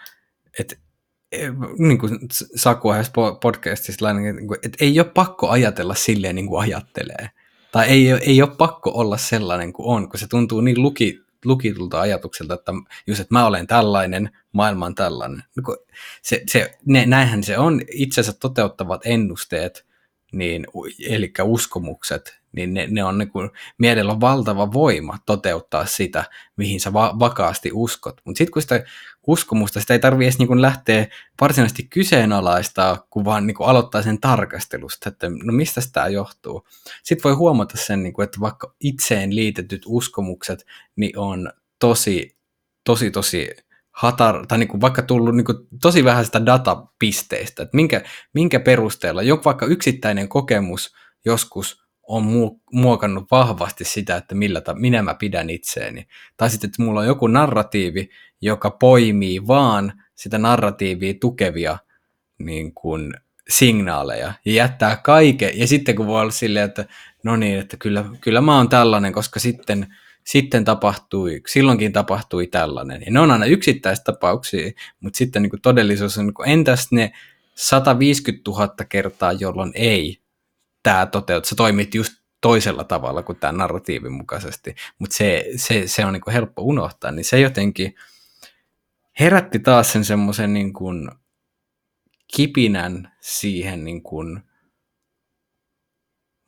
että 0.59 0.77
niin 1.79 1.99
kuin 1.99 2.19
Saku 2.57 2.89
podcastissa, 3.41 4.07
että 4.63 4.85
ei 4.85 5.01
ole 5.01 5.11
pakko 5.15 5.49
ajatella 5.49 5.95
silleen 5.95 6.35
niin 6.35 6.47
kuin 6.47 6.61
ajattelee. 6.61 7.31
Tai 7.75 7.87
ei, 7.89 8.11
ei 8.11 8.43
ole 8.43 8.57
pakko 8.59 8.91
olla 8.95 9.17
sellainen 9.17 9.73
kuin 9.73 9.87
on, 9.87 10.09
kun 10.09 10.19
se 10.19 10.29
tuntuu 10.29 10.61
niin 10.61 10.83
luki, 10.83 11.21
lukitulta 11.45 12.01
ajatukselta, 12.01 12.55
että 12.55 12.73
just, 13.07 13.21
että 13.21 13.35
mä 13.35 13.47
olen 13.47 13.67
tällainen, 13.67 14.31
maailma 14.53 14.87
on 14.87 14.95
tällainen. 14.95 15.43
Niin 15.57 15.77
se, 16.23 16.43
se, 16.51 16.79
ne, 16.87 17.07
näinhän 17.07 17.43
se 17.43 17.59
on 17.59 17.81
itsensä 17.93 18.33
toteuttavat 18.33 19.01
ennusteet, 19.05 19.87
niin, 20.33 20.67
eli 21.09 21.33
uskomukset, 21.43 22.41
niin 22.53 22.75
ne, 22.75 22.87
ne 22.91 23.05
on 23.05 23.19
niin 23.19 23.31
kuin, 23.31 23.51
mielellä 23.79 24.13
on 24.13 24.21
valtava 24.21 24.73
voima 24.73 25.19
toteuttaa 25.27 25.87
sitä, 25.87 26.25
mihin 26.57 26.81
sä 26.81 26.93
va- 26.93 27.17
vakaasti 27.19 27.71
uskot. 27.73 28.21
Mutta 28.25 28.39
sitten 28.39 28.53
kun 28.53 28.63
sitä 28.63 28.85
uskomusta, 29.27 29.81
sitä 29.81 29.95
ei 29.95 29.99
tarvitse 29.99 30.25
edes 30.25 30.39
niin 30.39 30.47
kuin 30.47 30.63
lähteä 30.63 31.07
varsinaisesti 31.41 31.83
kyseenalaistaa, 31.83 33.07
kun 33.11 33.25
vaan 33.25 33.47
niin 33.47 33.55
kuin 33.55 33.69
aloittaa 33.69 34.03
sen 34.03 34.21
tarkastelusta, 34.21 35.09
että 35.09 35.31
no 35.45 35.53
mistä 35.53 35.81
tämä 35.93 36.09
johtuu. 36.09 36.67
Sitten 37.03 37.25
voi 37.25 37.33
huomata 37.33 37.77
sen, 37.77 38.03
niin 38.03 38.13
kuin, 38.13 38.25
että 38.25 38.41
vaikka 38.41 38.75
itseen 38.81 39.35
liitetyt 39.35 39.83
uskomukset 39.87 40.67
niin 40.97 41.19
on 41.19 41.53
tosi, 41.79 42.37
tosi, 42.85 43.11
tosi 43.11 43.51
hatar, 43.91 44.47
tai 44.47 44.59
niin 44.59 44.69
kuin 44.69 44.81
vaikka 44.81 45.03
tullut 45.03 45.37
niin 45.37 45.45
kuin 45.45 45.59
tosi 45.83 46.05
vähän 46.05 46.25
sitä 46.25 46.47
datapisteistä, 46.47 47.63
että 47.63 47.77
minkä, 47.77 48.03
minkä 48.35 48.61
perusteella 48.61 49.23
joku 49.23 49.45
vaikka 49.45 49.67
yksittäinen 49.67 50.29
kokemus 50.29 50.95
joskus 51.25 51.85
on 52.09 52.25
muokannut 52.73 53.31
vahvasti 53.31 53.85
sitä, 53.85 54.17
että 54.17 54.35
millä 54.35 54.61
ta- 54.61 54.75
minä 54.75 55.03
mä 55.03 55.15
pidän 55.15 55.51
itseäni. 55.51 56.07
Tai 56.37 56.51
sitten, 56.51 56.69
että 56.69 56.83
mulla 56.83 57.01
on 57.01 57.07
joku 57.07 57.27
narratiivi, 57.27 58.11
joka 58.41 58.71
poimii 58.71 59.47
vaan 59.47 60.03
sitä 60.15 60.39
narratiivia 60.39 61.15
tukevia 61.21 61.79
niin 62.39 62.75
kuin, 62.75 63.15
signaaleja 63.49 64.33
ja 64.45 64.53
jättää 64.53 64.97
kaiken. 64.97 65.59
Ja 65.59 65.67
sitten 65.67 65.97
kun 65.97 66.07
voi 66.07 66.21
olla 66.21 66.31
silleen, 66.31 66.65
että 66.65 66.85
no 67.23 67.37
niin, 67.37 67.59
että 67.59 67.77
kyllä, 67.77 68.05
kyllä 68.21 68.41
mä 68.41 68.57
oon 68.57 68.69
tällainen, 68.69 69.13
koska 69.13 69.41
sitten, 69.41 69.95
sitten 70.25 70.65
tapahtui, 70.65 71.43
silloinkin 71.49 71.93
tapahtui 71.93 72.47
tällainen. 72.47 73.03
Ja 73.07 73.13
ne 73.13 73.21
on 73.21 73.31
aina 73.31 73.47
yksittäistapauksia, 73.47 74.73
mutta 75.01 75.17
sitten 75.17 75.43
niin 75.43 75.51
kuin 75.51 75.63
todellisuus 75.63 76.19
on, 76.19 76.27
niin 76.27 76.35
kuin, 76.35 76.49
entäs 76.49 76.93
ne 76.93 77.13
150 77.55 78.51
000 78.51 78.69
kertaa, 78.89 79.33
jolloin 79.33 79.73
ei 79.75 80.24
tämä 80.85 81.07
toteutuu. 81.07 81.49
Sä 81.49 81.55
toimit 81.57 81.95
just 81.95 82.13
toisella 82.41 82.85
tavalla 82.85 83.23
kuin 83.23 83.39
tämä 83.39 83.53
narratiivin 83.53 84.13
mukaisesti, 84.13 84.75
mutta 84.99 85.17
se, 85.17 85.45
se, 85.57 85.83
se 85.87 86.05
on 86.05 86.13
niin 86.13 86.33
helppo 86.33 86.63
unohtaa, 86.63 87.11
niin 87.11 87.25
se 87.25 87.41
jotenkin 87.41 87.95
herätti 89.21 89.59
taas 89.59 89.93
sen 89.93 90.05
semmoisen 90.05 90.55
niin 90.55 90.73
kipinän 92.37 93.13
siihen 93.21 93.85
niin 93.85 94.03
kuin 94.03 94.41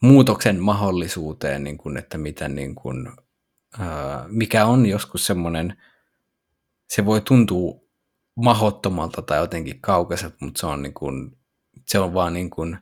muutoksen 0.03 0.61
mahdollisuuteen, 0.61 1.65
niin 1.65 1.79
kuin, 1.79 1.97
että 1.97 2.19
miten 2.19 2.55
niin 2.55 2.75
kuin, 2.75 3.13
mikä 4.27 4.67
on 4.67 4.87
joskus 4.87 5.27
semmoinen, 5.27 5.83
se 6.89 7.05
voi 7.05 7.21
tuntua 7.21 7.81
mahottomalta 8.35 9.23
tai 9.23 9.39
jotenkin 9.39 9.81
kaukaiselta, 9.81 10.37
mutta 10.41 10.61
se 10.61 10.67
on, 10.67 10.83
niin 10.83 10.95
kuin, 10.95 11.39
se 11.87 11.99
on 11.99 12.15
vaan 12.15 12.33
niin 12.33 12.51
kuin, 12.51 12.79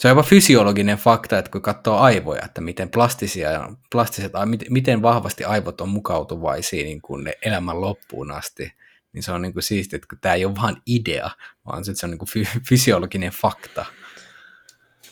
se 0.00 0.08
on 0.08 0.10
jopa 0.10 0.22
fysiologinen 0.22 0.98
fakta, 0.98 1.38
että 1.38 1.50
kun 1.50 1.62
katsoo 1.62 1.96
aivoja, 1.96 2.42
että 2.44 2.60
miten 2.60 2.90
plastisia, 2.90 3.70
plastiset, 3.92 4.32
miten 4.70 5.02
vahvasti 5.02 5.44
aivot 5.44 5.80
on 5.80 5.88
mukautuvaisia 5.88 6.84
niin 6.84 7.02
kuin 7.02 7.24
ne 7.24 7.32
elämän 7.42 7.80
loppuun 7.80 8.30
asti, 8.30 8.72
niin 9.12 9.22
se 9.22 9.32
on 9.32 9.42
niin 9.42 9.52
kuin 9.52 9.62
siistiä, 9.62 9.96
että 9.96 10.16
tämä 10.20 10.34
ei 10.34 10.44
ole 10.44 10.54
vain 10.62 10.76
idea, 10.86 11.30
vaan 11.66 11.84
se 11.84 12.06
on 12.06 12.10
niin 12.10 12.18
kuin 12.18 12.28
fysiologinen 12.68 13.30
fakta. 13.30 13.84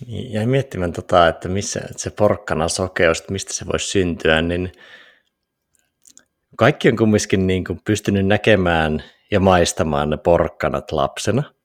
Niin, 0.07 0.32
ja 0.32 0.47
miettimään 0.47 0.93
tota, 0.93 1.28
että 1.28 1.49
missä 1.49 1.80
että 1.80 2.03
se 2.03 2.11
porkkana 2.11 2.68
sokeus, 2.68 3.20
että 3.20 3.32
mistä 3.32 3.53
se 3.53 3.66
voisi 3.66 3.86
syntyä, 3.86 4.43
niin 4.43 4.72
kaikki 6.57 6.89
on 6.89 6.97
kumminkin 6.97 7.47
niin 7.47 7.64
kuin 7.64 7.80
pystynyt 7.84 8.26
näkemään 8.26 9.03
ja 9.30 9.41
maistamaan 9.41 10.11
ne 10.11 10.16
porkkanat 10.16 10.93
lapsena– 10.93 11.43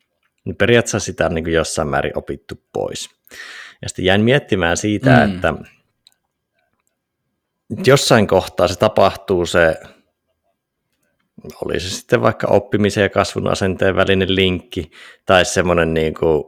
niin 0.46 0.56
periaatteessa 0.56 1.00
sitä 1.00 1.26
on 1.26 1.36
niin 1.36 1.44
kuin 1.44 1.54
jossain 1.54 1.88
määrin 1.88 2.18
opittu 2.18 2.56
pois. 2.74 3.10
Ja 3.82 3.90
sitten 3.90 4.06
jäin 4.06 4.22
miettimään 4.22 4.78
siitä, 4.78 5.28
mm. 5.28 5.36
että 5.36 5.54
jossain 7.86 8.28
kohtaa 8.28 8.68
se 8.68 8.80
tapahtuu 8.80 9.46
se, 9.46 9.76
oli 11.66 11.80
se 11.80 11.90
sitten 11.90 12.22
vaikka 12.22 12.48
oppimisen 12.48 13.02
ja 13.02 13.10
kasvun 13.10 13.48
asenteen 13.48 13.96
välinen 13.96 14.36
linkki, 14.36 14.92
tai 15.26 15.46
semmoinen 15.46 15.94
niin 15.94 16.14
kuin 16.14 16.44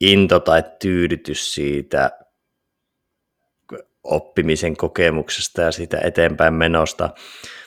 into 0.00 0.40
tai 0.40 0.62
tyydytys 0.78 1.54
siitä 1.54 2.10
oppimisen 4.04 4.76
kokemuksesta 4.76 5.62
ja 5.62 5.72
siitä 5.72 5.98
eteenpäin 6.04 6.54
menosta. 6.54 7.04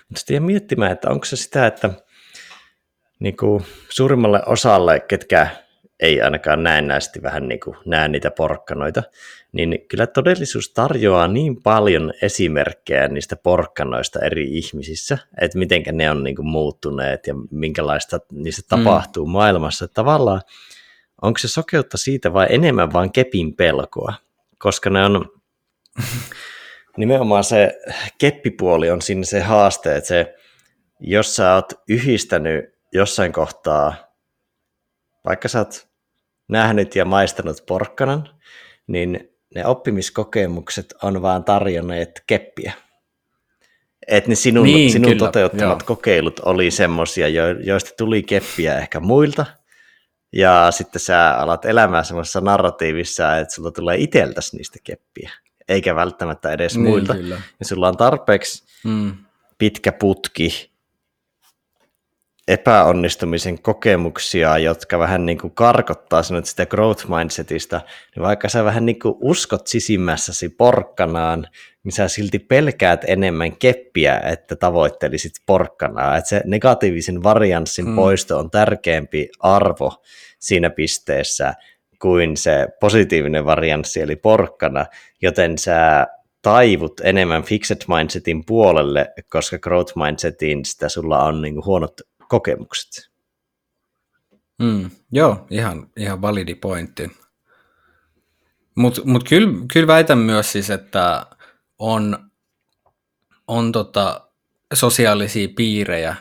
Mutta 0.10 0.20
sitten 0.20 0.44
miettimään, 0.44 0.92
että 0.92 1.10
onko 1.10 1.26
se 1.26 1.36
sitä, 1.36 1.68
että 1.68 1.90
niin 3.20 3.38
kuin 3.38 3.64
suurimmalle 3.90 4.42
osalle, 4.46 5.00
ketkä 5.00 5.48
ei 6.00 6.22
ainakaan 6.22 6.64
näennäisesti 6.64 7.24
vähän 7.24 7.48
niin 7.48 7.60
kuin 7.60 7.78
näe 7.86 8.08
niitä 8.08 8.32
porkkanoita, 8.32 9.04
niin 9.52 9.86
kyllä 9.88 10.08
todellisuus 10.08 10.74
tarjoaa 10.74 11.28
niin 11.28 11.64
paljon 11.64 12.14
esimerkkejä 12.22 13.08
niistä 13.08 13.36
porkkanoista 13.36 14.20
eri 14.20 14.58
ihmisissä, 14.58 15.18
että 15.42 15.58
miten 15.58 15.84
ne 15.92 16.12
on 16.12 16.24
niin 16.24 16.36
kuin 16.36 16.48
muuttuneet 16.48 17.28
ja 17.28 17.34
minkälaista 17.52 18.20
niistä 18.32 18.62
mm. 18.62 18.84
tapahtuu 18.84 19.26
mm. 19.26 19.32
maailmassa. 19.32 19.88
Tavallaan 19.88 20.42
onko 21.22 21.38
se 21.38 21.48
sokeutta 21.48 21.98
siitä 21.98 22.34
vai 22.34 22.48
enemmän 22.50 22.94
vain 22.94 23.12
kepin 23.12 23.56
pelkoa, 23.56 24.14
koska 24.60 24.90
ne 24.90 25.06
on 25.06 25.26
nimenomaan 26.98 27.44
se 27.44 27.80
keppipuoli 28.18 28.92
on 28.92 29.02
sinne 29.02 29.26
se 29.26 29.40
haaste, 29.40 29.96
että 29.96 30.08
se, 30.08 30.36
jos 31.00 31.36
sä 31.36 31.56
oot 31.56 31.74
yhdistänyt 31.90 32.75
jossain 32.96 33.34
kohtaa, 33.34 33.96
vaikka 35.26 35.48
sä 35.48 35.60
oot 35.60 35.88
nähnyt 36.48 36.96
ja 36.96 37.06
maistanut 37.06 37.64
porkkanan, 37.68 38.30
niin 38.88 39.30
ne 39.56 39.66
oppimiskokemukset 39.66 40.94
on 41.04 41.22
vaan 41.22 41.44
tarjonneet 41.44 42.24
keppiä. 42.28 42.74
Että 44.08 44.30
ne 44.30 44.36
sinun, 44.36 44.66
niin, 44.66 44.92
sinun 44.92 45.12
kyllä, 45.12 45.26
toteuttamat 45.26 45.80
joo. 45.80 45.86
kokeilut 45.86 46.40
oli 46.40 46.72
semmoisia, 46.72 47.28
joista 47.64 47.90
tuli 47.98 48.24
keppiä 48.24 48.78
ehkä 48.78 49.00
muilta, 49.00 49.46
ja 50.34 50.68
sitten 50.72 51.00
sä 51.00 51.32
alat 51.38 51.66
elämää 51.66 52.04
semmoisessa 52.04 52.42
narratiivissa, 52.42 53.38
että 53.38 53.54
sulla 53.54 53.72
tulee 53.72 53.98
iteltäsi 53.98 54.58
niistä 54.58 54.80
keppiä, 54.84 55.32
eikä 55.68 55.96
välttämättä 55.96 56.52
edes 56.52 56.76
niin, 56.78 56.90
muilta. 56.90 57.14
Kyllä. 57.14 57.42
Ja 57.60 57.66
sulla 57.66 57.88
on 57.88 57.98
tarpeeksi 57.98 58.64
mm. 58.84 59.18
pitkä 59.58 59.92
putki 59.92 60.75
epäonnistumisen 62.48 63.62
kokemuksia, 63.62 64.58
jotka 64.58 65.00
vähän 65.00 65.26
niin 65.26 65.38
kuin 65.38 65.56
karkottaa 65.56 66.24
sinut 66.24 66.46
sitä 66.46 66.66
growth 66.66 67.08
mindsetista, 67.10 67.82
niin 68.16 68.24
vaikka 68.24 68.50
sä 68.50 68.64
vähän 68.64 68.86
niin 68.86 69.00
kuin 69.00 69.16
uskot 69.22 69.68
sisimmässäsi 69.68 70.50
porkkanaan, 70.50 71.48
niin 71.84 71.92
sä 71.92 72.08
silti 72.08 72.40
pelkäät 72.40 73.02
enemmän 73.08 73.58
keppiä, 73.58 74.20
että 74.20 74.56
tavoittelisit 74.56 75.34
porkkanaa. 75.46 76.18
Että 76.18 76.30
se 76.30 76.42
negatiivisen 76.46 77.24
varianssin 77.24 77.86
hmm. 77.86 77.96
poisto 77.96 78.40
on 78.40 78.52
tärkeämpi 78.52 79.30
arvo 79.40 80.04
siinä 80.40 80.70
pisteessä 80.70 81.54
kuin 82.02 82.38
se 82.38 82.68
positiivinen 82.80 83.46
varianssi 83.46 84.02
eli 84.02 84.16
porkkana, 84.16 84.86
joten 85.22 85.58
sä 85.58 86.08
taivut 86.42 87.02
enemmän 87.04 87.44
fixed 87.44 87.82
mindsetin 87.88 88.46
puolelle, 88.46 89.14
koska 89.30 89.60
growth 89.60 89.94
mindsetin 89.98 90.66
sitä 90.66 90.90
sulla 90.90 91.24
on 91.24 91.42
niin 91.42 91.66
huonot 91.66 92.02
kokemukset. 92.30 93.12
Mm, 94.60 94.90
joo, 95.12 95.48
ihan, 95.50 95.90
ihan 95.98 96.22
validi 96.22 96.56
pointti. 96.56 97.12
Mutta 98.76 99.02
mut 99.06 99.30
kyllä 99.30 99.66
kyl 99.74 99.88
väitän 99.88 100.18
myös 100.18 100.52
siis, 100.52 100.70
että 100.70 101.26
on, 101.80 102.30
on 103.48 103.72
tota 103.72 104.30
sosiaalisia 104.74 105.48
piirejä, 105.56 106.16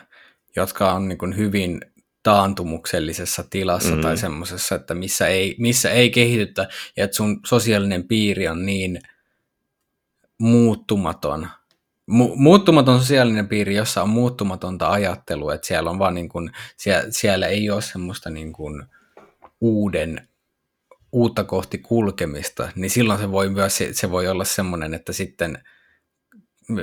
jotka 0.55 0.91
on 0.91 1.07
niin 1.07 1.37
hyvin 1.37 1.81
taantumuksellisessa 2.23 3.43
tilassa 3.49 3.95
mm. 3.95 4.01
tai 4.01 4.17
semmoisessa, 4.17 4.75
että 4.75 4.93
missä 4.93 5.27
ei, 5.27 5.55
missä 5.59 5.91
ei 5.91 6.09
kehitytä 6.09 6.67
ja 6.97 7.03
että 7.03 7.17
sun 7.17 7.39
sosiaalinen 7.45 8.07
piiri 8.07 8.47
on 8.47 8.65
niin 8.65 8.99
muuttumaton, 10.39 11.47
mu- 12.11 12.35
muuttumaton 12.35 12.99
sosiaalinen 12.99 13.47
piiri, 13.47 13.75
jossa 13.75 14.03
on 14.03 14.09
muuttumatonta 14.09 14.89
ajattelua, 14.89 15.53
että 15.53 15.67
siellä 15.67 15.89
on 15.89 15.99
vaan 15.99 16.13
niin 16.15 16.29
kuin, 16.29 16.51
siellä, 16.77 17.05
siellä 17.09 17.47
ei 17.47 17.69
ole 17.69 17.81
semmoista 17.81 18.29
niin 18.29 18.53
kuin 18.53 18.83
uuden, 19.61 20.27
uutta 21.11 21.43
kohti 21.43 21.77
kulkemista, 21.77 22.69
niin 22.75 22.89
silloin 22.89 23.19
se 23.19 23.31
voi 23.31 23.49
myös, 23.49 23.79
se 23.91 24.11
voi 24.11 24.27
olla 24.27 24.43
semmoinen, 24.43 24.93
että 24.93 25.13
sitten 25.13 25.63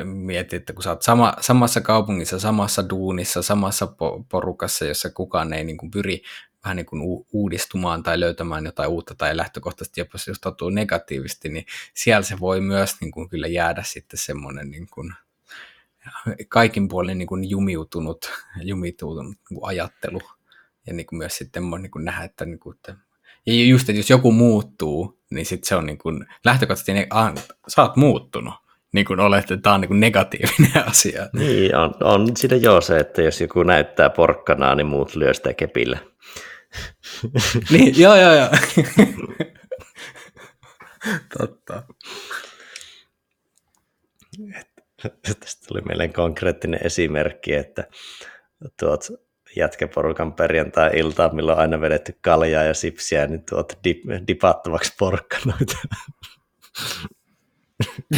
mietit, 0.05 0.53
että 0.53 0.73
kun 0.73 0.83
sä 0.83 0.91
oot 0.91 1.03
sama, 1.03 1.35
samassa 1.41 1.81
kaupungissa, 1.81 2.39
samassa 2.39 2.89
duunissa, 2.89 3.43
samassa 3.43 3.95
porukassa, 4.31 4.85
jossa 4.85 5.11
kukaan 5.11 5.53
ei 5.53 5.65
niin 5.65 5.77
kuin 5.77 5.91
pyri 5.91 6.23
vähän 6.65 6.77
niin 6.77 6.87
kuin 6.87 7.27
uudistumaan 7.33 8.03
tai 8.03 8.21
löytämään 8.21 8.65
jotain 8.65 8.89
uutta 8.89 9.15
tai 9.15 9.37
lähtökohtaisesti 9.37 10.01
jopa 10.01 10.19
suhtautuu 10.19 10.71
negatiivisesti, 10.71 11.49
niin 11.49 11.67
siellä 11.95 12.23
se 12.23 12.41
voi 12.41 12.61
myös 12.61 13.01
niin 13.01 13.11
kuin 13.11 13.29
kyllä 13.29 13.47
jäädä 13.47 13.83
sitten 13.83 14.19
semmoinen 14.19 14.71
niin 14.71 14.87
kuin 14.91 15.13
kaikin 16.49 16.89
puolin 16.89 17.19
niin 17.19 17.29
kuin 17.29 17.51
jumiutunut, 17.51 18.33
jumiutunut 18.63 19.27
niin 19.27 19.39
kuin 19.49 19.61
ajattelu 19.63 20.21
ja 20.87 20.95
niin 20.95 21.07
kuin 21.07 21.19
myös 21.19 21.37
sitten 21.37 21.63
niin 21.79 21.91
kuin 21.91 22.05
nähdä, 22.05 22.25
että, 22.25 22.45
niin 22.45 22.59
kuin, 22.59 22.77
että 22.77 22.97
ja 23.47 23.65
just, 23.65 23.89
että 23.89 23.99
jos 23.99 24.11
joku 24.11 24.33
muuttuu, 24.33 25.21
niin 25.31 25.47
sitten 25.47 25.69
se 25.69 25.77
on 25.77 25.87
niin 25.87 25.99
kuin, 25.99 26.27
lähtökohtaisesti, 26.45 26.93
niin, 26.93 27.07
ah, 27.11 27.33
sä 27.69 27.83
oot 27.83 27.97
muuttunut, 27.97 28.55
niin 28.93 29.07
kuin 29.07 29.21
olet, 29.21 29.51
että 29.51 29.57
tämä 29.57 29.75
on 29.75 29.81
niin 29.81 29.89
kuin 29.89 30.01
negatiivinen 30.01 30.89
asia. 30.89 31.29
Niin, 31.33 31.77
on, 31.77 31.95
on 32.01 32.37
siinä 32.37 32.57
joo 32.57 32.81
se, 32.81 32.99
että 32.99 33.23
jos 33.23 33.41
joku 33.41 33.63
näyttää 33.63 34.11
porkkanaa, 34.11 34.75
niin 34.75 34.87
muut 34.87 35.15
lyö 35.15 35.35
sitä 35.35 35.55
kepillä. 35.55 35.99
Niin, 37.71 37.99
joo, 38.03 38.17
joo, 38.17 38.35
joo. 38.35 38.49
Totta. 41.39 41.83
Tästä 45.23 45.67
tuli 45.69 45.81
meille 45.81 46.09
konkreettinen 46.09 46.81
esimerkki, 46.85 47.55
että 47.55 47.89
tuot 48.81 49.09
jätkäporukan 49.57 50.33
perjantai-iltaa, 50.33 51.35
milloin 51.35 51.57
on 51.57 51.63
aina 51.63 51.81
vedetty 51.81 52.19
kaljaa 52.21 52.65
ja 52.65 52.75
sipsiä, 52.75 53.27
niin 53.27 53.45
tuot 53.51 53.79
dip, 53.85 54.03
dipattavaksi 54.27 54.93
porkkanoita. 54.99 55.77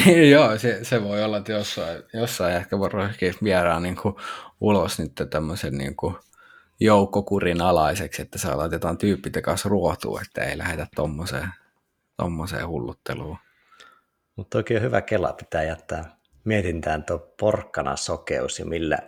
Joo, 0.30 0.58
se, 0.58 0.84
se, 0.84 1.02
voi 1.02 1.24
olla, 1.24 1.36
että 1.36 1.52
jossain, 1.52 2.02
jossain 2.12 2.54
ehkä 2.54 2.78
voisi 2.78 3.38
viedään 3.42 3.82
niin 3.82 3.96
kuin 3.96 4.14
ulos 4.60 4.98
nyt 4.98 5.12
tämmöisen 5.30 5.78
niin 5.78 5.96
kuin 5.96 6.14
joukkokurin 6.84 7.60
alaiseksi, 7.60 8.22
että 8.22 8.38
saa 8.38 8.58
laitetaan 8.58 8.98
tyyppit 8.98 9.34
kanssa 9.42 9.68
ruotua, 9.68 10.20
että 10.26 10.44
ei 10.44 10.58
lähdetä 10.58 10.86
tommoseen, 10.94 11.48
tommoseen 12.16 12.68
hullutteluun. 12.68 13.36
Mutta 14.36 14.58
oikein 14.58 14.82
hyvä 14.82 15.02
kela 15.02 15.32
pitää 15.32 15.62
jättää 15.62 16.16
mietintään 16.44 17.04
tuo 17.04 17.18
porkkana 17.40 17.96
sokeus 17.96 18.58
ja 18.58 18.66
millä, 18.66 18.98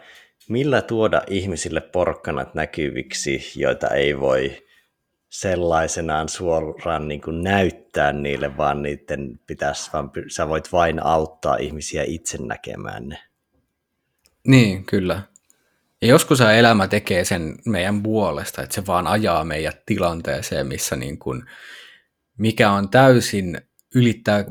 millä 0.49 0.83
tuoda 0.83 1.23
ihmisille 1.29 1.81
porkkanat 1.81 2.55
näkyviksi, 2.55 3.53
joita 3.57 3.89
ei 3.89 4.21
voi 4.21 4.67
sellaisenaan 5.29 6.29
suoraan 6.29 7.09
niin 7.09 7.21
kuin 7.21 7.43
näyttää 7.43 8.13
niille, 8.13 8.57
vaan 8.57 8.83
niiden 8.83 9.41
pitäisi, 9.47 9.91
vaan 9.93 10.11
sä 10.29 10.49
voit 10.49 10.73
vain 10.73 11.03
auttaa 11.03 11.57
ihmisiä 11.57 12.03
itse 12.07 12.39
näkemään 12.43 13.09
ne. 13.09 13.19
Niin, 14.47 14.85
kyllä. 14.85 15.23
Ja 16.03 16.09
joskus 16.09 16.41
elämä 16.41 16.89
tekee 16.89 17.25
sen 17.25 17.55
meidän 17.67 18.03
puolesta, 18.03 18.63
että 18.63 18.75
se 18.75 18.87
vaan 18.87 19.07
ajaa 19.07 19.45
meidät 19.45 19.83
tilanteeseen, 19.87 20.67
missä 20.67 20.97
niin 20.97 21.19
kuin, 21.19 21.43
mikä 22.39 22.71
on 22.71 22.89
täysin 22.89 23.61
ylittää, 23.95 24.45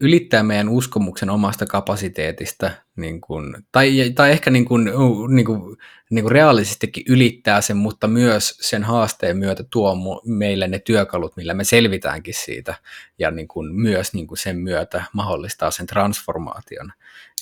ylittää 0.00 0.42
meidän 0.42 0.68
uskomuksen 0.68 1.30
omasta 1.30 1.66
kapasiteetista, 1.66 2.70
niin 2.96 3.20
kuin, 3.20 3.56
tai, 3.72 4.12
tai 4.14 4.30
ehkä 4.30 4.50
niin 4.50 4.64
kuin, 4.64 4.90
niin 5.28 5.46
kuin, 5.46 5.76
niin 6.10 6.22
kuin 6.22 6.32
reaalisestikin 6.32 7.04
ylittää 7.08 7.60
sen, 7.60 7.76
mutta 7.76 8.08
myös 8.08 8.58
sen 8.60 8.84
haasteen 8.84 9.36
myötä 9.36 9.64
tuo 9.70 10.22
meille 10.26 10.68
ne 10.68 10.78
työkalut, 10.78 11.36
millä 11.36 11.54
me 11.54 11.64
selvitäänkin 11.64 12.34
siitä, 12.34 12.74
ja 13.18 13.30
niin 13.30 13.48
kuin, 13.48 13.74
myös 13.74 14.14
niin 14.14 14.26
kuin 14.26 14.38
sen 14.38 14.56
myötä 14.58 15.04
mahdollistaa 15.12 15.70
sen 15.70 15.86
transformaation, 15.86 16.92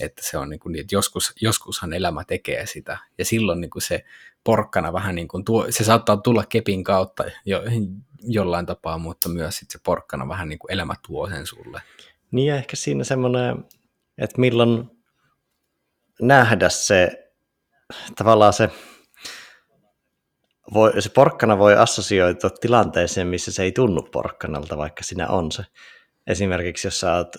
että 0.05 0.23
se 0.25 0.39
on 0.39 0.51
niin 0.51 0.61
kuin, 0.61 0.79
että 0.79 0.95
joskus, 0.95 1.33
joskushan 1.41 1.93
elämä 1.93 2.25
tekee 2.25 2.67
sitä, 2.67 2.99
ja 3.19 3.25
silloin 3.25 3.61
niin 3.61 3.71
kuin 3.71 3.83
se 3.83 4.05
porkkana 4.45 4.93
vähän 4.93 5.15
niin 5.15 5.29
kuin 5.29 5.45
tuo, 5.45 5.67
se 5.71 5.85
saattaa 5.85 6.17
tulla 6.17 6.45
kepin 6.49 6.85
kautta 6.85 7.25
jo, 7.45 7.63
jollain 8.23 8.67
tapaa, 8.67 8.99
mutta 8.99 9.29
myös 9.29 9.57
sit 9.57 9.71
se 9.71 9.79
porkkana 9.85 10.29
vähän 10.29 10.49
niin 10.49 10.59
kuin 10.59 10.73
elämä 10.73 10.95
tuo 11.07 11.29
sen 11.29 11.47
sulle. 11.47 11.83
Niin 12.31 12.49
ja 12.49 12.57
ehkä 12.57 12.77
siinä 12.77 13.05
semmoinen, 13.05 13.65
että 14.19 14.41
milloin 14.41 14.91
nähdä 16.21 16.69
se, 16.69 17.31
tavallaan 18.17 18.53
se, 18.53 18.71
voi, 20.75 21.03
se 21.03 21.09
porkkana 21.09 21.59
voi 21.59 21.77
assosioitua 21.77 22.51
tilanteeseen, 22.51 23.27
missä 23.27 23.53
se 23.53 23.63
ei 23.63 23.73
tunnu 23.73 24.03
porkkanalta, 24.03 24.77
vaikka 24.77 25.05
sinä 25.05 25.29
on 25.29 25.53
se. 25.53 25.63
Esimerkiksi 26.27 26.87
jos 26.87 27.01
sä 27.01 27.15
oot 27.15 27.37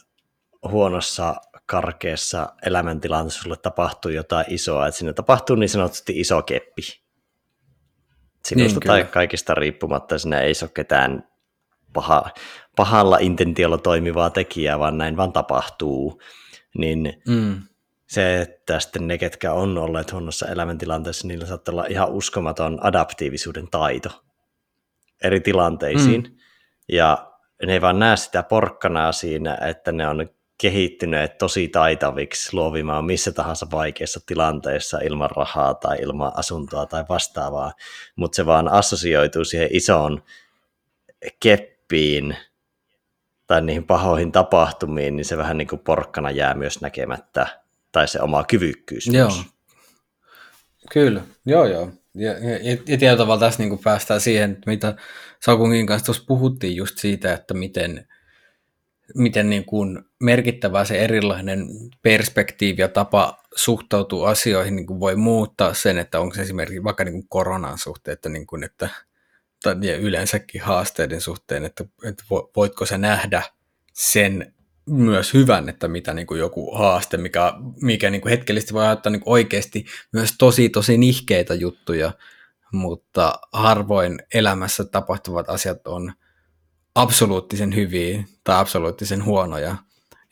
huonossa, 0.72 1.36
karkeassa 1.68 2.54
elämäntilanteessa, 2.66 3.42
sulle 3.42 3.58
tapahtuu 3.58 4.12
jotain 4.12 4.46
isoa, 4.50 4.88
että 4.88 4.98
sinne 4.98 5.14
tapahtuu 5.14 5.56
niin 5.56 5.70
sanotusti 5.70 6.20
iso 6.20 6.42
keppi 6.42 6.82
sinusta 8.48 8.80
niin, 8.80 8.88
tai 8.88 9.06
kaikista 9.06 9.54
riippumatta 9.54 10.18
sinä 10.18 10.42
ei 10.42 10.54
ole 10.62 10.70
ketään 10.74 11.28
paha, 11.94 12.30
pahalla 12.76 13.18
intentiolla 13.18 13.78
toimivaa 13.78 14.30
tekijää, 14.30 14.80
vaan 14.80 14.98
näin 14.98 15.18
vaan 15.18 15.34
tapahtuu, 15.34 16.22
niin 16.78 17.22
mm. 17.28 17.62
se, 18.08 18.42
että 18.42 18.80
sitten 18.80 19.08
ne, 19.08 19.18
ketkä 19.18 19.54
on 19.54 19.78
olleet 19.78 20.14
huonossa 20.14 20.48
elämäntilanteessa, 20.48 21.28
niillä 21.28 21.46
saattaa 21.46 21.72
olla 21.74 21.86
ihan 21.90 22.10
uskomaton 22.10 22.86
adaptiivisuuden 22.86 23.68
taito 23.72 24.24
eri 25.24 25.40
tilanteisiin, 25.40 26.22
mm. 26.22 26.38
ja 26.92 27.32
ne 27.66 27.74
ei 27.74 27.82
vaan 27.82 28.00
näe 28.00 28.18
sitä 28.18 28.44
porkkanaa 28.44 29.12
siinä, 29.12 29.58
että 29.70 29.92
ne 29.92 30.08
on 30.08 30.30
kehittyneet 30.58 31.38
tosi 31.38 31.68
taitaviksi 31.68 32.50
luovimaan 32.54 33.06
missä 33.06 33.32
tahansa 33.32 33.68
vaikeassa 33.72 34.20
tilanteessa 34.26 35.00
ilman 35.00 35.30
rahaa 35.36 35.74
tai 35.74 35.98
ilman 36.02 36.32
asuntoa 36.36 36.86
tai 36.86 37.06
vastaavaa, 37.10 37.74
mutta 38.16 38.36
se 38.36 38.46
vaan 38.46 38.68
assosioituu 38.68 39.44
siihen 39.44 39.70
isoon 39.72 40.24
keppiin 41.40 42.38
tai 43.48 43.62
niihin 43.62 43.84
pahoihin 43.84 44.32
tapahtumiin, 44.32 45.16
niin 45.16 45.26
se 45.26 45.38
vähän 45.38 45.58
niin 45.58 45.68
kuin 45.68 45.80
porkkana 45.80 46.32
jää 46.32 46.54
myös 46.54 46.82
näkemättä, 46.82 47.48
tai 47.92 48.08
se 48.08 48.22
oma 48.22 48.44
kyvykkyys 48.44 49.08
Joo. 49.08 49.32
Kyllä, 50.94 51.22
joo 51.46 51.66
joo. 51.66 51.92
Ja, 52.16 52.32
ja, 52.32 52.58
ja 52.62 52.78
tietyllä 52.98 53.18
tavalla 53.18 53.40
tässä 53.40 53.60
niin 53.60 53.70
kuin 53.70 53.82
päästään 53.84 54.22
siihen, 54.22 54.58
mitä 54.66 54.96
Sakungin 55.42 55.88
kanssa 55.88 56.06
tuossa 56.06 56.24
puhuttiin 56.28 56.76
just 56.76 56.98
siitä, 56.98 57.34
että 57.34 57.54
miten, 57.54 58.08
miten 59.16 59.50
niin 59.50 59.66
kuin 59.66 60.00
merkittävä 60.20 60.86
se 60.86 61.00
erilainen 61.00 61.68
perspektiivi 62.02 62.82
ja 62.82 62.88
tapa 62.88 63.44
suhtautua 63.56 64.30
asioihin 64.30 64.76
niin 64.76 64.88
kuin 64.88 65.00
voi 65.00 65.16
muuttaa 65.16 65.74
sen, 65.74 65.98
että 65.98 66.20
onko 66.20 66.36
se 66.36 66.42
esimerkiksi 66.42 66.84
vaikka 66.84 67.04
niin 67.04 67.14
kuin 67.14 67.30
koronan 67.30 67.78
suhteen, 67.78 68.14
että, 68.14 68.30
niin 68.30 68.48
kuin, 68.48 68.64
että 68.64 68.90
tai 69.64 69.76
yleensäkin 70.00 70.62
haasteiden 70.62 71.22
suhteen, 71.22 71.66
että, 71.66 71.86
että 72.04 72.24
voitko 72.56 72.86
sä 72.86 72.98
nähdä 72.98 73.42
sen 73.94 74.54
myös 74.90 75.34
hyvän, 75.34 75.70
että 75.70 75.88
mitä 75.88 76.14
niin 76.14 76.28
kuin 76.28 76.40
joku 76.40 76.76
haaste, 76.76 77.18
mikä, 77.18 77.54
mikä 77.82 78.10
niin 78.10 78.22
kuin 78.22 78.30
hetkellisesti 78.30 78.74
voi 78.74 78.82
aiheuttaa 78.82 79.12
niin 79.12 79.22
kuin 79.22 79.32
oikeasti 79.32 79.86
myös 80.14 80.36
tosi 80.40 80.70
tosi 80.70 80.98
nihkeitä 80.98 81.54
juttuja, 81.54 82.12
mutta 82.74 83.40
harvoin 83.54 84.20
elämässä 84.34 84.86
tapahtuvat 84.86 85.50
asiat 85.50 85.88
on 85.88 86.14
absoluuttisen 87.02 87.76
hyviä 87.76 88.24
tai 88.44 88.60
absoluuttisen 88.60 89.26
huonoja. 89.26 89.76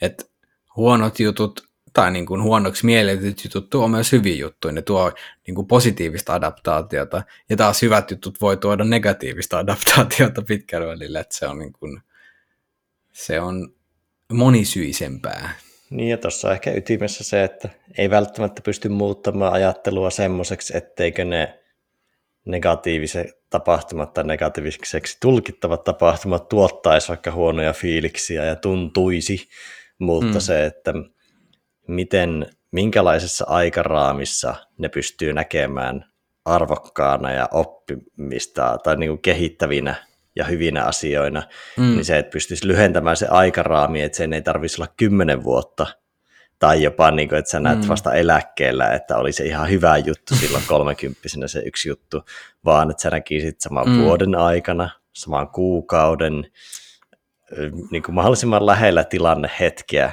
Et 0.02 0.32
huonot 0.76 1.20
jutut 1.20 1.68
tai 1.94 2.12
niin 2.12 2.26
kuin 2.26 2.42
huonoksi 2.42 2.86
mielletyt 2.86 3.44
jutut 3.44 3.70
tuo 3.70 3.88
myös 3.88 4.12
hyviä 4.12 4.36
juttuja, 4.36 4.72
ne 4.72 4.82
tuo 4.82 5.12
niin 5.48 5.56
kuin 5.56 5.68
positiivista 5.68 6.34
adaptaatiota, 6.34 7.24
ja 7.50 7.58
taas 7.58 7.82
hyvät 7.82 8.12
jutut 8.12 8.42
voi 8.42 8.58
tuoda 8.58 8.84
negatiivista 8.84 9.58
adaptaatiota 9.58 10.42
pitkällä 10.42 10.88
välillä, 10.88 11.20
että 11.20 11.38
se 11.38 11.48
on, 11.48 11.60
niin 11.60 11.74
kuin, 11.74 12.02
se 13.12 13.40
on 13.40 13.74
monisyisempää. 14.32 15.50
Niin 15.90 16.10
ja 16.10 16.18
tuossa 16.18 16.48
on 16.48 16.54
ehkä 16.54 16.72
ytimessä 16.72 17.24
se, 17.24 17.44
että 17.44 17.70
ei 17.98 18.10
välttämättä 18.10 18.62
pysty 18.62 18.90
muuttamaan 18.90 19.54
ajattelua 19.54 20.10
semmoiseksi, 20.10 20.78
etteikö 20.78 21.26
ne 21.26 21.60
negatiiviset 22.46 23.28
tapahtumat 23.50 24.14
tai 24.14 24.24
negatiiviseksi 24.24 25.18
tulkittavat 25.22 25.84
tapahtumat 25.84 26.50
tuottaisi 26.50 27.08
vaikka 27.08 27.32
huonoja 27.32 27.74
fiiliksiä 27.74 28.46
ja 28.46 28.56
tuntuisi, 28.56 29.50
mutta 30.00 30.34
mm. 30.34 30.40
se, 30.40 30.66
että 30.66 30.94
miten, 31.88 32.46
minkälaisessa 32.72 33.46
aikaraamissa 33.48 34.56
ne 34.78 34.90
pystyy 34.90 35.34
näkemään 35.34 36.06
arvokkaana 36.46 37.32
ja 37.32 37.50
oppimista 37.52 38.78
tai 38.84 38.98
niin 38.98 39.10
kuin 39.10 39.22
kehittävinä 39.22 39.96
ja 40.36 40.44
hyvinä 40.44 40.84
asioina, 40.84 41.44
mm. 41.78 41.84
niin 41.84 42.06
se, 42.06 42.18
että 42.18 42.32
pystyisi 42.32 42.68
lyhentämään 42.68 43.18
se 43.18 43.28
aikaraami, 43.28 44.02
että 44.02 44.18
sen 44.18 44.34
ei 44.34 44.42
tarvitsisi 44.42 44.82
olla 44.82 44.94
kymmenen 44.98 45.44
vuotta, 45.44 45.88
tai 46.60 46.84
jopa 46.84 47.12
niin 47.12 47.30
kuin, 47.30 47.40
että 47.40 47.52
sä 47.52 47.60
näet 47.60 47.82
mm. 47.82 47.88
vasta 47.88 48.14
eläkkeellä, 48.14 48.94
että 48.94 49.18
oli 49.18 49.32
se 49.32 49.46
ihan 49.46 49.70
hyvä 49.70 49.98
juttu 49.98 50.36
silloin 50.36 50.64
kolmekymppisenä 50.74 51.48
se 51.48 51.60
yksi 51.66 51.90
juttu, 51.90 52.22
vaan 52.66 52.92
että 52.92 53.04
sä 53.04 53.10
näkisit 53.10 53.62
saman 53.62 53.90
mm. 53.90 54.04
vuoden 54.04 54.36
aikana, 54.36 54.90
saman 55.14 55.48
kuukauden, 55.48 56.52
niin 57.92 58.04
kuin 58.04 58.16
mahdollisimman 58.16 58.66
lähellä 58.66 59.04
tilanne 59.04 59.50
hetkeä, 59.60 60.12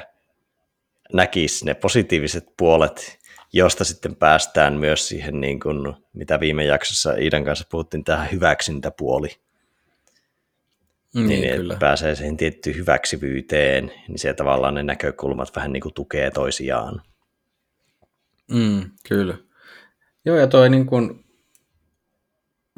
näkisi 1.13 1.65
ne 1.65 1.73
positiiviset 1.73 2.45
puolet, 2.57 3.19
josta 3.53 3.83
sitten 3.83 4.15
päästään 4.15 4.73
myös 4.73 5.07
siihen, 5.07 5.41
niin 5.41 5.59
kuin, 5.59 5.93
mitä 6.13 6.39
viime 6.39 6.65
jaksossa 6.65 7.13
Iidan 7.13 7.45
kanssa 7.45 7.65
puhuttiin, 7.71 8.03
tähän 8.03 8.31
hyväksyntäpuoli. 8.31 9.29
Niin, 11.13 11.27
Niin, 11.27 11.55
kyllä. 11.55 11.77
pääsee 11.79 12.15
siihen 12.15 12.37
tiettyyn 12.37 12.75
hyväksyvyyteen, 12.75 13.91
niin 14.07 14.19
se 14.19 14.33
tavallaan 14.33 14.73
ne 14.73 14.83
näkökulmat 14.83 15.55
vähän 15.55 15.73
niin 15.73 15.81
kuin 15.81 15.93
tukee 15.93 16.31
toisiaan. 16.31 17.01
Mm, 18.51 18.91
kyllä. 19.09 19.37
Joo, 20.25 20.37
ja 20.37 20.47
toi 20.47 20.69
niin 20.69 20.85
kuin, 20.85 21.25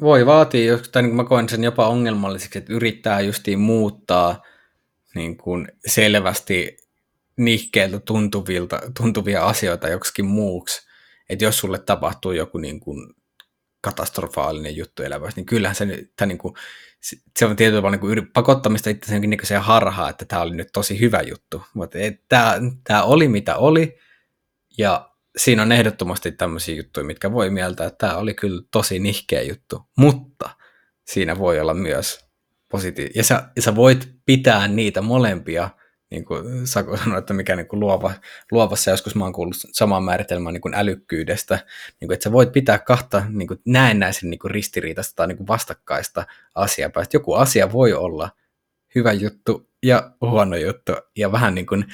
voi 0.00 0.26
vaatia, 0.26 0.64
jos- 0.64 0.88
tai 0.88 1.02
niin 1.02 1.10
kuin 1.10 1.16
mä 1.16 1.24
koen 1.28 1.48
sen 1.48 1.64
jopa 1.64 1.88
ongelmalliseksi, 1.88 2.58
että 2.58 2.72
yrittää 2.72 3.20
justiin 3.20 3.58
muuttaa 3.58 4.42
niin 5.14 5.36
kuin 5.36 5.68
selvästi 5.86 6.76
nihkeiltä 7.36 8.00
tuntuvilta, 8.00 8.80
tuntuvia 8.96 9.46
asioita 9.46 9.88
joksikin 9.88 10.24
muuksi. 10.26 10.86
Että 11.28 11.44
jos 11.44 11.58
sulle 11.58 11.78
tapahtuu 11.78 12.32
joku 12.32 12.58
niin 12.58 12.80
kuin 12.80 13.14
katastrofaalinen 13.86 14.76
juttu 14.76 15.02
elämässä, 15.02 15.36
niin 15.36 15.46
kyllähän 15.46 15.74
se, 15.74 15.84
nyt- 15.84 16.12
tai 16.16 16.26
niin 16.26 16.38
kuin, 16.38 16.54
se- 17.38 17.46
on 17.46 17.56
tietyllä 17.56 17.78
tavalla 17.78 17.96
niin 18.14 18.32
pakottamista 18.32 18.90
itse 18.90 19.20
se 19.42 19.56
harhaa, 19.56 20.10
että 20.10 20.24
tämä 20.24 20.42
oli 20.42 20.56
nyt 20.56 20.68
tosi 20.72 21.00
hyvä 21.00 21.20
juttu. 21.22 21.62
Mutta 21.74 21.98
tämä, 22.28 22.54
tämä 22.84 23.02
oli 23.02 23.28
mitä 23.28 23.56
oli, 23.56 23.98
ja 24.78 25.10
siinä 25.36 25.62
on 25.62 25.72
ehdottomasti 25.72 26.32
tämmöisiä 26.32 26.74
juttuja, 26.74 27.06
mitkä 27.06 27.32
voi 27.32 27.50
mieltää, 27.50 27.86
että 27.86 28.06
tämä 28.06 28.18
oli 28.18 28.34
kyllä 28.34 28.62
tosi 28.70 28.98
nihkeä 28.98 29.42
juttu, 29.42 29.82
mutta 29.98 30.50
siinä 31.06 31.38
voi 31.38 31.60
olla 31.60 31.74
myös 31.74 32.26
positiivinen. 32.70 33.16
Ja 33.16 33.24
sä, 33.24 33.48
ja 33.56 33.62
sä 33.62 33.76
voit 33.76 34.08
pitää 34.26 34.68
niitä 34.68 35.02
molempia, 35.02 35.70
niin 36.10 36.24
kuin 36.24 36.66
Saku 36.66 36.96
sanoi, 37.04 37.18
että 37.18 37.34
mikä 37.34 37.56
niin 37.56 37.68
kuin 37.68 37.80
luova, 37.80 38.12
luovassa 38.52 38.90
joskus 38.90 39.14
mä 39.14 39.24
oon 39.24 39.32
kuullut 39.32 39.56
saman 39.72 40.04
määritelmän 40.04 40.52
niin 40.52 40.60
kuin 40.60 40.74
älykkyydestä, 40.74 41.58
niin 42.00 42.08
kuin, 42.08 42.14
että 42.14 42.24
sä 42.24 42.32
voit 42.32 42.52
pitää 42.52 42.78
kahta 42.78 43.22
niin 43.28 43.48
kuin 43.48 43.60
näennäisen 43.66 44.30
niin 44.30 44.38
kuin 44.38 44.50
ristiriitaista 44.50 45.16
tai 45.16 45.26
niin 45.26 45.36
kuin 45.36 45.46
vastakkaista 45.46 46.26
asiaa. 46.54 46.86
Että 46.86 47.16
joku 47.16 47.34
asia 47.34 47.72
voi 47.72 47.92
olla 47.92 48.30
hyvä 48.94 49.12
juttu 49.12 49.70
ja 49.82 50.10
huono 50.20 50.56
juttu, 50.56 50.92
ja 51.16 51.32
vähän 51.32 51.54
niin 51.54 51.66
kuin 51.66 51.84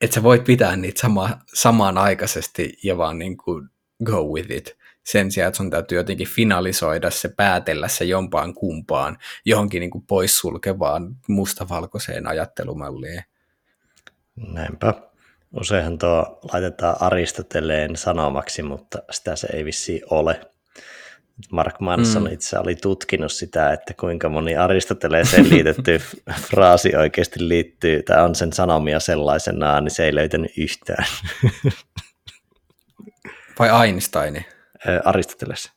että 0.00 0.14
sä 0.14 0.22
voit 0.22 0.44
pitää 0.44 0.76
niitä 0.76 1.00
sama, 1.00 1.38
samanaikaisesti 1.54 2.78
ja 2.84 2.98
vaan 2.98 3.18
niin 3.18 3.36
kuin 3.36 3.68
go 4.04 4.22
with 4.22 4.50
it. 4.50 4.76
Sen 5.04 5.30
sijaan, 5.30 5.48
että 5.48 5.56
sun 5.56 5.70
täytyy 5.70 5.98
jotenkin 5.98 6.28
finalisoida 6.28 7.10
se, 7.10 7.28
päätellä 7.28 7.88
se 7.88 8.04
jompaan 8.04 8.54
kumpaan, 8.54 9.18
johonkin 9.44 9.80
niin 9.80 9.90
kuin 9.90 10.04
poissulkevaan 10.06 11.16
mustavalkoiseen 11.28 12.26
ajattelumalliin. 12.26 13.22
Näinpä. 14.36 14.94
Useinhan 15.60 15.98
tuo 15.98 16.40
laitetaan 16.52 16.96
Aristoteleen 17.00 17.96
sanomaksi, 17.96 18.62
mutta 18.62 18.98
sitä 19.10 19.36
se 19.36 19.48
ei 19.52 19.64
vissi 19.64 20.02
ole. 20.10 20.40
Mark 21.52 21.80
Manson 21.80 22.22
mm. 22.22 22.32
itse 22.32 22.58
oli 22.58 22.76
tutkinut 22.76 23.32
sitä, 23.32 23.72
että 23.72 23.94
kuinka 23.94 24.28
moni 24.28 24.56
Aristoteleeseen 24.56 25.50
liitetty 25.50 26.00
fraasi 26.50 26.96
oikeasti 26.96 27.48
liittyy, 27.48 28.02
tai 28.02 28.24
on 28.24 28.34
sen 28.34 28.52
sanomia 28.52 29.00
sellaisenaan, 29.00 29.84
niin 29.84 29.94
se 29.94 30.04
ei 30.04 30.14
löytänyt 30.14 30.52
yhtään. 30.58 31.04
Vai 33.58 33.86
Einstein? 33.86 34.44
Aristoteles. 35.04 35.72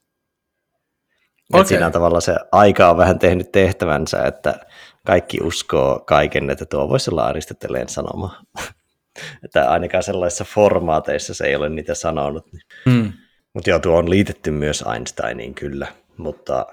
Okay. 1.54 1.66
Siinä 1.66 1.86
on 1.86 1.92
tavallaan 1.92 2.22
se 2.22 2.36
aika 2.52 2.90
on 2.90 2.98
vähän 2.98 3.20
tehnyt 3.20 3.52
tehtävänsä, 3.52 4.24
että 4.24 4.60
kaikki 5.06 5.38
uskoo 5.44 6.00
kaiken, 6.00 6.50
että 6.50 6.66
tuo 6.66 6.90
voisi 6.90 7.12
olla 7.12 7.26
Aristoteleen 7.26 7.90
sanoma. 7.90 8.42
että 9.46 9.70
ainakaan 9.70 10.04
sellaisissa 10.04 10.44
formaateissa 10.44 11.34
se 11.34 11.46
ei 11.46 11.56
ole 11.56 11.70
niitä 11.70 11.94
sanonut. 11.94 12.48
Hmm. 12.90 13.14
Mutta 13.54 13.70
joo, 13.70 13.80
tuo 13.80 13.98
on 13.98 14.10
liitetty 14.10 14.52
myös 14.52 14.84
Einsteiniin 14.94 15.54
kyllä, 15.54 15.88
mutta 16.18 16.66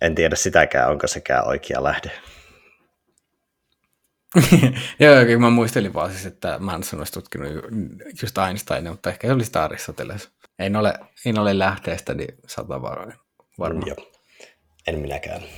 en 0.00 0.14
tiedä 0.14 0.36
sitäkään, 0.36 0.90
onko 0.90 1.06
sekään 1.06 1.48
oikea 1.48 1.84
lähde. 1.84 2.10
Joo, 5.00 5.24
kyllä 5.24 5.38
mä 5.38 5.50
muistelin 5.50 5.94
vaan 5.94 6.10
siis, 6.12 6.26
että 6.26 6.56
Manson 6.58 7.00
olisi 7.00 7.12
tutkinut 7.12 7.52
ju- 7.52 7.62
just 8.22 8.38
Einsteinia, 8.38 8.90
mutta 8.90 9.10
ehkä 9.10 9.28
se 9.28 9.32
oli 9.34 9.44
sitä 9.44 9.64
Aristoteles. 9.64 10.28
En 10.58 10.76
ole, 10.76 10.94
en 11.26 11.38
ole 11.38 11.58
lähteestä, 11.58 12.14
niin 12.14 12.34
sata 12.46 12.82
varma. 12.82 13.12
varma. 13.58 13.82
Joo. 13.86 13.96
En 14.86 14.98
minäkään. 14.98 15.42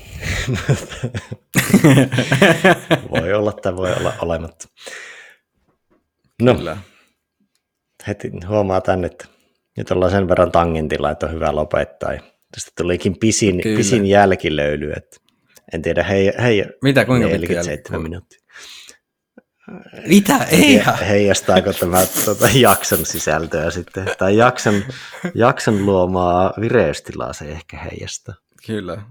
voi 3.10 3.32
olla 3.32 3.52
tai 3.52 3.76
voi 3.76 3.92
olla 3.92 4.12
olematta. 4.22 4.68
No, 6.42 6.54
Kyllä. 6.54 6.76
heti 8.06 8.30
huomaa 8.48 8.80
tänne, 8.80 9.06
että 9.06 9.24
nyt 9.76 9.90
ollaan 9.90 10.10
sen 10.12 10.28
verran 10.28 10.52
tangentilla, 10.52 11.10
että 11.10 11.26
on 11.26 11.32
hyvä 11.32 11.54
lopettaa. 11.54 12.12
Ja 12.12 12.20
Tästä 12.54 12.70
tulikin 12.76 13.18
pisin, 13.18 13.60
Kyllä. 13.60 13.76
pisin 13.76 14.06
jälkilöyly. 14.06 14.92
Että 14.96 15.16
en 15.72 15.82
tiedä, 15.82 16.02
hei, 16.02 16.32
hei, 16.42 16.64
Mitä, 16.82 17.04
kuinka 17.04 17.28
pitkä 17.28 17.54
47 17.54 18.00
jälki- 18.00 18.08
minuuttia. 18.08 18.40
Mitä? 20.06 20.36
Ei 20.36 20.76
He, 20.76 20.84
heijastaako 21.08 21.72
tämä 21.72 22.06
tuota, 22.24 22.48
jakson 22.54 23.06
sisältöä 23.06 23.70
sitten, 23.70 24.06
tai 24.18 24.36
jakson, 24.36 24.82
jakson 25.34 25.86
luomaa 25.86 26.52
vireystilaa 26.60 27.32
se 27.32 27.44
ehkä 27.44 27.78
heijastaa. 27.78 28.34
Kyllä. 28.66 29.02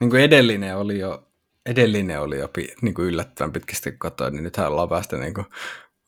Niin 0.00 0.10
kuin 0.10 0.22
edellinen 0.22 0.76
oli 0.76 0.98
jo, 0.98 1.28
edellinen 1.66 2.20
oli 2.20 2.38
jo 2.38 2.48
pi, 2.48 2.74
niin 2.82 2.94
kuin 2.94 3.08
yllättävän 3.08 3.52
pitkästi 3.52 3.94
katoa, 3.98 4.30
niin 4.30 4.44
nythän 4.44 4.68
ollaan 4.68 4.88
päästä 4.88 5.16
niin 5.16 5.34
kuin, 5.34 5.46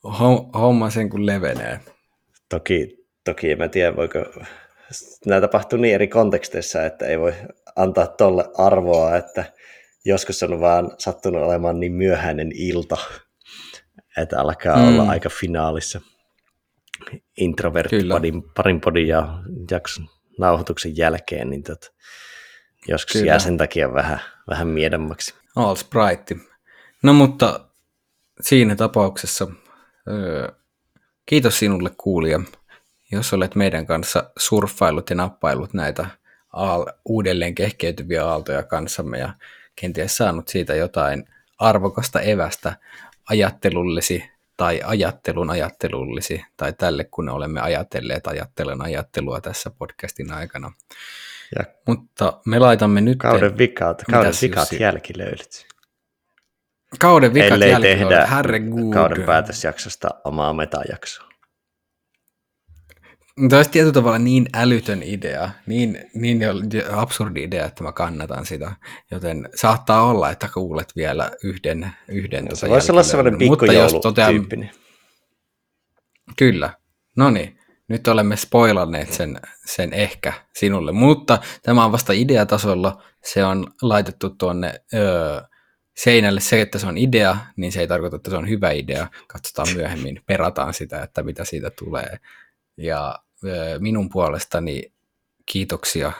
hom- 0.05 0.59
homma 0.59 0.89
sen 0.89 1.09
kun 1.09 1.25
levenee. 1.25 1.79
Toki, 2.49 2.97
toki 3.23 3.51
en 3.51 3.57
mä 3.57 3.67
tiedä, 3.67 3.95
voiko 3.95 4.19
nämä 5.25 5.41
tapahtuu 5.41 5.79
niin 5.79 5.95
eri 5.95 6.07
konteksteissa, 6.07 6.85
että 6.85 7.05
ei 7.05 7.19
voi 7.19 7.33
antaa 7.75 8.07
tolle 8.07 8.45
arvoa, 8.57 9.17
että 9.17 9.45
joskus 10.05 10.43
on 10.43 10.59
vaan 10.59 10.91
sattunut 10.97 11.43
olemaan 11.43 11.79
niin 11.79 11.93
myöhäinen 11.93 12.51
ilta, 12.55 12.97
että 14.17 14.39
alkaa 14.39 14.77
mm. 14.77 14.87
Olla 14.87 15.11
aika 15.11 15.29
finaalissa 15.29 16.01
introvert 17.37 17.89
Kyllä. 17.89 18.13
parin, 18.55 18.81
podin 18.81 19.07
ja 19.07 19.43
jakson 19.71 20.09
nauhoituksen 20.39 20.97
jälkeen, 20.97 21.49
niin 21.49 21.63
tot, 21.63 21.93
joskus 22.87 23.13
Kyllä. 23.13 23.25
jää 23.25 23.39
sen 23.39 23.57
takia 23.57 23.93
vähän, 23.93 24.19
vähän 24.49 24.67
miedemmaksi. 24.67 25.33
All 25.55 25.75
Sprite. 25.75 26.35
No 27.03 27.13
mutta 27.13 27.59
siinä 28.41 28.75
tapauksessa 28.75 29.47
öö, 30.07 30.47
kiitos 31.25 31.59
sinulle 31.59 31.91
kuulija, 31.97 32.39
jos 33.11 33.33
olet 33.33 33.55
meidän 33.55 33.85
kanssa 33.85 34.31
surffailut 34.37 35.09
ja 35.09 35.15
nappailut 35.15 35.73
näitä 35.73 36.05
aal- 36.53 36.93
uudelleen 37.05 37.55
kehkeytyviä 37.55 38.25
aaltoja 38.25 38.63
kanssamme 38.63 39.19
ja 39.19 39.33
kenties 39.75 40.17
saanut 40.17 40.47
siitä 40.47 40.75
jotain 40.75 41.27
arvokasta 41.57 42.21
evästä 42.21 42.75
ajattelullesi 43.29 44.23
tai 44.57 44.81
ajattelun 44.85 45.49
ajattelullisi 45.49 46.45
tai 46.57 46.73
tälle, 46.73 47.03
kun 47.03 47.29
olemme 47.29 47.61
ajatelleet 47.61 48.27
ajattelen 48.27 48.81
ajattelua 48.81 49.41
tässä 49.41 49.69
podcastin 49.69 50.33
aikana. 50.33 50.71
Ja 51.57 51.65
Mutta 51.87 52.39
me 52.45 52.59
laitamme 52.59 53.01
nyt 53.01 53.17
kauden 53.17 53.57
vikat, 53.57 54.03
kauden 54.11 54.33
vikat 54.41 54.61
Jussi? 54.61 54.83
jälkilöylyt. 54.83 55.67
kauden 56.99 57.33
vikat 57.33 57.51
Ellei 57.51 57.69
jälkeen, 57.71 57.97
tehdä 57.99 58.25
herregud. 58.25 58.93
kauden 58.93 59.23
päätösjaksosta 59.25 60.09
omaa 60.23 60.53
metajaksoa. 60.53 61.30
Tämä 63.35 63.59
olisi 63.59 63.71
tietyllä 63.71 63.93
tavalla 63.93 64.19
niin 64.19 64.45
älytön 64.53 65.03
idea, 65.03 65.49
niin, 65.65 66.09
niin 66.13 66.39
absurdi 66.91 67.43
idea, 67.43 67.65
että 67.65 67.83
mä 67.83 67.91
kannatan 67.91 68.45
sitä. 68.45 68.71
Joten 69.11 69.49
saattaa 69.55 70.05
olla, 70.05 70.29
että 70.29 70.49
kuulet 70.53 70.95
vielä 70.95 71.31
yhden, 71.43 71.91
yhden 72.07 72.43
Se 72.43 72.49
tota 72.49 72.69
voisi 72.69 72.91
olla 72.91 73.03
sellainen 73.03 73.33
totean, 73.33 73.49
pikkujoulutyyppinen. 73.49 74.71
Kyllä, 76.37 76.73
no 77.17 77.29
niin, 77.29 77.59
nyt 77.87 78.07
olemme 78.07 78.35
spoilanneet 78.35 79.13
sen, 79.13 79.39
sen 79.65 79.93
ehkä 79.93 80.33
sinulle, 80.55 80.91
mutta 80.91 81.39
tämä 81.63 81.85
on 81.85 81.91
vasta 81.91 82.13
ideatasolla, 82.13 83.03
se 83.23 83.45
on 83.45 83.67
laitettu 83.81 84.29
tuonne 84.29 84.73
öö, 84.93 85.41
seinälle 85.97 86.39
se, 86.39 86.61
että 86.61 86.79
se 86.79 86.87
on 86.87 86.97
idea, 86.97 87.37
niin 87.55 87.71
se 87.71 87.79
ei 87.79 87.87
tarkoita, 87.87 88.15
että 88.15 88.29
se 88.29 88.37
on 88.37 88.49
hyvä 88.49 88.71
idea. 88.71 89.07
Katsotaan 89.27 89.67
myöhemmin, 89.75 90.21
perataan 90.25 90.73
sitä, 90.73 91.03
että 91.03 91.23
mitä 91.23 91.45
siitä 91.45 91.69
tulee. 91.69 92.19
Ja 92.77 93.19
minun 93.79 94.09
puolestani 94.09 94.93
kiitoksia 95.45 96.11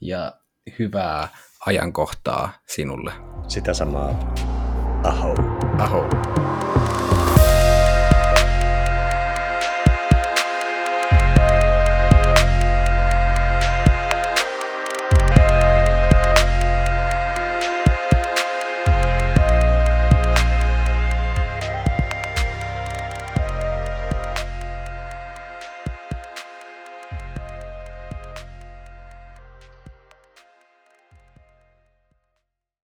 ja 0.00 0.32
hyvää 0.78 1.28
ajankohtaa 1.66 2.52
sinulle. 2.66 3.12
Sitä 3.48 3.74
samaa. 3.74 4.34
Aho. 5.04 5.34
Aho. 5.78 6.04